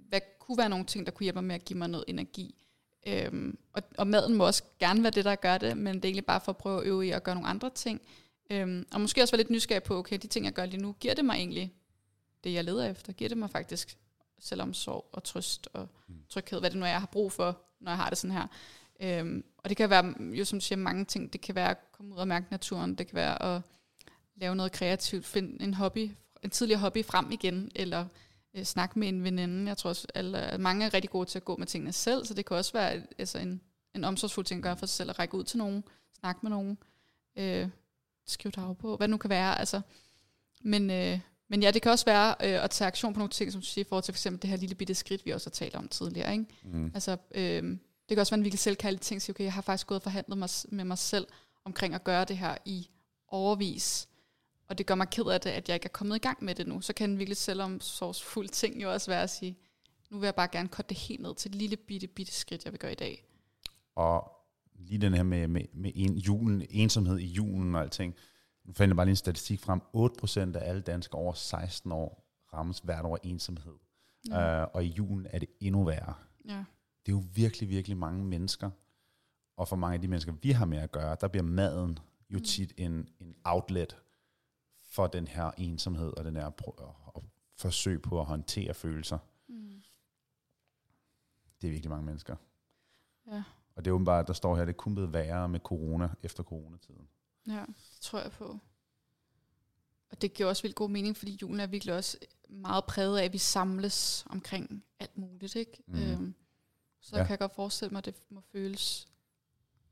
[0.08, 2.63] Hvad kunne være nogle ting, der kunne hjælpe mig med at give mig noget energi?
[3.06, 6.08] Øhm, og, og maden må også gerne være det, der gør det, men det er
[6.08, 8.00] egentlig bare for at prøve at øve i at gøre nogle andre ting.
[8.50, 10.92] Øhm, og måske også være lidt nysgerrig på, okay, de ting, jeg gør lige nu,
[11.00, 11.74] giver det mig egentlig
[12.44, 13.12] det, jeg leder efter?
[13.12, 13.98] Giver det mig faktisk
[14.38, 16.14] selvomsorg og trøst og mm.
[16.28, 18.46] tryghed, hvad det nu er, jeg har brug for, når jeg har det sådan her?
[19.00, 21.32] Øhm, og det kan være, jo som du siger, mange ting.
[21.32, 22.94] Det kan være at komme ud og mærke naturen.
[22.94, 23.62] Det kan være at
[24.36, 26.10] lave noget kreativt, finde en hobby,
[26.42, 28.06] en tidligere hobby frem igen, eller
[28.54, 29.68] øh, snakke med en veninde.
[29.68, 32.34] Jeg tror også, at mange er rigtig gode til at gå med tingene selv, så
[32.34, 33.60] det kan også være altså en,
[33.94, 35.84] en omsorgsfuld ting at gøre for sig selv, at række ud til nogen,
[36.20, 36.78] snakke med nogen,
[37.36, 37.68] øh,
[38.26, 39.58] skrive på, hvad det nu kan være.
[39.58, 39.80] Altså.
[40.60, 43.52] Men, øh, men ja, det kan også være øh, at tage aktion på nogle ting,
[43.52, 45.50] som du siger, i forhold til for eksempel det her lille bitte skridt, vi også
[45.50, 46.32] har talt om tidligere.
[46.32, 46.46] Ikke?
[46.62, 46.90] Mm.
[46.94, 47.62] Altså, øh,
[48.08, 49.98] det kan også være en virkelig selvkærlig ting, at sige, okay, jeg har faktisk gået
[49.98, 51.26] og forhandlet mig, med mig selv
[51.64, 52.88] omkring at gøre det her i
[53.28, 54.08] overvis
[54.68, 56.54] og det gør mig ked af det, at jeg ikke er kommet i gang med
[56.54, 56.80] det nu.
[56.80, 59.58] Så kan en virkelig selvomsorgsfuld ting jo også være at sige,
[60.10, 62.64] nu vil jeg bare gerne korte det helt ned til et lille bitte, bitte skridt,
[62.64, 63.24] jeg vil gøre i dag.
[63.94, 64.32] Og
[64.74, 68.14] lige den her med, med, med en, julen, ensomhed i julen og alting.
[68.64, 69.80] Nu fandt jeg bare lige en statistik frem.
[69.96, 73.74] 8% af alle danskere over 16 år rammes hvert år af ensomhed.
[74.28, 74.62] Ja.
[74.62, 76.14] Uh, og i julen er det endnu værre.
[76.48, 76.64] Ja.
[77.06, 78.70] Det er jo virkelig, virkelig mange mennesker.
[79.56, 81.98] Og for mange af de mennesker, vi har med at gøre, der bliver maden
[82.30, 82.44] jo mm.
[82.44, 83.96] tit en, en outlet
[84.94, 87.24] for den her ensomhed og den her pr-
[87.56, 89.18] forsøg på at håndtere følelser.
[89.48, 89.82] Mm.
[91.60, 92.36] Det er virkelig mange mennesker.
[93.26, 93.42] Ja.
[93.76, 96.42] Og det er åbenbart, der står her, at det kun blevet værre med corona efter
[96.42, 97.08] coronatiden.
[97.46, 98.58] Ja, det tror jeg på.
[100.10, 102.18] Og det giver også vildt god mening, fordi julen er virkelig også
[102.48, 105.56] meget præget af, at vi samles omkring alt muligt.
[105.56, 105.82] Ikke?
[105.86, 105.94] Mm.
[105.94, 106.34] Øhm,
[107.00, 107.22] så ja.
[107.22, 109.08] kan jeg godt forestille mig, at det må føles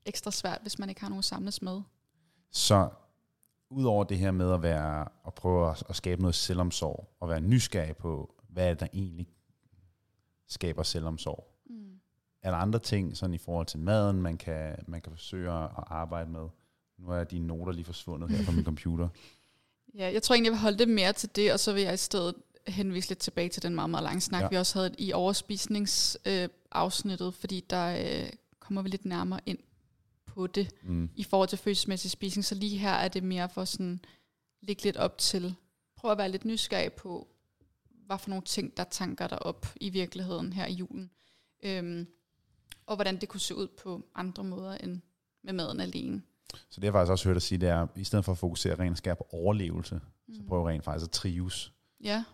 [0.05, 1.83] ekstra svært, hvis man ikke har nogen at samles med.
[2.51, 2.91] Så
[3.73, 7.41] Udover det her med at være at prøve at, at skabe noget selvomsorg, og være
[7.41, 9.29] nysgerrig på, hvad er der egentlig
[10.49, 11.47] skaber selvomsorg.
[11.67, 12.01] Mm.
[12.43, 15.69] Er der andre ting, sådan i forhold til maden, man kan, man kan forsøge at
[15.77, 16.49] arbejde med,
[16.99, 19.09] Nu er dine noter lige forsvundet her på min computer.
[19.95, 21.95] Ja, jeg tror egentlig, jeg vil holde det mere til det, og så vil jeg
[21.95, 22.35] i stedet
[22.67, 24.45] henvise lidt tilbage til den meget, meget lange snak, Ja.
[24.45, 24.49] ja.
[24.49, 29.59] vi også havde i overspisningsafsnittet, øh, afsnittet, fordi der øh, kommer vi lidt nærmere ind
[30.35, 31.11] på det Mm.
[31.17, 32.45] i forhold til følelsesmæssig spisning.
[32.45, 34.01] Så lige her er det mere for sådan
[34.61, 35.55] ligge lidt op til,
[35.97, 37.29] prøv at være lidt nysgerrig på,
[38.07, 41.11] hvad for nogle ting, der tanker dig op i virkeligheden her i julen.
[41.63, 42.07] Øhm,
[42.87, 45.01] og hvordan det kunne se ud på andre måder end
[45.43, 46.23] med maden alene.
[46.69, 48.39] Så det har jeg faktisk også hørt dig sige, det er, i stedet for at
[48.39, 50.35] fokusere rent skær på overlevelse, mm.
[50.35, 51.73] så prøv rent faktisk at trives.
[52.05, 52.25] Ja.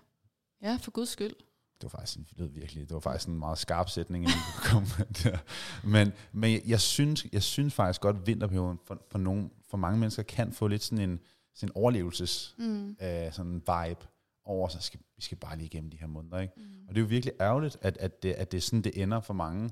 [0.62, 1.34] ja, for guds skyld.
[1.80, 4.88] Det var faktisk, det lød virkelig, det var faktisk en meget skarp sætning, kunne komme
[4.98, 5.38] med der.
[5.84, 9.76] Men, men jeg, jeg, synes, jeg synes faktisk godt, at vinterperioden for, for, nogen, for
[9.76, 11.20] mange mennesker kan få lidt sådan en,
[11.54, 12.96] sådan en overlevelses Mm.
[13.02, 14.06] øh, sådan en vibe
[14.44, 16.38] over, så skal, vi skal bare lige igennem de her måneder.
[16.40, 16.54] Ikke?
[16.56, 16.62] Mm.
[16.88, 19.20] Og det er jo virkelig ærgerligt, at, at, det, at det er sådan, det ender
[19.20, 19.70] for mange.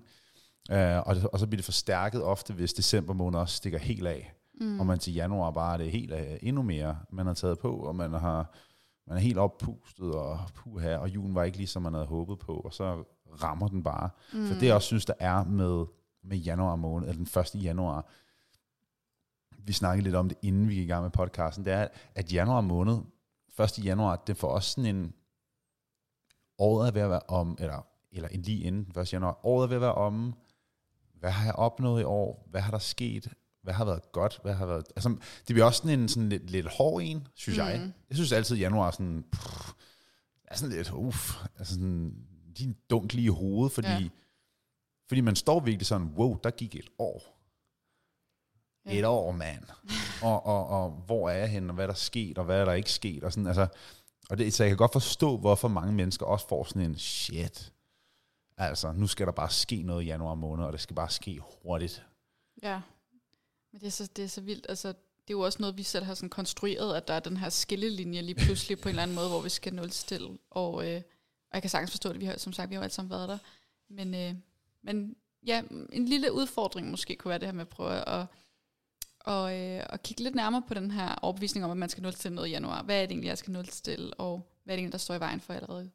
[0.71, 4.07] Øh, og, det, og så bliver det forstærket ofte, hvis december måned også stikker helt
[4.07, 4.33] af.
[4.61, 4.81] Mm.
[4.81, 7.77] Og man til januar bare er det helt øh, endnu mere, man har taget på,
[7.77, 8.55] og man har
[9.07, 12.39] man er helt oppustet, og puha, og julen var ikke lige, som man havde håbet
[12.39, 13.05] på, og så
[13.43, 14.11] rammer den bare.
[14.33, 14.47] Mm.
[14.47, 15.87] For det jeg også synes, der er med,
[16.23, 17.65] med januar måned, eller den 1.
[17.65, 18.07] januar,
[19.59, 22.33] vi snakkede lidt om det, inden vi gik i gang med podcasten, det er, at
[22.33, 22.99] januar måned,
[23.61, 23.85] 1.
[23.85, 25.15] januar, det får også sådan en,
[26.59, 29.13] året er ved at være om, eller, eller en lige inden den 1.
[29.13, 30.35] januar, året er ved at være om,
[31.15, 33.33] hvad har jeg opnået i år, hvad har der sket,
[33.67, 36.51] hvad har været godt, hvad har været, altså det bliver også sådan en sådan lidt,
[36.51, 37.65] lidt hård en, synes mm.
[37.65, 37.93] jeg.
[38.09, 39.73] Jeg synes altid, at januar er sådan, pff,
[40.45, 42.15] er sådan lidt, uff, altså sådan,
[42.57, 43.89] lige en dunk lige i hovedet, fordi.
[43.89, 44.09] Ja.
[45.09, 47.39] fordi man står virkelig sådan, wow, der gik et år.
[48.87, 48.99] Ja.
[48.99, 49.65] Et år, mand.
[50.23, 52.65] og, og, og hvor er jeg henne, og hvad er der sket, og hvad er
[52.65, 53.67] der ikke sket, og sådan, altså,
[54.31, 57.73] og det, så jeg kan godt forstå, hvorfor mange mennesker også får sådan en, shit,
[58.57, 61.41] altså, nu skal der bare ske noget i januar måned, og det skal bare ske
[61.63, 62.07] hurtigt.
[62.63, 62.81] Ja.
[63.73, 64.67] Men det er, så, det er så vildt.
[64.69, 67.37] Altså, det er jo også noget, vi selv har sådan konstrueret, at der er den
[67.37, 70.39] her skillelinje lige pludselig på en eller anden måde, hvor vi skal nulstille.
[70.51, 71.03] Og, øh,
[71.51, 72.21] og jeg kan sagtens forstå det.
[72.21, 73.39] Vi har, som sagt, vi har jo alle sammen været der.
[73.89, 74.35] Men, øh,
[74.83, 75.63] men ja,
[75.93, 78.27] en lille udfordring måske kunne være det her med at prøve at,
[79.21, 82.35] og, øh, at kigge lidt nærmere på den her overbevisning om, at man skal nulstille
[82.35, 82.83] noget i januar.
[82.83, 85.21] Hvad er det egentlig, jeg skal nulstille, og hvad er det egentlig, der står i
[85.21, 85.91] vejen for, at jeg allerede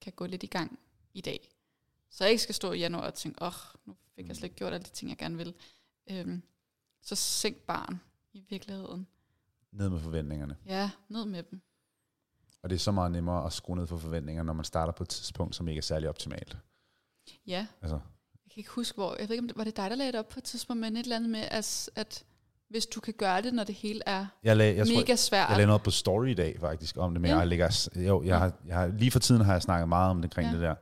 [0.00, 0.78] kan gå lidt i gang
[1.14, 1.48] i dag.
[2.10, 3.52] Så jeg ikke skal stå i januar og tænke, åh, oh,
[3.84, 5.54] nu fik jeg slet ikke gjort alle de ting, jeg gerne vil.
[6.10, 6.42] Øhm,
[7.06, 8.00] så sænk barn
[8.32, 9.06] i virkeligheden.
[9.72, 10.56] Ned med forventningerne.
[10.66, 11.60] Ja, ned med dem.
[12.62, 15.02] Og det er så meget nemmere at skrue ned for forventninger, når man starter på
[15.02, 16.56] et tidspunkt, som ikke er særlig optimalt.
[17.46, 17.96] Ja, Altså,
[18.44, 20.12] jeg kan ikke huske, hvor, jeg ved ikke, om det, var det dig, der lagde
[20.12, 22.24] det op på et tidspunkt, men et eller andet med, at, at
[22.68, 25.48] hvis du kan gøre det, når det hele er jeg, lag, jeg, tror, mega svært.
[25.48, 27.38] jeg lavede noget på story i dag faktisk om det, men Ja.
[27.38, 30.22] jeg lægger, jo, jeg har, jeg har, lige for tiden har jeg snakket meget om
[30.22, 30.54] det kring Ja.
[30.54, 30.74] det der.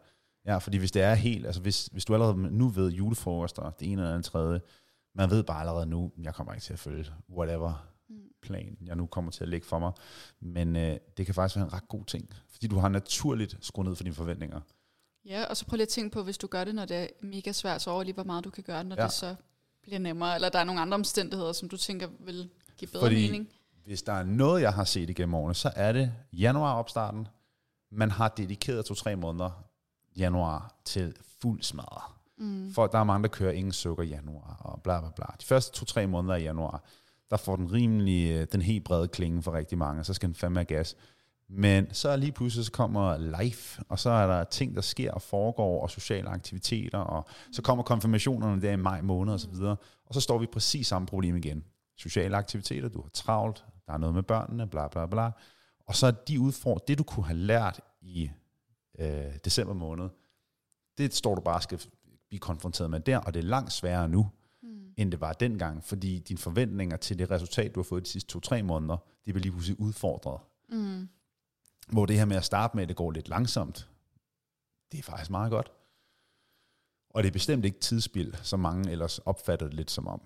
[0.47, 3.93] Ja, fordi hvis det er helt, altså hvis, hvis du allerede nu ved julefrokoster, det
[3.93, 4.61] ene eller andet tredje,
[5.15, 8.17] man ved bare allerede nu, jeg kommer ikke til at følge whatever Mm.
[8.43, 9.93] plan, jeg nu kommer til at lægge for mig.
[10.41, 13.87] Men øh, det kan faktisk være en ret god ting, fordi du har naturligt skruet
[13.89, 14.61] ned for dine forventninger.
[15.25, 17.07] Ja, og så prøv lige at tænke på, hvis du gør det, når det er
[17.23, 19.03] mega svært, så over lige, hvor meget du kan gøre, når Ja.
[19.05, 19.35] det så
[19.83, 23.27] bliver nemmere, eller der er nogle andre omstændigheder, som du tænker vil give bedre Fordi-
[23.31, 23.49] mening.
[23.85, 27.29] Hvis der er noget, jeg har set igennem årene, så er det januar opstarten.
[27.91, 29.65] Man har dedikeret to-tre måneder
[30.17, 32.03] januar til fuld smadre.
[32.39, 32.73] Mm.
[32.73, 35.27] For der er mange, der kører ingen sukker i januar, og bla bla bla.
[35.41, 36.85] De første to-tre måneder i januar,
[37.31, 40.35] der får den rimelig, øh, den helt brede klinge for rigtig mange, så skal den
[40.35, 40.97] fandme have gas.
[41.49, 45.23] Men så lige pludselig så kommer life, og så er der ting, der sker og
[45.23, 49.77] foregår, og sociale aktiviteter, og så kommer konfirmationerne der i maj måned og så videre,
[50.07, 51.65] og så står vi præcis samme problem igen.
[51.97, 55.31] Sociale aktiviteter, du har travlt, der er noget med børnene, bla bla bla.
[55.87, 58.31] Og så er de udfordringer, det du kunne have lært i
[58.99, 60.09] øh, december måned,
[60.99, 61.81] det står du bare og skal
[62.35, 64.31] blive konfronteret med der, og det er langt sværere nu,
[64.63, 64.93] Mm.
[64.97, 68.31] end det var dengang, fordi dine forventninger til det resultat, du har fået de sidste
[68.31, 70.41] to-tre måneder, det bliver lige pludselig udfordret.
[70.69, 71.09] Mm.
[71.89, 73.89] Hvor det her med at starte med, at det går lidt langsomt,
[74.93, 75.73] det er faktisk meget godt.
[77.11, 80.21] Og det er bestemt ikke tidsspil, som mange ellers opfatter det lidt som om.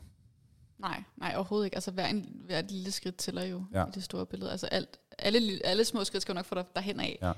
[0.78, 1.74] Nej, nej, overhovedet ikke.
[1.76, 3.86] Altså hver, en, hver et lille skridt tæller jo Ja.
[3.86, 4.50] i det store billede.
[4.50, 7.18] Altså alt, alle, alle små skridt skal jo nok få dig derhen af.
[7.22, 7.32] Ja.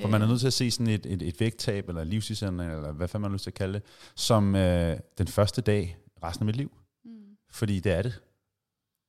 [0.00, 2.92] For man er nødt til at se sådan et, et, et vægttab, eller livstilstand, eller
[2.92, 3.82] hvad fanden man har lyst til at kalde det,
[4.16, 6.72] som øh, den første dag resten af mit liv.
[7.04, 7.10] Mm.
[7.50, 8.22] Fordi det er det.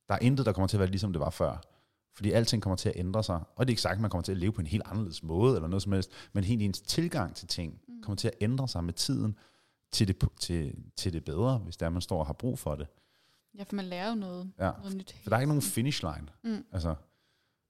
[0.08, 1.56] Der er intet, der kommer til at være ligesom det var før.
[2.14, 3.40] Fordi alting kommer til at ændre sig.
[3.56, 5.22] Og det er ikke sagt, at man kommer til at leve på en helt anderledes
[5.22, 8.02] måde, eller noget som helst, men helt ens tilgang til ting Mm.
[8.02, 9.38] kommer til at ændre sig med tiden
[9.92, 12.86] til det, til, til det bedre, hvis der man står og har brug for det.
[13.58, 14.70] Ja, for man lærer jo noget, Ja.
[14.82, 15.16] noget nyt.
[15.22, 16.28] For der er ikke nogen finish line.
[16.44, 16.64] Mm.
[16.72, 16.94] Altså,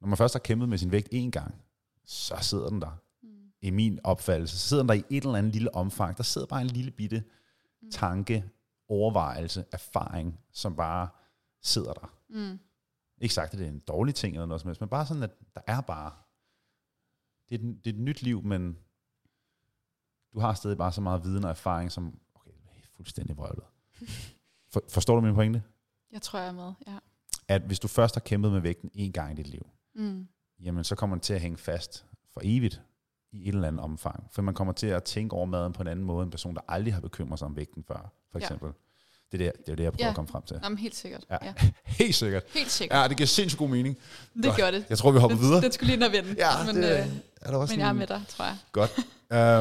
[0.00, 1.54] når man først har kæmpet med sin vægt én gang,
[2.06, 2.98] så sidder den der.
[3.64, 6.16] I min opfattelse, så sidder der i et eller andet lille omfang.
[6.16, 7.24] Der sidder bare en lille bitte
[7.82, 7.90] Mm.
[7.90, 8.44] tanke,
[8.88, 11.08] overvejelse, erfaring, som bare
[11.62, 12.12] sidder der.
[12.28, 12.58] Mm.
[13.20, 15.22] Ikke sagt, at det er en dårlig ting eller noget som helst, men bare sådan,
[15.22, 16.12] at der er bare...
[17.48, 18.78] Det er, et, det er et nyt liv, men
[20.32, 23.64] du har stadig bare så meget viden og erfaring, som okay, er fuldstændig vrøvlet.
[24.72, 25.62] For, forstår du min pointe?
[26.12, 26.98] Jeg tror, jeg er med, ja.
[27.48, 30.28] At hvis du først har kæmpet med vægten en gang i dit liv, Mm.
[30.60, 32.82] jamen så kommer den til at hænge fast for evigt
[33.34, 34.24] i et eller andet omfang.
[34.32, 36.60] For man kommer til at tænke over maden på en anden måde, en person, der
[36.68, 38.44] aldrig har bekymret sig om vægten før, for Ja.
[38.44, 38.68] eksempel.
[39.32, 40.10] Det, er det, det er det, jeg prøver Ja.
[40.10, 40.60] at komme frem til.
[40.64, 41.24] Jamen, helt sikkert.
[41.30, 41.36] Ja.
[41.42, 41.54] Ja.
[41.84, 42.42] Helt sikkert.
[42.54, 42.98] Helt sikkert.
[43.02, 43.96] Ja, det giver sindssygt god mening.
[44.34, 44.56] det godt.
[44.56, 44.84] gør det.
[44.88, 45.60] Jeg tror, vi hopper Den, videre.
[45.62, 46.34] den skulle lige ind og vende.
[46.38, 47.06] Ja, men, det øh,
[47.42, 48.56] er der også men jeg er med dig, tror jeg.
[48.72, 48.90] Godt.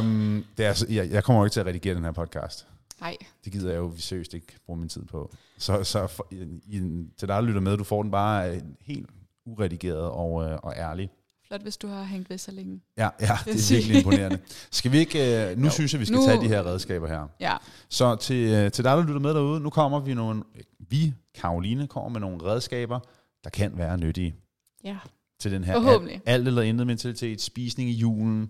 [0.03, 2.67] Um, det er, altså- jeg, jeg kommer jo ikke til at redigere den her podcast.
[3.01, 5.31] Nej, Det gider jeg jo seriøst ikke bruge min tid på.
[5.57, 6.79] Så, så for, i, i,
[7.17, 9.09] til dig, der lytter med, du får den bare helt
[9.45, 11.09] uredigeret og, øh, og ærlig.
[11.53, 12.81] Flot, hvis du har hængt ved så længe.
[12.97, 14.39] Ja, ja det er virkelig imponerende.
[14.71, 15.71] Skal vi ikke, øh, nu Jo.
[15.71, 17.27] synes jeg, vi skal Nu- tage de her redskaber her.
[17.39, 17.57] Ja,
[17.89, 20.43] Så til, øh, til dig, der lytter med derude, nu kommer vi nogle,
[20.79, 22.99] vi, Karoline, kommer med nogle redskaber,
[23.43, 24.35] der kan være nyttige
[24.83, 24.97] ja.
[25.39, 28.49] til den her alt, alt eller intet mentalitet, spisning i julen.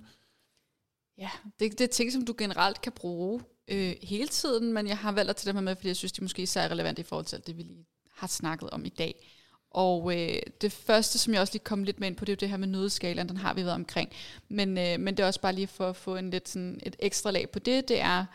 [1.17, 1.29] Ja,
[1.59, 5.11] det, det er ting, som du generelt kan bruge øh, hele tiden, men jeg har
[5.11, 7.25] valgt at tage dem med, fordi jeg synes, de måske især er relevante i forhold
[7.25, 7.85] til alt det, vi lige
[8.15, 9.29] har snakket om i dag.
[9.73, 12.35] Og øh, det første, som jeg også lige kom lidt med ind på, det er
[12.35, 14.11] jo det her med nødskalaen, den har vi været omkring.
[14.49, 16.95] Men, øh, men det er også bare lige for at få en lidt sådan et
[16.99, 18.25] ekstra lag på det, det er,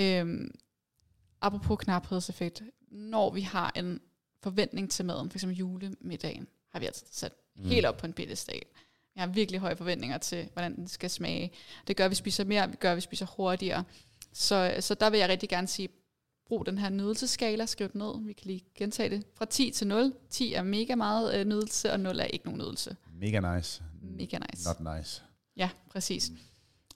[0.00, 0.50] øh,
[1.40, 4.00] apropos knaphedseffekt, når vi har en
[4.42, 5.44] forventning til maden, f.eks.
[5.44, 7.64] julemiddagen, har vi altså sat mm.
[7.64, 8.62] helt op på en pedestal.
[9.16, 11.52] Jeg har virkelig høje forventninger til, hvordan den skal smage.
[11.86, 13.84] Det gør, at vi spiser mere, det gør, at vi spiser hurtigere.
[14.32, 15.88] Så, så der vil jeg rigtig gerne sige,
[16.50, 18.26] brug den her nydelseskala, skriv den ned.
[18.26, 19.26] Vi kan lige gentage det.
[19.34, 20.14] Fra 10 til 0.
[20.30, 22.96] 10 er mega meget øh, nydelse, og 0 er ikke nogen nydelse.
[23.20, 23.82] Mega nice.
[24.02, 24.68] Mega nice.
[24.68, 25.22] Not nice.
[25.56, 26.32] Ja, præcis.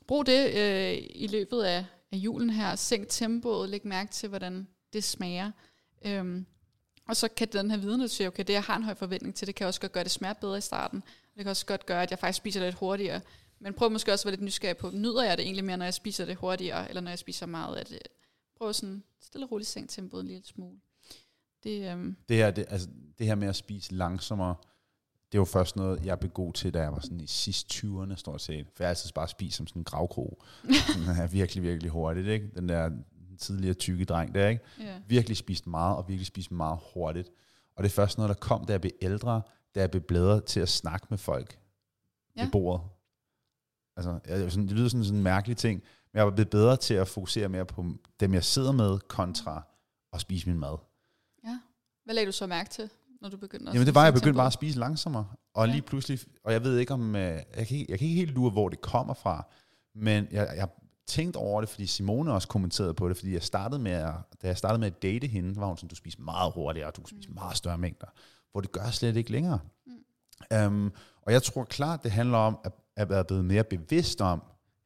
[0.07, 2.77] Brug det øh, i løbet af, af julen her.
[2.77, 5.51] Sænk tempoet, læg mærke til, hvordan det smager.
[6.05, 6.47] Øhm,
[7.09, 9.35] og så kan den her viden, at sige, okay, det jeg har en høj forventning
[9.35, 11.03] til, det kan også godt gøre det smage bedre i starten.
[11.37, 13.21] Det kan også godt gøre, at jeg faktisk spiser lidt hurtigere.
[13.61, 15.85] Men prøv måske også at være lidt nysgerrig på, nyder jeg det egentlig mere, når
[15.85, 17.99] jeg spiser det hurtigere, eller når jeg spiser meget af det?
[18.59, 20.77] Prøv sådan stille og roligt sænke tempoet en lille smule.
[21.63, 22.89] Det, øhm, Det her, det, altså,
[23.19, 24.55] det her med at spise langsommere,
[25.33, 27.73] det er jo først noget, jeg blev god til, da jeg var sådan i sidst
[27.73, 28.67] 20'erne, stort set.
[28.75, 30.43] For jeg altid bare spist som sådan en gravkrog.
[30.97, 32.51] Den er virkelig, virkelig hurtigt, ikke?
[32.55, 32.91] Den der
[33.39, 34.63] tidligere tykke dreng der, ikke?
[34.81, 35.01] ja.
[35.09, 37.31] Virkelig spist meget, og virkelig spist meget hurtigt.
[37.77, 39.43] Og det er først noget, der kom, da jeg blev ældre,
[39.75, 41.59] da jeg blev bedre til at snakke med folk
[42.37, 42.41] ja.
[42.41, 42.45] Ja.
[42.45, 42.87] ved bordet.
[43.97, 45.83] Altså, jeg, sådan, det lyder sådan, sådan en mærkelig ting,
[46.15, 47.85] men jeg var blevet bedre til at fokusere mere på
[48.21, 49.63] dem, jeg sidder med, kontra
[50.13, 50.77] at spise min mad.
[51.45, 51.59] ja.
[52.05, 52.91] Hvad lagde du så mærke til,
[53.21, 55.27] når du begyndte at Jamen det var, jeg sænke begyndte bare at spise langsommere.
[55.55, 55.73] Og Ja.
[55.73, 57.23] lige pludselig, og jeg ved ikke om, øh,
[57.57, 59.47] jeg kan, ikke, jeg kan ikke helt lure, hvor det kommer fra,
[59.95, 60.69] men jeg, jeg
[61.07, 64.13] tænkte over det, fordi Simone også kommenterede på det, fordi jeg startede med at,
[64.43, 66.97] da jeg startede med at date hende, var hun sådan, du spiser meget hurtigere, og
[66.97, 67.35] du kan spise Mm.
[67.35, 68.07] meget større mængder,
[68.53, 69.59] hvor det gør jeg slet ikke længere.
[70.51, 70.67] Mm.
[70.67, 70.93] Um,
[71.23, 74.43] og jeg tror klart, det handler om at, at være blevet mere bevidst om,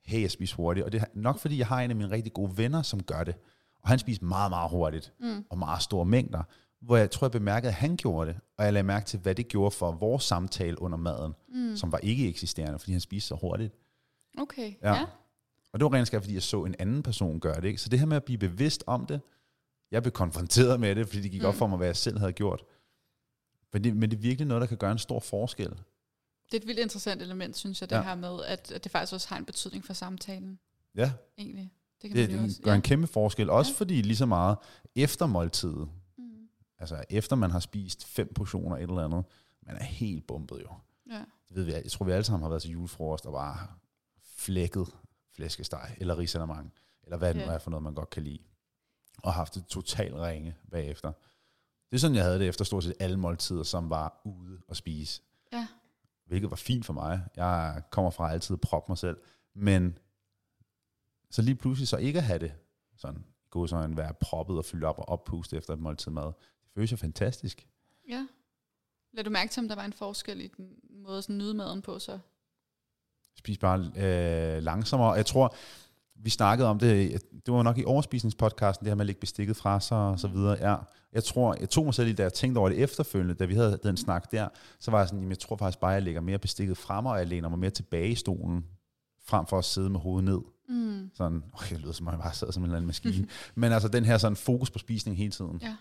[0.08, 2.32] hey, jeg spiser hurtigt, og det er nok fordi, jeg har en af mine rigtig
[2.32, 3.34] gode venner, som gør det,
[3.82, 5.44] og han spiser meget, meget hurtigt, Mm.
[5.50, 6.42] og meget store mængder,
[6.80, 9.34] hvor jeg tror, jeg bemærkede, at han gjorde det, og jeg lagde mærke til, hvad
[9.34, 11.76] det gjorde for vores samtale under maden, Mm.
[11.76, 13.74] som var ikke eksisterende, fordi han spiste så hurtigt.
[14.38, 14.94] Okay, Ja.
[14.94, 15.04] ja.
[15.72, 17.64] Og det var rent skab, fordi jeg så en anden person gøre det.
[17.64, 17.80] Ikke?
[17.80, 19.20] Så det her med at blive bevidst om det,
[19.90, 21.48] jeg blev konfronteret med det, fordi det gik mm.
[21.48, 22.62] op for mig, hvad jeg selv havde gjort.
[23.72, 25.74] Men det, men det er virkelig noget, der kan gøre en stor forskel.
[26.50, 28.02] Det er et vildt interessant element, synes jeg, det Ja.
[28.02, 30.58] her med, at, at det faktisk også har en betydning for samtalen,
[30.94, 31.72] Ja, egentlig.
[32.02, 32.56] Det kan det, man jo også.
[32.56, 33.50] det gør en kæmpe forskel.
[33.50, 33.76] Også Ja.
[33.78, 34.56] fordi lige så meget
[34.96, 35.88] efter måltidet,
[36.18, 36.48] Mm.
[36.78, 39.24] altså efter man har spist fem portioner et eller andet,
[39.62, 40.68] man er helt bumpet jo.
[41.10, 41.18] Ja.
[41.48, 43.66] Det ved vi, jeg tror, vi alle sammen har været til julefrokost og bare
[44.24, 44.86] flækket
[45.34, 46.72] flæskesteg, eller risalemang,
[47.02, 47.54] eller hvad det nu Ja.
[47.54, 48.38] er for noget, man godt kan lide.
[49.22, 51.12] Og haft et totalt ringe bagefter.
[51.90, 54.76] Det er sådan, jeg havde det efter stort set alle måltider, som var ude at
[54.76, 55.22] spise.
[56.28, 57.20] Hvilket var fint for mig.
[57.36, 59.16] Jeg kommer fra altid at proppe mig selv.
[59.54, 59.98] Men
[61.30, 62.52] så lige pludselig så ikke at have det
[62.96, 66.26] sådan gå sådan være proppet og fyldt op og oppustet efter et måltid mad.
[66.26, 67.68] Det føles jo fantastisk.
[68.08, 68.26] ja.
[69.12, 71.82] Lad du mærke til, om der var en forskel i den måde at nyde maden
[71.82, 72.18] på, så?
[73.36, 75.12] spise bare øh, langsommere.
[75.12, 75.54] Jeg tror,
[76.22, 79.56] vi snakkede om det, det var nok i overspisningspodcasten, det her med at lægge bestikket
[79.56, 80.70] fra sig og så videre.
[80.70, 80.76] Ja,
[81.12, 83.54] jeg tror, jeg tog mig selv i, da jeg tænkte over det efterfølgende, da vi
[83.54, 84.48] havde den snak der,
[84.80, 87.06] så var jeg sådan, jamen, jeg tror faktisk bare, at jeg lægger mere bestikket frem,
[87.06, 88.64] og jeg læner mig mere tilbage i stolen,
[89.26, 90.38] frem for at sidde med hovedet ned.
[90.68, 91.10] Mm.
[91.14, 93.26] Sådan, okay, det lyder som om jeg bare sidder som en eller anden maskine.
[93.54, 95.58] Men altså den her sådan fokus på spisning hele tiden.
[95.62, 95.76] Ja.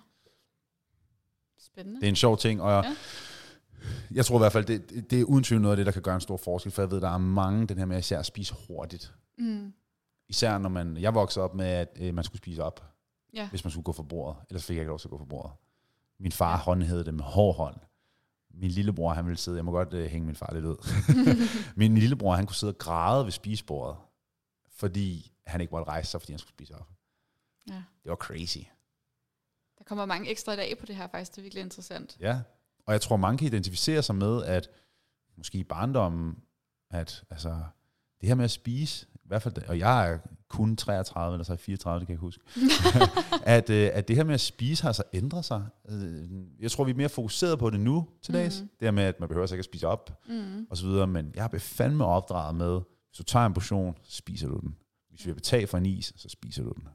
[1.59, 1.99] Spændende.
[1.99, 2.89] Det er en sjov ting, og Ja.
[2.89, 2.95] ja.
[4.11, 5.91] jeg tror i hvert fald, det, det- det er uden tvivl noget af det, der
[5.91, 8.19] kan gøre en stor forskel, for jeg ved, der er mange, den her med især
[8.19, 9.13] at spise hurtigt.
[9.37, 9.73] Mm.
[10.29, 12.93] Især når man, jeg voksede op med, at øh, man skulle spise op,
[13.33, 13.49] Ja.
[13.49, 14.43] hvis man skulle gå for bordet.
[14.49, 15.51] Ellers fik jeg ikke lov til at gå for bordet.
[16.19, 16.57] Min far Ja.
[16.57, 17.75] håndhævede det med hård hånd.
[18.49, 20.77] min lillebror, han ville sidde, jeg må godt uh, hænge min far lidt ud.
[21.75, 23.97] min, min lillebror, han kunne sidde og græde ved spisebordet,
[24.69, 26.89] fordi han ikke måtte rejse sig, fordi han skulle spise op.
[27.69, 27.73] Ja.
[28.03, 28.57] Det var crazy.
[29.77, 32.17] Der kommer mange ekstra dage på det her faktisk, det er virkelig interessant.
[32.19, 32.41] Ja,
[32.85, 34.69] og jeg tror, mange kan identificere sig med, at
[35.37, 36.43] måske i barndommen,
[36.89, 37.49] at altså,
[38.21, 40.17] det her med at spise, i hvert fald, og jeg er
[40.47, 42.43] kun 33, eller så er 34, det kan jeg ikke huske,
[43.55, 45.65] at, øh, at det her med at spise har så ændret sig.
[45.89, 48.59] Øh, Jeg tror, vi er mere fokuseret på det nu til dags.
[48.59, 48.69] Mhm.
[48.79, 50.67] Det her med, at man behøver så ikke at spise op, Mm.
[50.69, 52.73] og så videre, men jeg har fandme opdraget med,
[53.09, 54.75] hvis du tager en portion, så spiser du den.
[55.09, 56.87] Hvis vi vil betale for en is, så spiser du den.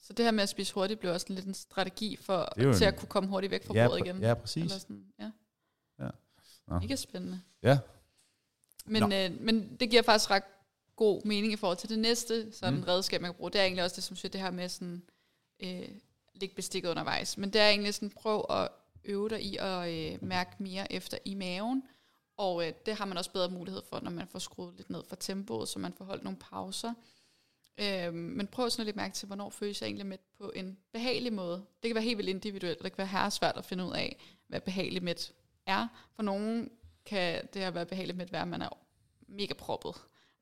[0.00, 2.82] Så det her med at spise hurtigt blev også lidt en strategi for til en-
[2.82, 4.18] at kunne komme hurtigt væk fra ja, bordet igen.
[4.22, 4.62] ja, præcis.
[4.62, 5.30] Eller sådan, ja.
[6.04, 6.08] Ja.
[6.68, 6.78] Nå.
[6.78, 7.40] Mega spændende.
[7.62, 7.78] Ja.
[8.86, 10.42] Men, øh, men det giver faktisk ret
[10.96, 12.84] god mening i forhold til det næste sådan Mm.
[12.84, 13.50] redskab, man kan bruge.
[13.50, 15.02] Det er egentlig også det, som siger, det her med sådan,
[15.60, 15.88] øh,
[16.34, 17.38] lægge bestikket undervejs.
[17.38, 18.68] Men det er egentlig sådan, prøv at
[19.04, 21.82] øve dig i at øh, mærke mere efter i maven.
[22.36, 25.02] Og øh, det har man også bedre mulighed for, når man får skruet lidt ned
[25.08, 26.92] for tempoet, så man får holdt nogle pauser.
[27.78, 30.78] Øh, men prøv sådan at lægge mærke til, hvornår føles jeg egentlig med på en
[30.92, 31.56] behagelig måde.
[31.82, 33.92] Det kan være helt vildt individuelt, og det kan være her svært at finde ud
[33.92, 34.16] af,
[34.48, 35.14] hvad behagelig med
[35.66, 35.88] er.
[36.16, 36.70] For nogen
[37.06, 38.68] kan det her være behageligt med, være, at man er
[39.28, 39.94] mega proppet.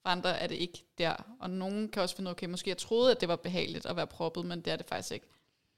[0.03, 1.37] For andre er det ikke der.
[1.41, 3.87] Og nogen kan også finde ud af, okay, måske jeg troede, at det var behageligt
[3.87, 5.27] at være proppet, men det er det faktisk ikke.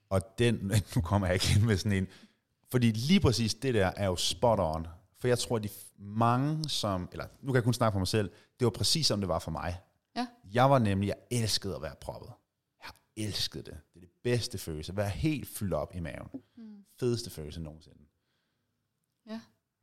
[0.09, 2.07] Og den, nu kommer jeg ikke ind med sådan en,
[2.71, 4.87] fordi lige præcis det der er jo spot on.
[5.19, 8.07] For jeg tror, de f- mange som, eller nu kan jeg kun snakke for mig
[8.07, 9.79] selv, det var præcis som det var for mig.
[10.15, 10.27] Ja.
[10.53, 12.29] Jeg var nemlig, jeg elskede at være proppet.
[12.83, 12.91] Jeg
[13.25, 13.77] elskede det.
[13.93, 14.91] Det er det bedste følelse.
[14.91, 16.27] At være helt fyldt op i maven.
[16.57, 16.85] Mm.
[16.99, 17.97] Fedeste følelse nogensinde.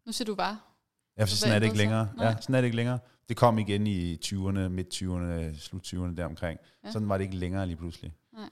[0.07, 0.61] Nu siger du bare.
[1.17, 2.09] Ja, for Så sådan er det ikke længere.
[2.17, 2.27] Nej.
[2.27, 2.99] Ja, sådan er det ikke længere.
[3.33, 6.61] Det kom igen i 20'erne, midt 20'erne, slut 20'erne deromkring.
[6.85, 6.91] Ja.
[6.91, 8.13] Sådan var det ikke længere lige pludselig.
[8.33, 8.51] Nej.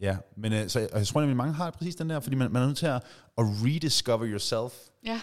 [0.00, 2.52] Ja, men øh, så, og jeg tror nemlig, mange har præcis den der, fordi man,
[2.52, 2.94] man er nødt til at,
[3.38, 4.72] at rediscover yourself.
[5.04, 5.20] Ja,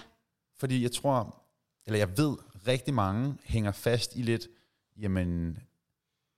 [0.59, 1.43] Fordi jeg tror,
[1.85, 2.37] eller jeg ved,
[2.67, 4.47] rigtig mange hænger fast i lidt,
[4.97, 5.59] jamen,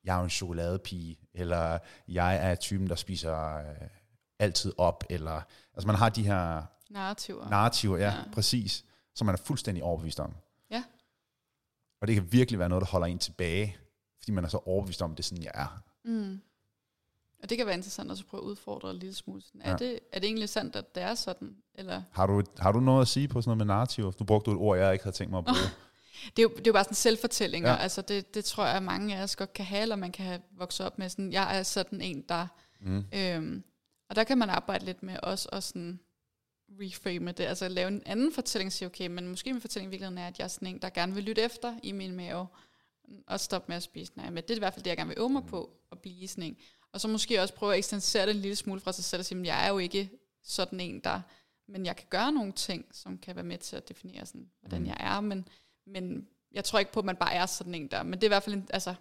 [0.04, 3.88] jeg er jo en chokoladepige, eller jeg er typen, der spiser øh,
[4.40, 5.42] altid op, eller,
[5.74, 7.50] altså man har de her narrativer.
[7.50, 8.06] narrativer, Ja.
[8.06, 8.86] ja, præcis,
[9.16, 10.36] som man er fuldstændig overbevist om.
[12.04, 13.78] Og det kan virkelig være noget, der holder en tilbage,
[14.20, 15.84] fordi man er så overbevist om, at det er sådan, jeg er.
[16.04, 16.42] Mm.
[17.44, 19.42] Og det kan være interessant at prøve at udfordre en lille smule.
[19.42, 19.76] Sådan, er, Ja.
[19.76, 21.56] det, er det egentlig sandt, at det er sådan?
[21.76, 22.02] Eller?
[22.12, 24.12] Har du, har du noget at sige på sådan noget med narrativer?
[24.12, 25.58] Du brugte et ord, jeg ikke havde tænkt mig at bruge.
[26.38, 27.70] Det er, jo, det er jo bare sådan selvfortællinger.
[27.70, 27.76] Ja.
[27.78, 30.26] Altså det, det tror jeg, at mange af os godt kan have, eller man kan
[30.26, 32.48] have vokset op med sådan, jeg er sådan en, der...
[32.82, 33.06] Mm.
[33.14, 33.64] Øhm,
[34.10, 36.00] og der kan man arbejde lidt med også at sådan
[36.82, 40.18] reframe det, altså lave en anden fortælling, sige, okay, men måske min fortælling i virkeligheden
[40.18, 42.48] er, at jeg er sådan en, der gerne vil lytte efter i min mave,
[43.28, 45.08] og stoppe med at spise, nej, men det er i hvert fald det, jeg gerne
[45.08, 46.58] vil øve mig på, at blive sådan en.
[46.92, 49.26] Og så måske også prøve at ekstensere det en lille smule fra sig selv, og
[49.26, 50.10] sige, men jeg er jo ikke
[50.44, 51.22] sådan en, der,
[51.68, 54.82] men jeg kan gøre nogle ting, som kan være med til at definere, sådan, hvordan
[54.82, 54.88] Mm.
[54.88, 55.48] jeg er, men,
[55.88, 58.28] men jeg tror ikke på, at man bare er sådan en der, men det er
[58.28, 58.96] i hvert fald, en, altså,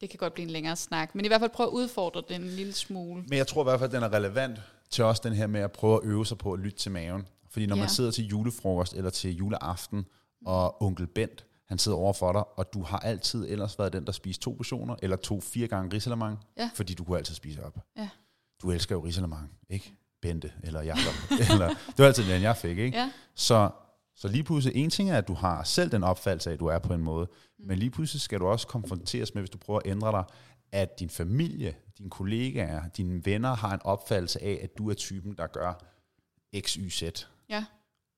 [0.00, 2.36] det kan godt blive en længere snak, men i hvert fald prøve at udfordre det
[2.36, 3.22] en lille smule.
[3.28, 4.58] Men jeg tror i hvert fald, at den er relevant
[4.90, 7.28] til også den her med at prøve at øve sig på at lytte til maven.
[7.50, 7.80] Fordi når Ja.
[7.82, 10.06] man sidder til julefrokost eller til juleaften,
[10.46, 14.06] og onkel Bent, han sidder over for dig, og du har altid ellers været den,
[14.06, 16.70] der spiser to portioner, eller to fire gange risalemang, Ja.
[16.74, 17.78] fordi du kunne altid spise op.
[17.96, 18.08] Ja.
[18.62, 19.94] Du elsker jo risalemang, ikke?
[20.22, 21.14] Bente eller Jacob.
[21.52, 22.98] eller, det var altid den, jeg fik, ikke?
[22.98, 23.70] Ja, Så,
[24.16, 26.66] så lige pludselig, en ting er, at du har selv den opfattelse af, at du
[26.66, 27.26] er på en måde,
[27.58, 27.66] mm.
[27.66, 30.24] men lige pludselig skal du også konfronteres med, hvis du prøver at ændre dig,
[30.72, 35.32] at din familie, dine kollegaer, dine venner har en opfattelse af, at du er typen,
[35.36, 35.84] der gør
[36.60, 37.02] X, Y, Z.
[37.48, 37.64] ja,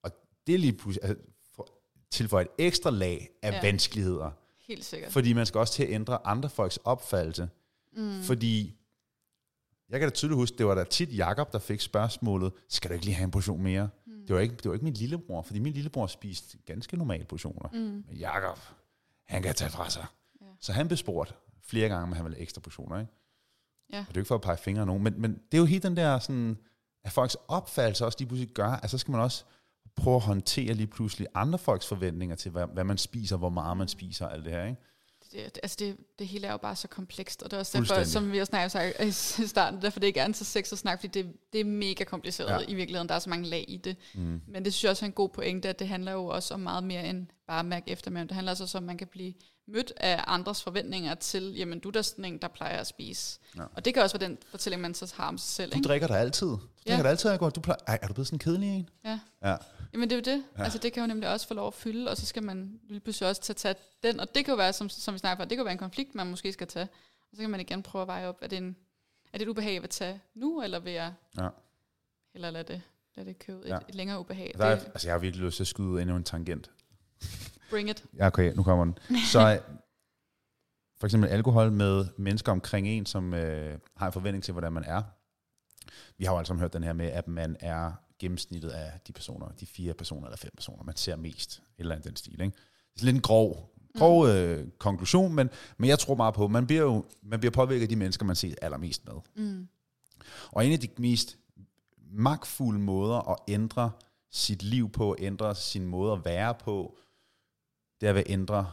[0.02, 0.10] Og
[0.46, 1.24] det er lige pludselig altså,
[1.54, 1.68] for,
[2.10, 3.60] tilføje et ekstra lag af Ja.
[3.62, 4.30] vanskeligheder.
[4.68, 5.12] helt sikkert.
[5.12, 7.48] Fordi man skal også til at ændre andre folks opfattelse.
[7.96, 8.22] Mm.
[8.22, 8.76] Fordi,
[9.88, 12.94] jeg kan da tydeligt huske, det var da tit Jakob der fik spørgsmålet, skal du
[12.94, 13.88] ikke lige have en portion mere?
[14.06, 14.26] Mm.
[14.26, 17.68] Det, var ikke, det var ikke min lillebror, fordi min lillebror spiste ganske normale portioner.
[17.72, 17.78] Mm.
[17.78, 18.58] Men Jakob,
[19.26, 20.06] han kan tage fra sig.
[20.40, 20.46] Ja.
[20.60, 21.34] Så han blev spurgt
[21.70, 23.00] flere gange, om han ville have ekstra portioner.
[23.00, 23.12] Ikke?
[23.92, 23.98] Ja.
[23.98, 25.58] Og det er jo ikke for at pege fingre af nogen, men, men det er
[25.58, 26.58] jo helt den der, sådan,
[27.04, 29.44] at folks opfattelse også lige pludselig gør, at så skal man også
[29.96, 33.76] prøve at håndtere lige pludselig andre folks forventninger til, hvad, hvad man spiser, hvor meget
[33.76, 34.64] man spiser, og alt det her.
[34.64, 34.80] Ikke?
[35.32, 38.04] Det, altså det, det hele er jo bare så komplekst, og det er også derfor,
[38.04, 39.00] som vi har snakket
[39.40, 41.64] i starten, derfor det ikke er en så sex at snakke, fordi det, det er
[41.64, 42.66] mega kompliceret ja.
[42.68, 43.08] I virkeligheden.
[43.08, 43.96] Der er så mange lag i det.
[44.14, 44.40] Mm.
[44.46, 46.60] Men det synes jeg også er en god pointe, at det handler jo også om
[46.60, 49.06] meget mere end bare at mærke efter, men det handler også om, at man kan
[49.06, 49.32] blive
[49.72, 53.38] mødt af andres forventninger til, jamen du er da sådan en, der plejer at spise.
[53.56, 53.62] Ja.
[53.74, 55.72] Og det kan også være den fortælling, man så har om sig selv.
[55.72, 55.88] Du Ikke?
[55.88, 56.46] drikker der altid.
[56.46, 56.90] Du Ja.
[56.90, 57.50] drikker der altid, går.
[57.50, 58.88] Du plejer, ej, er du blevet sådan en kedelig en?
[59.04, 59.20] Ja.
[59.44, 59.56] Ja.
[59.92, 60.44] Jamen det er jo det.
[60.58, 60.62] Ja.
[60.64, 63.00] Altså det kan jo nemlig også få lov at fylde, og så skal man lige
[63.00, 65.48] pludselig også tage, tage den, og det kan jo være, som, som vi snakker for,
[65.48, 66.88] det kan jo være en konflikt, man måske skal tage.
[67.30, 68.76] Og så kan man igen prøve at veje op, er det, en,
[69.32, 71.48] er det et ubehag, vil tage nu, eller vil jeg Ja.
[72.32, 72.82] hellere lade det
[73.16, 73.76] lad det købe Ja.
[73.76, 74.54] et, et længere ubehag.
[74.58, 76.70] Der er, Det, altså, jeg har virkelig lyst til at skyde endnu en tangent.
[77.70, 78.04] Bring it.
[78.16, 78.96] Ja, okay, nu kommer den.
[79.32, 79.60] Så
[81.00, 84.84] for eksempel alkohol med mennesker omkring en, som øh, har en forventning til, hvordan man
[84.84, 85.02] er.
[86.18, 89.12] Vi har jo alle sammen hørt den her med, at man er gennemsnittet af de
[89.12, 91.52] personer, de fire personer eller fem personer, man ser mest.
[91.56, 92.56] Et eller andet den stil, ikke?
[92.94, 96.66] Det er lidt en grov, grov øh, konklusion, men, men jeg tror meget på, man
[96.66, 99.14] bliver jo man bliver påvirket af de mennesker, man ser allermest med.
[99.36, 99.68] Mm.
[100.50, 101.38] Og en af de mest
[102.12, 103.90] magtfulde måder at ændre
[104.30, 106.98] sit liv på, ændre sin måde at være på,
[108.00, 108.70] det er ved at ændre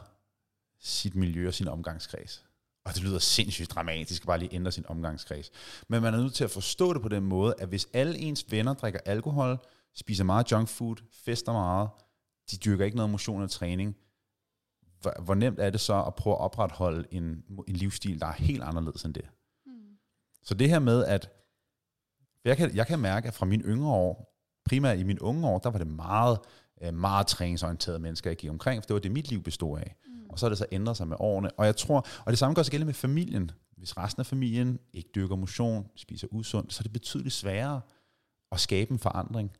[0.79, 2.45] sit miljø og sin omgangskreds.
[2.85, 5.51] Og det lyder sindssygt dramatisk, bare lige ændre sin omgangskreds.
[5.87, 8.51] Men man er nødt til at forstå det på den måde, at hvis alle ens
[8.51, 9.57] venner drikker alkohol,
[9.95, 11.89] spiser meget junk food, fester meget,
[12.51, 13.95] de dyrker ikke noget motion og træning,
[15.01, 18.33] hvor, hvor nemt er det så at prøve at opretholde en, en livsstil, der er
[18.33, 19.29] helt anderledes end det?
[19.65, 19.97] Mm.
[20.43, 21.29] Så det her med, at
[22.45, 24.33] jeg kan, jeg kan mærke, at fra mine yngre år,
[24.65, 26.39] primært i mine unge år, der var det meget,
[26.81, 29.95] øh, meget træningsorienterede mennesker, jeg gik omkring, for det var det, mit liv bestod af.
[30.07, 30.29] Mm.
[30.29, 31.51] Og så har det så ændret sig med årene.
[31.51, 33.51] Og jeg tror, og det samme gør sig gældende med familien.
[33.77, 37.81] Hvis resten af familien ikke dyrker motion, spiser usundt, så er det betydeligt sværere
[38.51, 39.51] at skabe en forandring.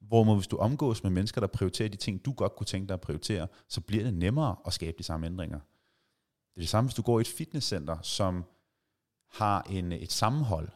[0.00, 2.94] Hvorimod hvis du omgås med mennesker, der prioriterer de ting, du godt kunne tænke dig
[2.94, 5.58] at prioritere, så bliver det nemmere at skabe de samme ændringer.
[5.58, 8.44] Det er det samme, hvis du går i et fitnesscenter, som
[9.30, 10.68] har en, et sammenhold,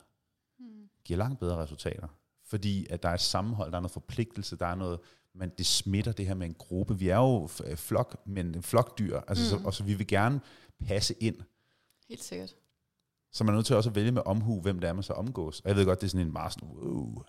[0.59, 0.89] Mm.
[1.05, 2.09] giver langt bedre resultater.
[2.47, 5.01] Fordi at der er et sammenhold, der er noget forpligtelse, der er noget,
[5.35, 6.99] men det smitter det her med en gruppe.
[6.99, 9.61] Vi er jo øh, flok, men flokdyr, altså, Mm.
[9.63, 10.41] så, og så vi vil gerne
[10.87, 11.37] passe ind.
[12.09, 12.55] Helt sikkert.
[13.33, 15.13] Så man er nødt til også at vælge med omhu, hvem det er, man så
[15.13, 15.61] omgås.
[15.61, 17.23] Og jeg ved godt, det er sådan en meget sådan, wow,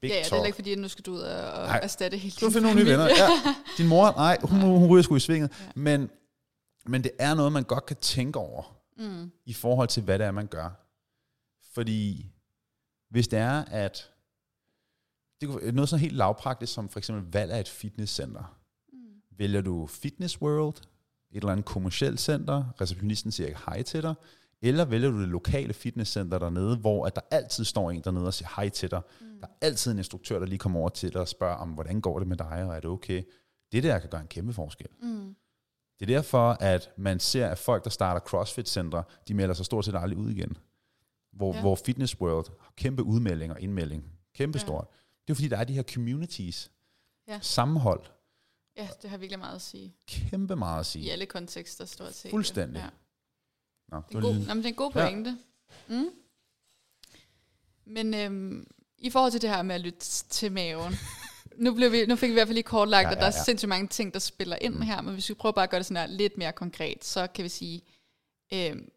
[0.00, 0.46] big ja, ja, det er talk.
[0.46, 1.80] ikke fordi, at nu skal du ud og, Nej.
[1.82, 3.04] erstatte hele Du din finder nogle nye venner.
[3.04, 3.28] Ja,
[3.78, 5.50] din mor, nej, hun, hun ryger sgu i svinget.
[5.60, 5.70] Ja.
[5.74, 6.10] Men,
[6.86, 8.74] men det er noget, man godt kan tænke over.
[9.00, 9.30] Mm.
[9.46, 10.70] i forhold til, hvad det er, man gør.
[11.74, 12.26] Fordi
[13.10, 14.10] hvis det er, at
[15.40, 18.58] det kunne noget så helt lavpraktisk, som for eksempel valg af et fitnesscenter.
[18.92, 18.98] Mm.
[19.38, 20.74] Vælger du Fitness World,
[21.30, 24.14] et eller andet kommersielt center, receptionisten siger ikke hej til dig,
[24.62, 28.34] eller vælger du det lokale fitnesscenter dernede, hvor at der altid står en dernede og
[28.34, 29.00] siger hej til dig.
[29.20, 29.26] Mm.
[29.40, 32.00] Der er altid en instruktør, der lige kommer over til dig og spørger, om hvordan
[32.00, 33.22] går det med dig, og er det okay?
[33.72, 34.86] Det der kan gøre en kæmpe forskel.
[35.02, 35.34] Mm.
[36.00, 39.84] Det er derfor, at man ser, at folk, der starter CrossFit-centre, de melder sig stort
[39.84, 40.56] set aldrig ud igen.
[41.32, 41.56] Hvor, Ja.
[41.56, 41.60] ja.
[41.60, 44.04] hvor Fitness World har kæmpe udmelding og indmelding.
[44.34, 44.60] Kæmpe Ja.
[44.64, 44.86] stort.
[45.28, 46.70] Det er fordi, der er de her communities.
[47.28, 47.38] Ja.
[47.42, 48.04] Sammenhold.
[48.76, 49.94] Ja, det har virkelig meget at sige.
[50.06, 51.04] Kæmpe meget at sige.
[51.04, 52.30] I alle kontekster, stort set.
[52.30, 52.80] Fuldstændig.
[52.80, 52.88] Ja.
[53.88, 55.04] Nå, Det er, god, jamen, det er en god Ja.
[55.08, 55.38] pointe.
[55.90, 55.94] Ja.
[56.00, 56.10] Mm.
[57.86, 58.66] Men øhm,
[58.98, 59.98] i forhold til det her med at lytte
[60.30, 60.94] til maven,
[61.64, 63.26] nu, blev vi, nu fik vi i hvert fald lige kortlagt, Ja, ja, at der
[63.26, 63.44] ja, er ja.
[63.44, 64.80] sindssygt mange ting, der spiller ind Mm.
[64.82, 67.26] her, men hvis vi prøver bare at gøre det sådan her lidt mere konkret, så
[67.26, 67.82] kan vi sige,
[68.52, 68.88] øhm,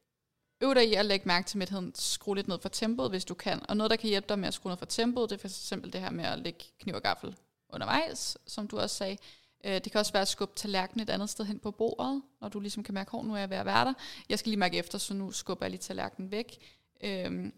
[0.61, 3.33] øv dig i at lægge mærke til mætheden, skru lidt ned for tempoet, hvis du
[3.33, 3.59] kan.
[3.69, 5.93] Og noget, der kan hjælpe dig med at skrue ned for tempoet, det er eksempel
[5.93, 7.35] det her med at lægge kniv og gaffel
[7.69, 9.17] undervejs, som du også sagde.
[9.65, 12.49] Øh, Det kan også være at skubbe tallerkenen et andet sted hen på bordet, når
[12.49, 13.93] du ligesom kan mærke, at nu er jeg ved at være der.
[14.29, 16.57] Jeg skal lige mærke efter, så nu skubber jeg lige tallerkenen væk.
[17.03, 17.53] Øhm,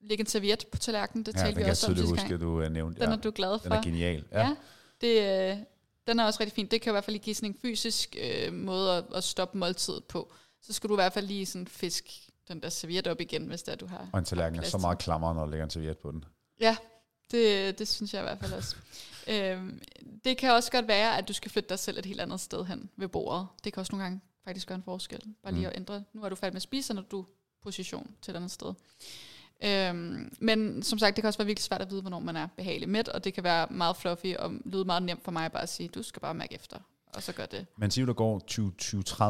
[0.00, 2.34] læg en serviet på tallerkenen, det Ja, talte vi også om sidste huske, gang.
[2.34, 3.00] at du uh, nævnte.
[3.00, 3.16] Den ja.
[3.16, 3.68] er du glad for.
[3.68, 4.24] den er genial.
[4.32, 4.40] Ja.
[4.40, 4.54] Ja,
[5.00, 5.58] det, øh,
[6.06, 6.70] den er også rigtig fint.
[6.70, 10.04] Det kan i hvert fald give sådan en fysisk øh, måde at, at stoppe måltidet
[10.04, 10.32] på.
[10.62, 12.04] Så skal du i hvert fald lige sådan fisk
[12.48, 14.78] den der serviet op igen, hvis det er, du har Og en tallerken er så
[14.78, 16.24] meget klammer, når der ligger en serviet på den.
[16.60, 16.76] Ja,
[17.30, 18.76] det, det synes jeg i hvert fald også.
[19.32, 19.82] øhm,
[20.24, 22.64] det kan også godt være, at du skal flytte dig selv et helt andet sted
[22.64, 23.46] hen ved bordet.
[23.64, 25.20] Det kan også nogle gange faktisk gøre en forskel.
[25.42, 25.70] Bare lige Mm.
[25.70, 26.04] at ændre.
[26.12, 27.26] Nu er du færdig med at spise, så når du
[27.62, 28.74] position til et andet sted.
[29.64, 32.46] Øhm, men som sagt, det kan også være virkelig svært at vide, hvornår man er
[32.56, 35.62] behagelig mæt, og det kan være meget fluffy og lyde meget nemt for mig bare
[35.62, 36.78] at sige, du skal bare mærke efter,
[37.14, 37.66] og så gør det.
[37.76, 38.40] Man siger, der går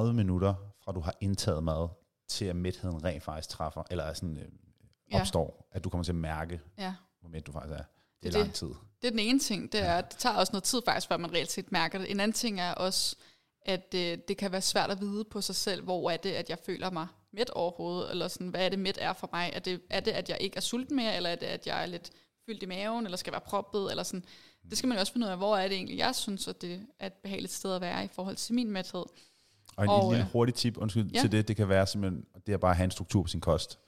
[0.08, 0.54] 20-30 minutter,
[0.88, 1.88] fra du har indtaget mad,
[2.28, 4.44] til at mætheden rent faktisk træffer, eller er sådan, øh,
[5.12, 5.20] Ja.
[5.20, 6.94] opstår, at du kommer til at mærke, Ja.
[7.20, 7.76] hvor mæt du faktisk er.
[7.76, 7.86] Det
[8.22, 8.54] Det er er lang det.
[8.54, 8.68] tid.
[9.02, 11.16] Det er den ene ting, det er, at det tager også noget tid faktisk, før
[11.16, 12.10] man reelt set mærker det.
[12.10, 13.16] En anden ting er også,
[13.62, 16.50] at øh, det kan være svært at vide på sig selv, hvor er det, at
[16.50, 19.50] jeg føler mig mæt overhovedet, eller sådan, hvad er det mæt er for mig?
[19.54, 21.82] Er det, er det, at jeg ikke er sulten mere, eller er det, at jeg
[21.82, 22.10] er lidt
[22.46, 24.24] fyldt i maven, eller skal være proppet, eller sådan.
[24.70, 26.62] Det skal man jo også finde ud af, hvor er det egentlig, jeg synes, at
[26.62, 29.04] det er et behageligt sted at være i forhold til min mæthed.
[29.78, 31.10] Og en Og, lille øh, hurtig tip undskyld, ja.
[31.14, 31.20] ja.
[31.20, 33.40] til det, det kan være simpelthen, det er bare at have en struktur på sin
[33.40, 33.78] kost.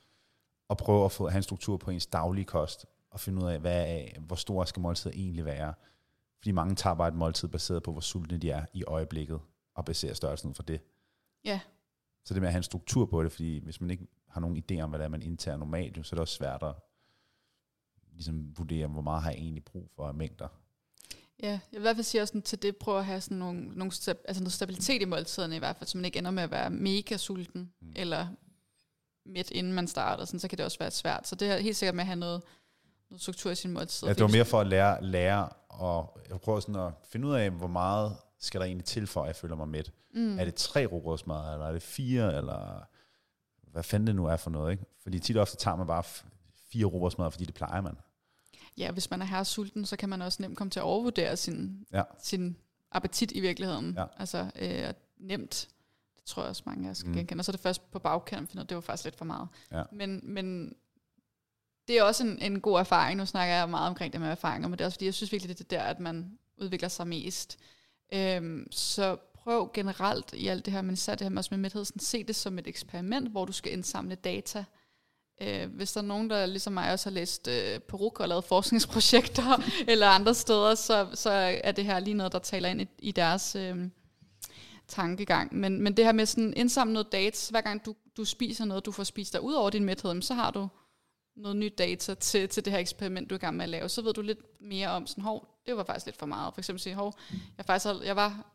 [0.68, 3.60] Og prøve at få, have en struktur på ens daglige kost, og finde ud af,
[3.60, 5.74] hvad er, hvor stor skal måltidet egentlig være.
[6.38, 9.40] Fordi mange tager bare et måltid baseret på, hvor sultne de er i øjeblikket,
[9.74, 10.80] og baserer størrelsen ud for det.
[11.44, 11.60] Ja.
[12.24, 14.56] Så det med at have en struktur på det, fordi hvis man ikke har nogen
[14.56, 16.74] idé om, hvad det er, man indtager normalt, så er det også svært at
[18.12, 20.48] ligesom vurdere, hvor meget har jeg egentlig brug for af mængder.
[21.42, 23.36] Ja, jeg vil i hvert fald sige også sådan, til det, prøve at have sådan
[23.36, 26.30] nogle, nogle stab- altså noget stabilitet i måltiderne i hvert fald, så man ikke ender
[26.30, 27.92] med at være mega sulten, Mm.
[27.96, 28.26] eller
[29.26, 31.28] midt inden man starter, sådan, så kan det også være svært.
[31.28, 32.42] Så det er helt sikkert med at have noget,
[33.10, 34.08] noget struktur i sin måltid.
[34.08, 37.34] Ja, det var mere for at lære, lære og jeg prøver sådan at finde ud
[37.34, 39.92] af, hvor meget skal der egentlig til, for at jeg føler mig mæt.
[40.14, 40.38] Mm.
[40.38, 42.84] Er det tre robrødsmad, eller er det fire, eller
[43.70, 44.84] hvad fanden det nu er for noget, ikke?
[45.02, 46.02] Fordi tit og ofte tager man bare
[46.72, 47.96] fire robrødsmad, fordi det plejer man.
[48.80, 51.36] Ja, hvis man er her sulten, så kan man også nemt komme til at overvurdere
[51.36, 52.02] sin, ja.
[52.22, 52.56] sin
[52.92, 53.94] appetit i virkeligheden.
[53.96, 54.04] Ja.
[54.18, 55.68] Altså øh, nemt.
[56.16, 57.16] Det tror jeg også mange af jer skal mm.
[57.16, 57.40] genkende.
[57.40, 59.48] Og så er det først på bagkanten, for det var faktisk lidt for meget.
[59.72, 59.82] Ja.
[59.92, 60.74] Men, men
[61.88, 63.18] det er også en, en god erfaring.
[63.18, 65.32] Nu snakker jeg meget omkring det med erfaringer, men det er også fordi, jeg synes
[65.32, 67.58] virkelig, det er der, at man udvikler sig mest.
[68.12, 71.58] Øhm, så prøv generelt i alt det her, men især det her med, også med
[71.58, 74.64] mæthed, sådan, se det som et eksperiment, hvor du skal indsamle data.
[75.40, 78.44] Øh, hvis der er nogen, der ligesom mig også har læst øh, peruk og lavet
[78.44, 79.62] forskningsprojekter
[79.92, 81.30] eller andre steder, så, så
[81.64, 83.76] er det her lige noget, der taler ind i, i deres øh,
[84.88, 85.56] tankegang.
[85.56, 88.86] Men, men det her med sådan indsamle noget data, hver gang du, du spiser noget,
[88.86, 90.68] du får spist dig ud over din mæthed, så har du
[91.36, 93.88] noget nyt data til, til det her eksperiment, du er i gang med at lave.
[93.88, 96.54] Så ved du lidt mere om sådan, hov, det var faktisk lidt for meget.
[96.54, 97.14] For eksempel sige, hov,
[97.58, 98.46] jeg, faktisk, jeg var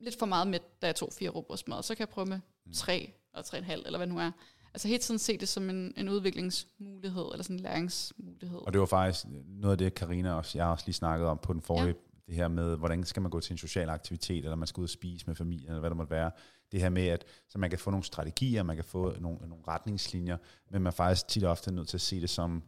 [0.00, 2.40] lidt for meget med, da jeg tog fire robrødsmad, så kan jeg prøve med
[2.74, 4.30] tre og tre og en halv, eller hvad nu er.
[4.74, 8.58] Altså helt tiden se det som en, en udviklingsmulighed, eller sådan en læringsmulighed.
[8.58, 11.52] Og det var faktisk noget af det, Karina og jeg også lige snakkede om på
[11.52, 11.92] den forrige, ja.
[12.26, 14.86] det her med, hvordan skal man gå til en social aktivitet, eller man skal ud
[14.86, 16.30] og spise med familien, eller hvad det måtte være.
[16.72, 19.64] Det her med, at så man kan få nogle strategier, man kan få nogle, nogle
[19.68, 20.36] retningslinjer,
[20.70, 22.62] men man er faktisk tit og ofte nødt til at se det som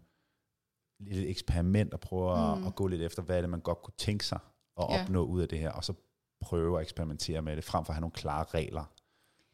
[1.07, 2.63] et eksperiment, og prøve mm.
[2.63, 4.39] at, at gå lidt efter, hvad er det, man godt kunne tænke sig
[4.81, 5.03] at ja.
[5.03, 5.93] opnå ud af det her, og så
[6.41, 8.85] prøve at eksperimentere med det, frem for at have nogle klare regler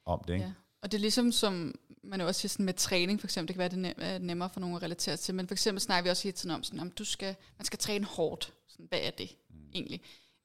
[0.05, 0.35] om det.
[0.35, 0.47] Ikke?
[0.47, 0.53] Ja.
[0.83, 3.81] Og det er ligesom som, man jo også sådan med træning for eksempel, det kan
[3.81, 6.37] være det nemmere for nogen at relatere til, men for eksempel snakker vi også hele
[6.37, 8.53] tiden om, sådan, om du skal, man skal træne hårdt.
[8.69, 9.57] Sådan, hvad er det mm.
[9.75, 10.01] egentlig?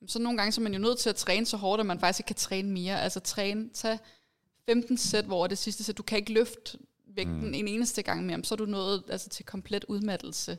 [0.07, 1.99] Så nogle gange så er man jo nødt til at træne så hårdt, at man
[1.99, 3.02] faktisk ikke kan træne mere.
[3.02, 3.99] Altså træne, tage
[4.65, 6.77] 15 sæt, hvor det sidste sæt, du kan ikke løfte
[7.07, 7.53] vægten mm.
[7.53, 10.57] en eneste gang mere, så er du nået altså, til komplet udmattelse.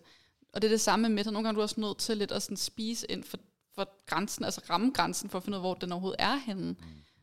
[0.53, 2.33] Og det er det samme med, at nogle gange du er også nødt til lidt
[2.33, 3.39] at sådan spise ind for,
[3.75, 6.71] for grænsen, altså ramme grænsen for at finde ud af, hvor den overhovedet er henne.
[6.71, 6.77] Mm.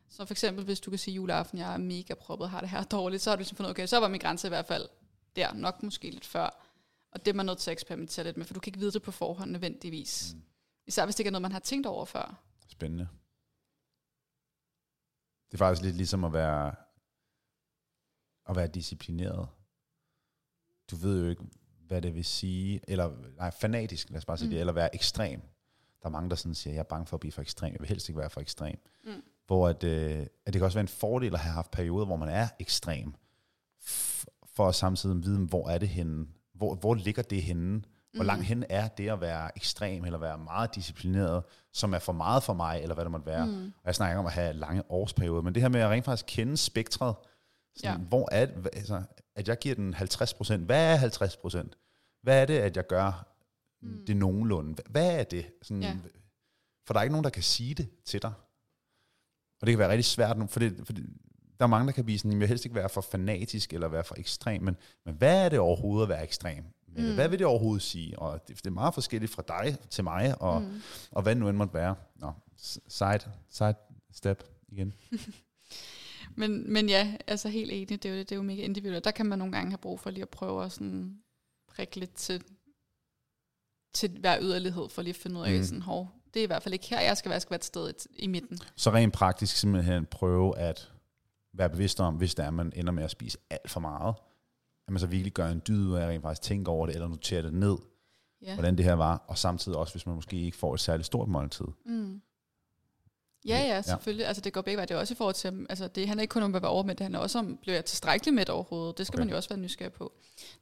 [0.08, 2.84] Så for eksempel, hvis du kan sige juleaften, jeg er mega proppet, har det her
[2.84, 4.88] dårligt, så har du ligesom fundet, okay, så var min grænse i hvert fald
[5.36, 6.64] der, nok måske lidt før.
[7.10, 8.92] Og det er man nødt til at eksperimentere lidt med, for du kan ikke vide
[8.92, 10.34] det på forhånd nødvendigvis.
[10.34, 10.42] Mm.
[10.86, 12.42] Især hvis det ikke er noget, man har tænkt over før.
[12.68, 13.08] Spændende.
[15.46, 16.74] Det er faktisk lidt ligesom at være,
[18.48, 19.48] at være disciplineret.
[20.90, 21.44] Du ved jo ikke,
[21.86, 24.50] hvad det vil sige, eller nej, fanatisk, lad os bare sige mm.
[24.50, 25.40] det, eller være ekstrem.
[26.02, 27.72] Der er mange, der sådan siger, jeg er bange for at blive for ekstrem.
[27.72, 28.78] Jeg vil helst ikke være for ekstrem.
[29.04, 29.22] Mm.
[29.46, 32.16] Hvor at, øh, at det kan også være en fordel at have haft perioder, hvor
[32.16, 33.14] man er ekstrem,
[34.56, 37.82] for at samtidig vide, hvor er det henne, hvor, hvor ligger det henne,
[38.14, 38.26] hvor mm.
[38.26, 42.42] langt hen er det at være ekstrem, eller være meget disciplineret, som er for meget
[42.42, 43.46] for mig, eller hvad det måtte være.
[43.46, 43.66] Mm.
[43.66, 46.24] Og jeg snakker om at have lange årsperioder, men det her med at rent faktisk
[46.28, 47.14] kende spektret,
[47.76, 48.06] sådan, ja.
[48.06, 49.02] hvor er det, altså,
[49.36, 52.20] at jeg giver den 50%, hvad er 50%?
[52.22, 53.34] Hvad er det, at jeg gør
[53.82, 54.06] mm.
[54.06, 54.82] det nogenlunde?
[54.90, 55.46] Hvad er det?
[55.62, 55.96] Sådan, ja.
[56.86, 58.32] For der er ikke nogen, der kan sige det til dig.
[59.64, 61.06] Og det kan være rigtig svært nu, for, det, for det,
[61.58, 63.88] der er mange, der kan blive sådan, jeg vil helst ikke være for fanatisk eller
[63.88, 66.64] være for ekstrem, men, men hvad er det overhovedet at være ekstrem?
[66.96, 67.14] Mm.
[67.14, 68.18] Hvad vil det overhovedet sige?
[68.18, 70.82] Og det, det er meget forskelligt fra dig til mig, og, mm.
[71.10, 71.94] og hvad nu end måtte være.
[72.16, 73.18] Nå, side,
[73.50, 73.74] side
[74.12, 74.94] step igen.
[76.40, 79.04] men, men ja, altså helt enig, det er, jo, det er jo mega individuelt.
[79.04, 81.18] Der kan man nogle gange have brug for lige at prøve at sådan
[81.68, 82.42] prikke lidt til,
[83.94, 85.64] til hver yderlighed, for lige at finde ud af, mm.
[85.64, 87.58] sådan, hov, det er i hvert fald ikke her, jeg skal være, jeg skal være
[87.58, 88.58] et sted i midten.
[88.76, 90.92] Så rent praktisk simpelthen prøve at
[91.52, 94.14] være bevidst om, hvis der er, man ender med at spise alt for meget,
[94.86, 96.94] at man så virkelig gør en dyd ud af at rent faktisk tænke over det,
[96.94, 97.76] eller notere det ned,
[98.42, 98.54] ja.
[98.54, 101.28] hvordan det her var, og samtidig også, hvis man måske ikke får et særligt stort
[101.28, 101.66] måltid.
[101.86, 102.20] Mm.
[103.48, 104.22] Ja, ja, selvfølgelig.
[104.22, 104.28] Ja.
[104.28, 104.86] Altså, det går begge veje.
[104.86, 106.82] Det er også i forhold til, altså, det handler ikke kun om at være over
[106.82, 108.98] med det handler også om, bliver jeg tilstrækkeligt med overhovedet?
[108.98, 109.24] Det skal okay.
[109.24, 110.12] man jo også være nysgerrig på.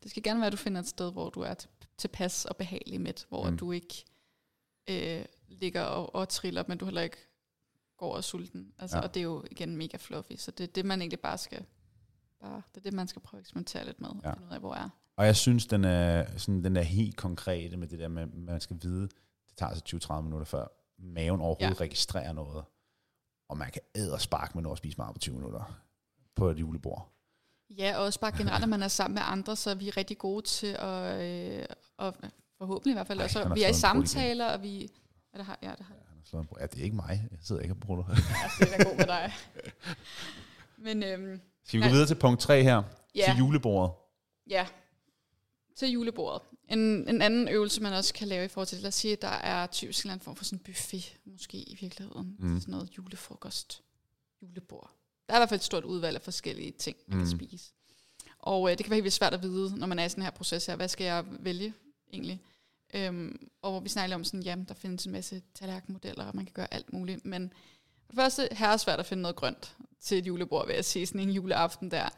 [0.03, 1.55] Det skal gerne være, at du finder et sted, hvor du er
[1.99, 3.59] tilpas og behagelig med, hvor mm.
[3.59, 4.05] du ikke
[4.90, 5.24] øh,
[5.61, 7.29] ligger og, og triller, men du heller ikke
[7.97, 8.73] går og sulten.
[8.79, 9.03] Altså, ja.
[9.03, 11.65] Og det er jo igen mega fluffy, så det er det, man egentlig bare skal,
[12.41, 14.31] bare, det er det, man skal prøve at eksperimentere lidt med, ja.
[14.31, 14.89] og finde ud af, hvor er.
[15.16, 18.61] Og jeg synes, den er, sådan, den er helt konkrete med det der med, man
[18.61, 19.03] skal vide,
[19.49, 20.66] det tager altså 20-30 minutter før
[20.99, 21.85] maven overhovedet ja.
[21.85, 22.65] registrerer noget.
[23.49, 25.83] Og man kan æde og sparke med noget at spise meget på 20 minutter
[26.35, 27.12] på et julebord.
[27.70, 30.19] Ja, og også bare generelt, når man er sammen med andre, så er vi rigtig
[30.19, 31.65] gode til at, øh,
[31.97, 32.15] og
[32.59, 34.91] forhåbentlig i hvert fald Ej, også, vi er i samtaler, og vi...
[35.33, 35.95] Ja, det har, ja, det har.
[35.95, 37.29] Ja, han har slået en ja, det er ikke mig.
[37.31, 38.17] Jeg sidder ikke og bruger det.
[38.61, 39.33] ja, det er god med dig.
[40.87, 42.83] Men, øhm, Skal vi gå videre til punkt 3 her?
[43.15, 43.25] Ja.
[43.25, 43.95] Til julebordet.
[44.51, 44.67] Ja,
[45.77, 46.43] til julebordet.
[46.69, 49.23] En, en anden øvelse, man også kan lave i forhold til, lad os sige, at
[49.23, 52.37] der er typisk en form for sådan en buffet, måske i virkeligheden.
[52.39, 52.61] Mm.
[52.61, 53.83] Sådan noget julefrokost,
[54.43, 54.91] julebord.
[55.29, 57.25] Der er i hvert fald et stort udvalg af forskellige ting, man mm.
[57.25, 57.73] kan spise.
[58.39, 60.31] Og øh, det kan være helt svært at vide, når man er i sådan her
[60.31, 61.75] proces her, hvad skal jeg vælge
[62.13, 62.41] egentlig?
[62.93, 66.44] Øhm, og hvor vi snakker om sådan, jamen, der findes en masse tallerkenmodeller, og man
[66.44, 67.24] kan gøre alt muligt.
[67.24, 67.52] Men
[68.06, 70.85] for det første, her er svært at finde noget grønt til et julebord, vil jeg
[70.85, 72.09] sige, sådan en juleaften der.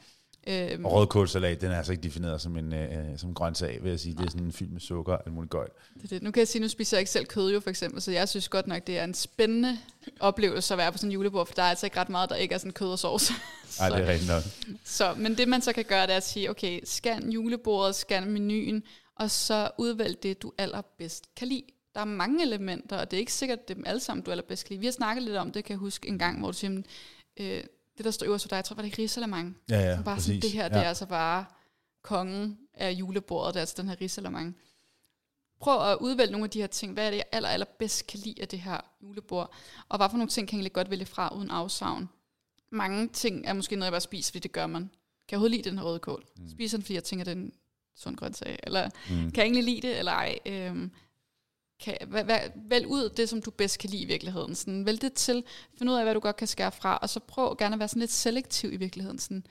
[0.46, 4.00] Øhm, og rødkålsalat, den er altså ikke defineret som en øh, som grøntsag, vil jeg
[4.00, 4.14] sige.
[4.14, 4.22] Nej.
[4.22, 5.70] Det er sådan en fyldt med sukker og muligt gøjt.
[6.02, 6.22] Det, det.
[6.22, 8.28] Nu kan jeg sige, nu spiser jeg ikke selv kød jo, for eksempel, så jeg
[8.28, 9.78] synes godt nok, det er en spændende
[10.20, 12.36] oplevelse at være på sådan en julebord, for der er altså ikke ret meget, der
[12.36, 13.30] ikke er sådan kød og sovs.
[13.80, 14.42] Nej, det er rigtigt nok.
[14.84, 18.30] Så, men det man så kan gøre, det er at sige, okay, scan julebordet, scan
[18.30, 18.82] menuen,
[19.16, 21.64] og så udvælg det, du allerbedst kan lide.
[21.94, 24.72] Der er mange elementer, og det er ikke sikkert dem alle sammen, du allerbedst kan
[24.72, 24.80] lide.
[24.80, 26.82] Vi har snakket lidt om det, kan jeg huske en gang, hvor du siger,
[27.36, 27.64] øh,
[27.96, 29.56] det der står øverst for dig, jeg tror, var det risalamang.
[29.70, 30.26] Ja, ja, bare præcis.
[30.26, 30.82] sådan, det her, det ja.
[30.82, 31.44] er altså bare
[32.02, 34.56] kongen af julebordet, det er altså den her risalamang.
[35.60, 36.92] Prøv at udvælge nogle af de her ting.
[36.92, 39.54] Hvad er det, jeg aller, aller bedst kan lide af det her julebord?
[39.88, 42.08] Og hvad for nogle ting kan jeg egentlig godt vælge fra uden afsavn?
[42.70, 44.82] Mange ting er måske noget, jeg bare spiser, fordi det gør man.
[44.82, 44.90] Kan
[45.30, 46.24] jeg overhovedet lide den her røde kål?
[46.36, 46.48] Mm.
[46.48, 47.52] Spiser den, fordi jeg tænker, det er en
[47.96, 48.58] sund grøntsag?
[48.62, 49.30] Eller mm.
[49.30, 50.38] kan jeg egentlig lide det, eller ej?
[50.46, 50.90] Øhm,
[51.80, 51.96] kan,
[52.54, 54.54] vælg ud det, som du bedst kan lide i virkeligheden.
[54.54, 55.44] Sådan, vælg det til,
[55.78, 57.88] find ud af, hvad du godt kan skære fra, og så prøv gerne at være
[57.88, 59.18] sådan lidt selektiv i virkeligheden.
[59.18, 59.46] Sådan,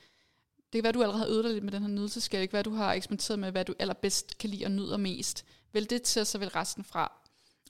[0.56, 2.40] det kan være, du allerede har øvet dig lidt med den her nydelseskab.
[2.40, 5.44] Det kan være, du har eksperimenteret med, hvad du allerbedst kan lide og nyder mest.
[5.72, 7.12] Vælg det til, og så vælg resten fra.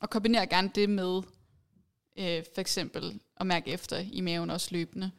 [0.00, 1.22] Og kombiner gerne det med,
[2.18, 5.10] øh, for eksempel, at mærke efter i maven også løbende.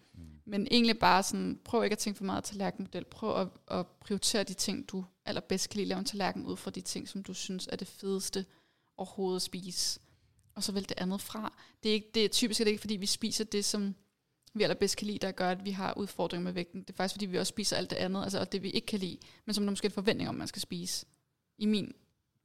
[0.46, 3.06] Men egentlig bare sådan, prøv ikke at tænke for meget tallerkenmodel.
[3.06, 5.88] Prøv at, at prioritere de ting, du allerbedst kan lide.
[5.90, 8.46] Lave en tallerken ud fra de ting, som du synes er det fedeste
[8.98, 10.00] overhovedet spise.
[10.56, 11.54] Og så vælg det andet fra.
[11.84, 13.96] Det er, ikke, det er typisk er ikke, fordi vi spiser det, som
[14.54, 16.82] vi allerbedst kan lide, der gør, at vi har udfordringer med vægten.
[16.82, 18.88] Det er faktisk, fordi vi også spiser alt det andet, altså og det, vi ikke
[18.88, 21.06] kan lide, men som der måske er en forventning om, man skal spise.
[21.58, 21.94] I min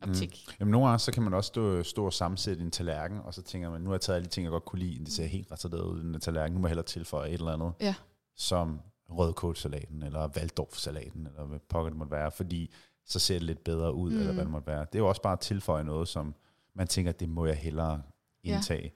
[0.00, 0.44] optik.
[0.46, 0.54] Mm.
[0.60, 3.42] Jamen nogle gange, så kan man også stå, stå og sammensætte en tallerken, og så
[3.42, 5.26] tænker man, nu har jeg taget alle de ting, jeg godt kunne lide, det ser
[5.26, 7.94] helt retarderet ud, den tallerken, nu må jeg hellere tilføje et eller andet, ja.
[8.36, 12.70] som rødkålsalaten, eller valdorfsalaten, eller hvad pokker det måtte være, fordi
[13.06, 14.18] så ser det lidt bedre ud, mm.
[14.18, 14.80] eller hvad det måtte være.
[14.80, 16.34] Det er jo også bare at tilføje noget, som
[16.74, 18.02] man tænker, det må jeg hellere
[18.42, 18.82] indtage.
[18.82, 18.90] Ja.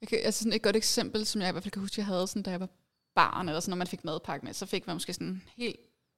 [0.00, 2.06] Jeg kan, altså sådan et godt eksempel, som jeg i hvert fald kan huske, jeg
[2.06, 2.68] havde, sådan, da jeg var
[3.14, 5.76] barn, eller sådan, når man fik madpakke med, så fik man måske sådan helt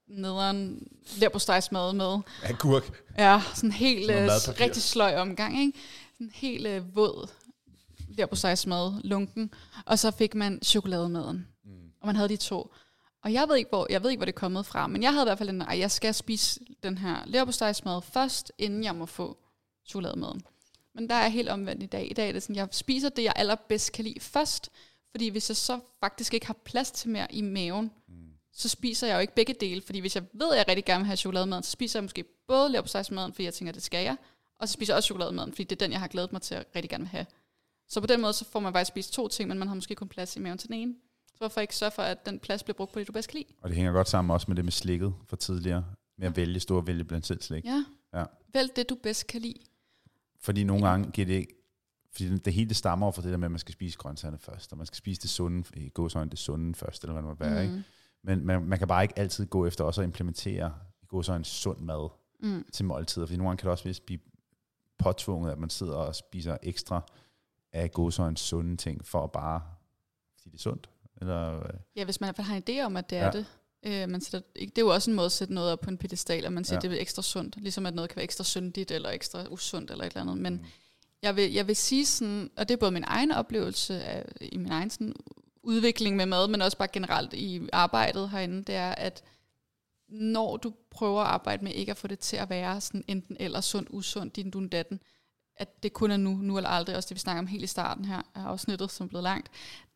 [0.09, 2.19] nederen leverpostejsmad med.
[2.43, 3.03] Agurk.
[3.19, 4.17] Ja, sådan helt uh,
[4.61, 5.79] rigtig sløj omgang, ikke?
[6.13, 7.29] Sådan helt uh, våd
[8.09, 9.51] leverpostejsmad, lunken,
[9.87, 11.49] og så fik man chokolademaden.
[11.65, 11.71] Mm.
[12.01, 12.73] Og man havde de to.
[13.23, 15.13] Og jeg ved ikke, hvor, jeg ved ikke, hvor det er kommet fra, men jeg
[15.13, 18.97] havde i hvert fald en, at jeg skal spise den her leverpostejsmad først, inden jeg
[18.97, 19.39] må få
[19.87, 20.43] chokolademaden.
[20.95, 22.11] Men der er jeg helt omvendt i dag.
[22.11, 24.71] I dag er det sådan, jeg spiser det, jeg allerbedst kan lide først,
[25.11, 27.91] fordi hvis jeg så faktisk ikke har plads til mere i maven.
[28.55, 31.01] Så spiser jeg jo ikke begge dele, fordi hvis jeg ved, at jeg rigtig gerne
[31.01, 34.17] vil have chokolademaden, så spiser jeg måske både leverpostejsmaden, fordi jeg tænker, det skal jeg,
[34.59, 36.55] og så spiser jeg også chokolademaden, fordi det er den, jeg har glædet mig til
[36.55, 37.27] at rigtig gerne vil have.
[37.89, 39.95] Så på den måde, så får man faktisk spist to ting, men man har måske
[39.95, 40.95] kun plads i maven til den ene.
[41.27, 43.39] Så hvorfor ikke sørge for, at den plads bliver brugt på det, du bedst kan
[43.39, 43.49] lide?
[43.61, 45.85] Og det hænger godt sammen også med det med slikket for tidligere,
[46.19, 47.65] med at vælge store vælge blandt selv slik.
[47.65, 47.85] Ja.
[48.15, 48.25] ja.
[48.53, 49.59] Vælg det, du bedst kan lide.
[50.41, 51.55] Fordi nogle gange giver det ikke,
[52.13, 54.39] fordi det, det hele det stammer fra det der med, at man skal spise grøntsagerne
[54.39, 57.29] først, og man skal spise det sunde, i gåsøjne det sunde først, eller hvad det
[57.29, 57.67] må være.
[57.67, 57.71] Mm.
[57.71, 57.85] Ikke?
[58.25, 61.81] Men man, man kan bare ikke altid gå efter også at implementere i gåsøjne sund
[61.81, 62.09] mad
[62.41, 62.65] mm.
[62.73, 64.21] til måltider, fordi nogle gange kan det også vist blive
[64.99, 67.01] påtvunget, at man sidder og spiser ekstra
[67.73, 69.63] af gåsøjne sunde ting, for at bare,
[70.37, 70.91] fordi det er sundt.
[71.21, 71.61] Eller,
[71.97, 73.23] ja, hvis man i hvert fald har en idé om, at det ja.
[73.23, 73.47] er det.
[73.87, 75.99] Øh, man sætter, det er jo også en måde at sætte noget op på en
[75.99, 76.89] pedestal, at man siger, ja.
[76.89, 77.57] det er ekstra sundt.
[77.57, 80.39] Ligesom at noget kan være ekstra syndigt, eller ekstra usundt, eller et eller andet.
[80.39, 80.65] Men mm.
[81.23, 84.57] jeg, vil, jeg vil sige sådan, og det er både min egen oplevelse af, i
[84.57, 85.15] min egen sådan,
[85.65, 89.25] udvikling med mad, men også bare generelt i arbejdet herinde, det er, at
[90.09, 93.37] når du prøver at arbejde med ikke at få det til at være sådan enten
[93.41, 95.01] eller sundt, usundt, din dun datten,
[95.57, 97.67] at det kun er nu, nu eller aldrig, også det vi snakker om helt i
[97.67, 99.51] starten her af afsnittet, som er blevet langt,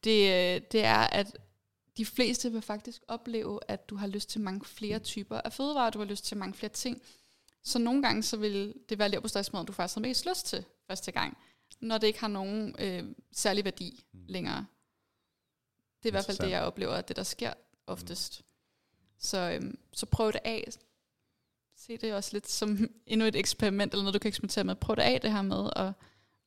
[0.04, 1.36] det, det er, at
[1.96, 5.90] de fleste vil faktisk opleve, at du har lyst til mange flere typer af fødevarer,
[5.90, 7.02] du har lyst til mange flere ting.
[7.64, 11.12] Så nogle gange så vil det være leverpostejsmaden, du faktisk har mest lyst til første
[11.12, 11.38] gang,
[11.80, 14.20] når det ikke har nogen øh, særlig værdi mm.
[14.28, 14.66] længere.
[16.02, 17.52] Det er i hvert fald det, jeg oplever, at det der sker
[17.86, 18.40] oftest.
[18.40, 18.44] Mm.
[19.18, 20.68] Så, øhm, så prøv det af.
[21.76, 24.74] Se det også lidt som endnu et eksperiment, eller noget, du kan eksperimentere med.
[24.74, 25.92] Prøv det af, det her med at,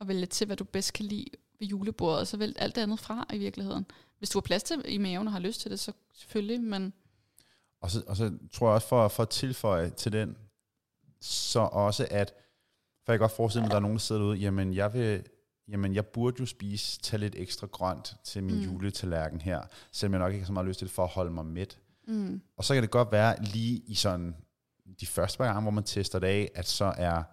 [0.01, 1.25] at vælge til, hvad du bedst kan lide
[1.59, 3.85] ved julebordet, og så vælg alt det andet fra i virkeligheden.
[4.17, 6.93] Hvis du har plads til i maven og har lyst til det, så selvfølgelig, men...
[7.81, 10.37] Og så, og så tror jeg også, for, for at tilføje til den,
[11.21, 12.33] så også at,
[13.05, 14.93] for jeg kan godt forestille mig, at der er nogen, der sidder derude, jamen jeg
[14.93, 15.23] vil,
[15.71, 18.61] jamen jeg burde jo spise, tage lidt ekstra grønt til min mm.
[18.61, 19.61] juletallerken her,
[19.91, 21.79] selvom jeg nok ikke har så meget lyst til det, for at holde mig mæt.
[22.07, 22.41] Mm.
[22.57, 24.35] Og så kan det godt være lige i sådan
[25.01, 27.23] de første par gange, hvor man tester det af, at så er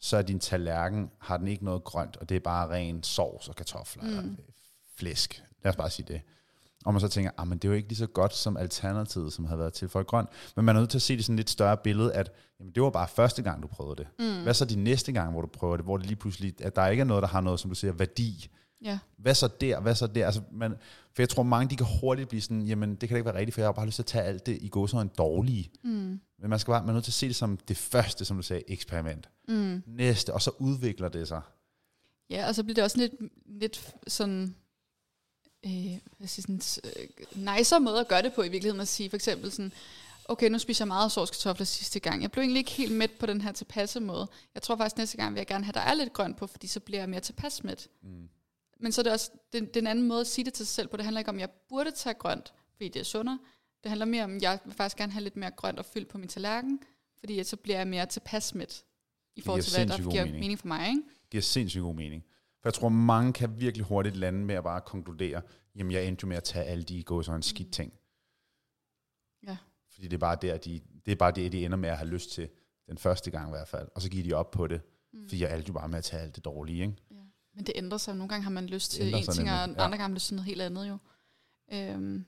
[0.00, 3.48] så er din tallerken, har den ikke noget grønt, og det er bare ren sovs
[3.48, 4.08] og kartofler mm.
[4.08, 4.22] eller
[4.96, 5.42] flæsk.
[5.64, 6.20] Lad os bare sige det.
[6.84, 9.32] Og man så tænker, ah, men det er jo ikke lige så godt som alternativet,
[9.32, 10.26] som havde været til for grøn.
[10.56, 12.82] Men man er nødt til at se det sådan lidt større billede, at jamen, det
[12.82, 14.06] var bare første gang, du prøvede det.
[14.18, 14.42] Mm.
[14.42, 16.86] Hvad så de næste gang, hvor du prøver det, hvor det lige pludselig, at der
[16.86, 18.48] ikke er noget, der har noget, som du siger, værdi.
[18.84, 18.98] Ja.
[19.18, 19.80] Hvad så der?
[19.80, 20.26] Hvad så der?
[20.26, 20.74] Altså, man,
[21.14, 23.38] for jeg tror, mange de kan hurtigt blive sådan, jamen det kan da ikke være
[23.38, 25.10] rigtigt, for jeg har bare lyst til at tage alt det i går så en
[25.18, 25.70] dårlige.
[25.84, 26.20] Mm.
[26.40, 28.36] Men man skal bare, man er nødt til at se det som det første, som
[28.36, 29.28] du sagde, eksperiment.
[29.48, 29.82] Mm.
[29.86, 31.40] Næste, og så udvikler det sig.
[32.30, 33.12] Ja, og så bliver det også lidt,
[33.46, 34.54] lidt sådan,
[35.66, 39.10] øh, hvad siger, sådan øh, nicer måde at gøre det på i virkeligheden, at sige
[39.10, 39.72] for eksempel sådan,
[40.24, 42.22] okay, nu spiser jeg meget sovskartofler sidste gang.
[42.22, 44.28] Jeg blev egentlig ikke helt mæt på den her tilpasse måde.
[44.54, 46.46] Jeg tror faktisk næste gang vil jeg gerne have, at der er lidt grønt på,
[46.46, 47.88] fordi så bliver jeg mere tilpas mæt.
[48.02, 48.28] Mm.
[48.80, 50.88] Men så er det også den, den anden måde at sige det til sig selv
[50.88, 50.96] på.
[50.96, 53.38] Det handler ikke om, at jeg burde tage grønt, fordi det er sundere.
[53.82, 56.08] Det handler mere om, at jeg vil faktisk gerne have lidt mere grønt og fyldt
[56.08, 56.80] på min tallerken,
[57.18, 58.84] fordi så bliver jeg mere tilpas mæt
[59.36, 60.40] i forhold til, hvad der giver mening.
[60.40, 60.88] mening for mig.
[60.88, 61.02] Ikke?
[61.22, 62.24] Det giver sindssygt god mening.
[62.62, 65.42] For jeg tror, mange kan virkelig hurtigt lande med at bare konkludere,
[65.74, 67.92] jamen jeg endte jo med at tage alle de gå en skidt ting.
[69.46, 69.56] Ja.
[69.92, 72.08] Fordi det er bare der, de, det er bare det, de ender med at have
[72.08, 72.48] lyst til,
[72.88, 73.88] den første gang i hvert fald.
[73.94, 74.80] Og så giver de op på det,
[75.12, 75.22] mm.
[75.28, 76.82] fordi jeg er jo bare med at tage alt det dårlige.
[76.82, 76.96] Ikke?
[77.10, 77.16] Ja.
[77.54, 78.16] Men det ændrer sig.
[78.16, 79.62] Nogle gange har man lyst til en ting, og ja.
[79.62, 80.98] andre gange har man lyst til noget helt andet jo.
[81.72, 82.24] Øhm.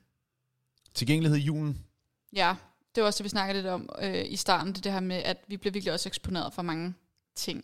[0.93, 1.85] Tilgængelighed i julen?
[2.33, 2.55] Ja,
[2.95, 4.73] det var også det, vi snakkede lidt om øh, i starten.
[4.73, 6.93] Det, det her med, at vi bliver virkelig også eksponeret for mange
[7.35, 7.63] ting.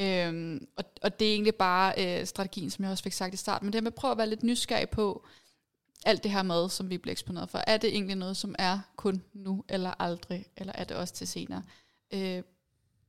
[0.00, 3.36] Øhm, og, og det er egentlig bare øh, strategien, som jeg også fik sagt i
[3.36, 3.66] starten.
[3.66, 5.26] Men det med at prøve at være lidt nysgerrig på
[6.06, 7.60] alt det her mad, som vi bliver eksponeret for.
[7.66, 11.28] Er det egentlig noget, som er kun nu eller aldrig, eller er det også til
[11.28, 11.62] senere?
[12.14, 12.42] Øh,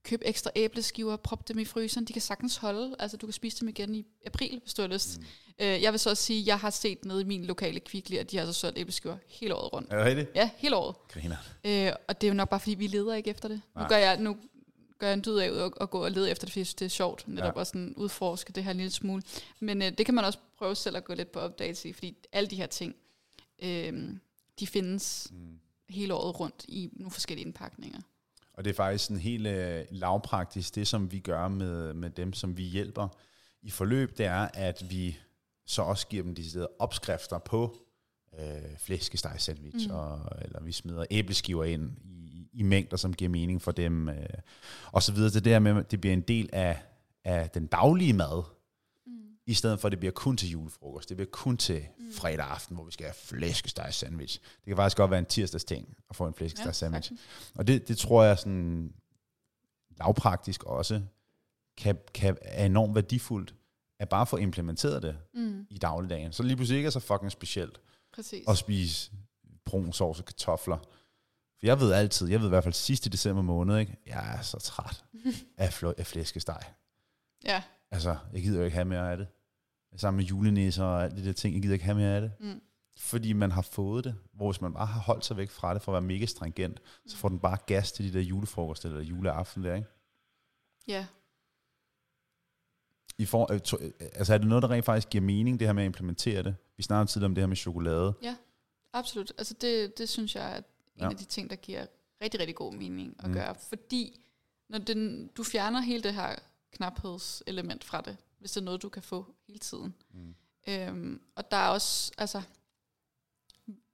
[0.03, 2.95] køb ekstra æbleskiver, prop dem i fryseren, de kan sagtens holde.
[2.99, 5.19] Altså, du kan spise dem igen i april, hvis du har lyst.
[5.19, 5.25] Mm.
[5.59, 8.17] Øh, jeg vil så også sige, at jeg har set nede i min lokale kvikli,
[8.17, 9.93] at de har så solgt æbleskiver hele året rundt.
[9.93, 10.29] Er det rigtigt?
[10.35, 10.95] Ja, hele året.
[11.07, 11.35] Griner.
[11.63, 13.61] Øh, og det er jo nok bare, fordi vi leder ikke efter det.
[13.75, 13.83] Nej.
[13.83, 14.37] Nu gør jeg, nu
[14.99, 17.27] gør en dyd af at, at gå og lede efter det, fordi det er sjovt,
[17.27, 17.61] netop ja.
[17.61, 19.23] at sådan udforske det her en lille smule.
[19.59, 22.17] Men øh, det kan man også prøve selv at gå lidt på opdagelse i, fordi
[22.31, 22.95] alle de her ting,
[23.63, 24.09] øh,
[24.59, 25.59] de findes mm.
[25.89, 27.99] hele året rundt i nogle forskellige indpakninger.
[28.53, 32.33] Og det er faktisk sådan helt øh, lavpraktisk, det som vi gør med, med dem,
[32.33, 33.07] som vi hjælper
[33.61, 35.17] i forløb, det er, at vi
[35.65, 37.77] så også giver dem de steder opskrifter på
[38.39, 39.95] øh, flæskesteg sandwich, mm.
[39.95, 42.16] og, eller vi smider æbleskiver ind i
[42.57, 44.15] i mængder, som giver mening for dem, øh,
[44.91, 45.29] og så videre.
[45.29, 46.83] Det der med, at det bliver en del af,
[47.23, 48.43] af den daglige mad,
[49.07, 49.11] mm.
[49.45, 51.09] i stedet for, at det bliver kun til julefrokost.
[51.09, 52.13] Det bliver kun til mm.
[52.13, 54.39] fredag aften, hvor vi skal have flæskesteg sandwich.
[54.41, 57.11] Det kan faktisk godt være en tirsdags ting at få en flæskesteg sandwich.
[57.11, 57.17] Ja,
[57.55, 58.93] og det, det tror jeg sådan
[59.99, 61.01] lavpraktisk også
[61.77, 63.55] kan, kan er enormt værdifuldt,
[63.99, 65.65] at bare få implementeret det mm.
[65.69, 66.33] i dagligdagen.
[66.33, 67.81] Så lige pludselig ikke er så fucking specielt
[68.13, 68.43] Præcis.
[68.47, 69.11] at spise
[69.65, 70.77] brun sovs og kartofler
[71.59, 73.97] for jeg ved altid, jeg ved i hvert fald sidste december måned, ikke?
[74.05, 75.05] jeg er så træt
[75.57, 76.61] af, fl- af flæskesteg.
[77.45, 77.63] Ja.
[77.91, 79.27] Altså, jeg gider jo ikke have mere af det.
[79.95, 82.31] Sammen med julenisser og alt det der ting, jeg gider ikke have mere af det.
[82.39, 82.61] Mm.
[82.97, 85.81] Fordi man har fået det, hvor hvis man bare har holdt sig væk fra det
[85.81, 89.01] for at være mega stringent, så får den bare gas til de der julefrokost eller
[89.01, 89.87] juleaften der, ikke?
[90.87, 91.05] Ja.
[93.17, 95.73] I for, øh, øh, altså er det noget, der rent faktisk giver mening, det her
[95.73, 96.55] med at implementere det?
[96.77, 98.13] Vi snakkede tidligere om det her med chokolade.
[98.23, 98.35] Ja,
[98.93, 99.33] absolut.
[99.37, 100.63] Altså det, det synes jeg, at
[100.97, 101.09] en ja.
[101.09, 101.85] af de ting, der giver
[102.21, 103.33] rigtig, rigtig god mening at mm.
[103.33, 103.55] gøre.
[103.55, 104.19] Fordi
[104.69, 106.35] når den, du fjerner hele det her
[106.71, 109.95] knaphedselement fra det, hvis det er noget, du kan få hele tiden.
[110.13, 110.35] Mm.
[110.67, 112.41] Øhm, og der er også, altså,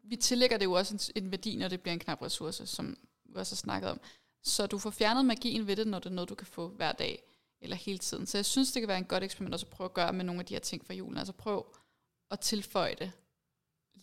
[0.03, 2.97] vi tillægger det jo også en, en værdi, når det bliver en knap ressource, som
[3.25, 3.99] vi også har snakket om.
[4.43, 6.91] Så du får fjernet magien ved det, når det er noget, du kan få hver
[6.91, 7.23] dag
[7.61, 8.27] eller hele tiden.
[8.27, 10.25] Så jeg synes, det kan være en godt eksperiment også at prøve at gøre med
[10.25, 11.17] nogle af de her ting fra julen.
[11.17, 11.75] Altså prøv
[12.31, 13.11] at tilføje det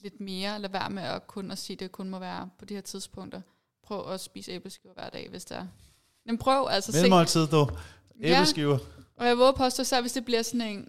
[0.02, 0.58] lidt mere.
[0.58, 2.80] Lad være med at kun at sige, at det kun må være på de her
[2.80, 3.40] tidspunkter.
[3.82, 5.66] Prøv at spise æbleskiver hver dag, hvis det er.
[6.24, 6.92] Men prøv altså.
[6.92, 7.70] Mellemmåltid, du.
[8.20, 8.78] Æbleskiver.
[8.78, 9.02] Ja.
[9.16, 10.88] Og jeg våger påstå, så hvis det bliver sådan en,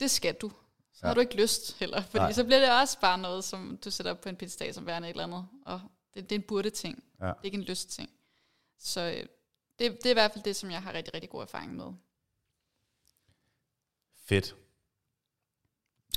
[0.00, 0.52] det skal du.
[0.92, 1.06] Så ja.
[1.06, 2.02] har du ikke lyst heller.
[2.02, 2.32] Fordi Nej.
[2.32, 5.08] så bliver det også bare noget, som du sætter op på en pizza som værende
[5.08, 5.46] et eller andet.
[5.66, 5.80] Og
[6.14, 7.04] det, det er en burde ting.
[7.20, 7.26] Ja.
[7.26, 8.10] Det er ikke en lyst ting.
[8.78, 9.26] Så øh,
[9.78, 11.92] det, det er i hvert fald det, som jeg har rigtig, rigtig god erfaring med.
[14.24, 14.56] Fedt.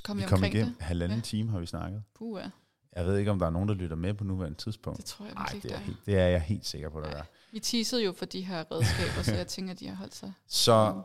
[0.09, 0.73] Kom vi, vi kom igennem.
[0.73, 0.83] Det?
[0.83, 1.23] Halvanden ja.
[1.23, 2.03] time har vi snakket.
[2.15, 2.49] Puh, ja.
[2.95, 4.97] Jeg ved ikke, om der er nogen, der lytter med på nuværende tidspunkt.
[4.97, 7.07] Det tror jeg Ej, ikke, det er, helt, det er jeg helt sikker på, der
[7.07, 7.23] er.
[7.51, 10.33] Vi teasede jo for de her redskaber, så jeg tænker, at de har holdt sig.
[10.47, 11.01] Så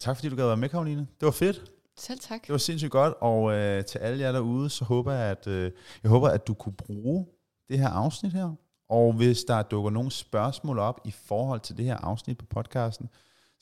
[0.00, 1.00] tak fordi du gad være med, Karoline.
[1.00, 1.72] Det var fedt.
[1.96, 2.42] Selv tak.
[2.42, 5.72] Det var sindssygt godt, og øh, til alle jer derude, så håber jeg, at, øh,
[6.02, 7.26] jeg håber, at du kunne bruge
[7.68, 8.54] det her afsnit her.
[8.88, 13.08] Og hvis der dukker nogle spørgsmål op i forhold til det her afsnit på podcasten,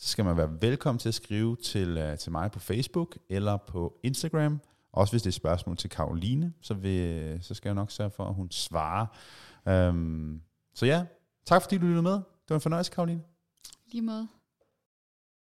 [0.03, 3.57] så skal man være velkommen til at skrive til, øh, til mig på Facebook eller
[3.57, 4.61] på Instagram.
[4.93, 8.25] Også hvis det er spørgsmål til Karoline, så, vil, så skal jeg nok sørge for,
[8.25, 9.07] at hun svarer.
[9.89, 10.43] Um,
[10.75, 11.05] så ja,
[11.45, 12.13] tak fordi du lyttede med.
[12.13, 13.23] Det var en fornøjelse, Karoline.
[13.93, 14.29] Lige måde.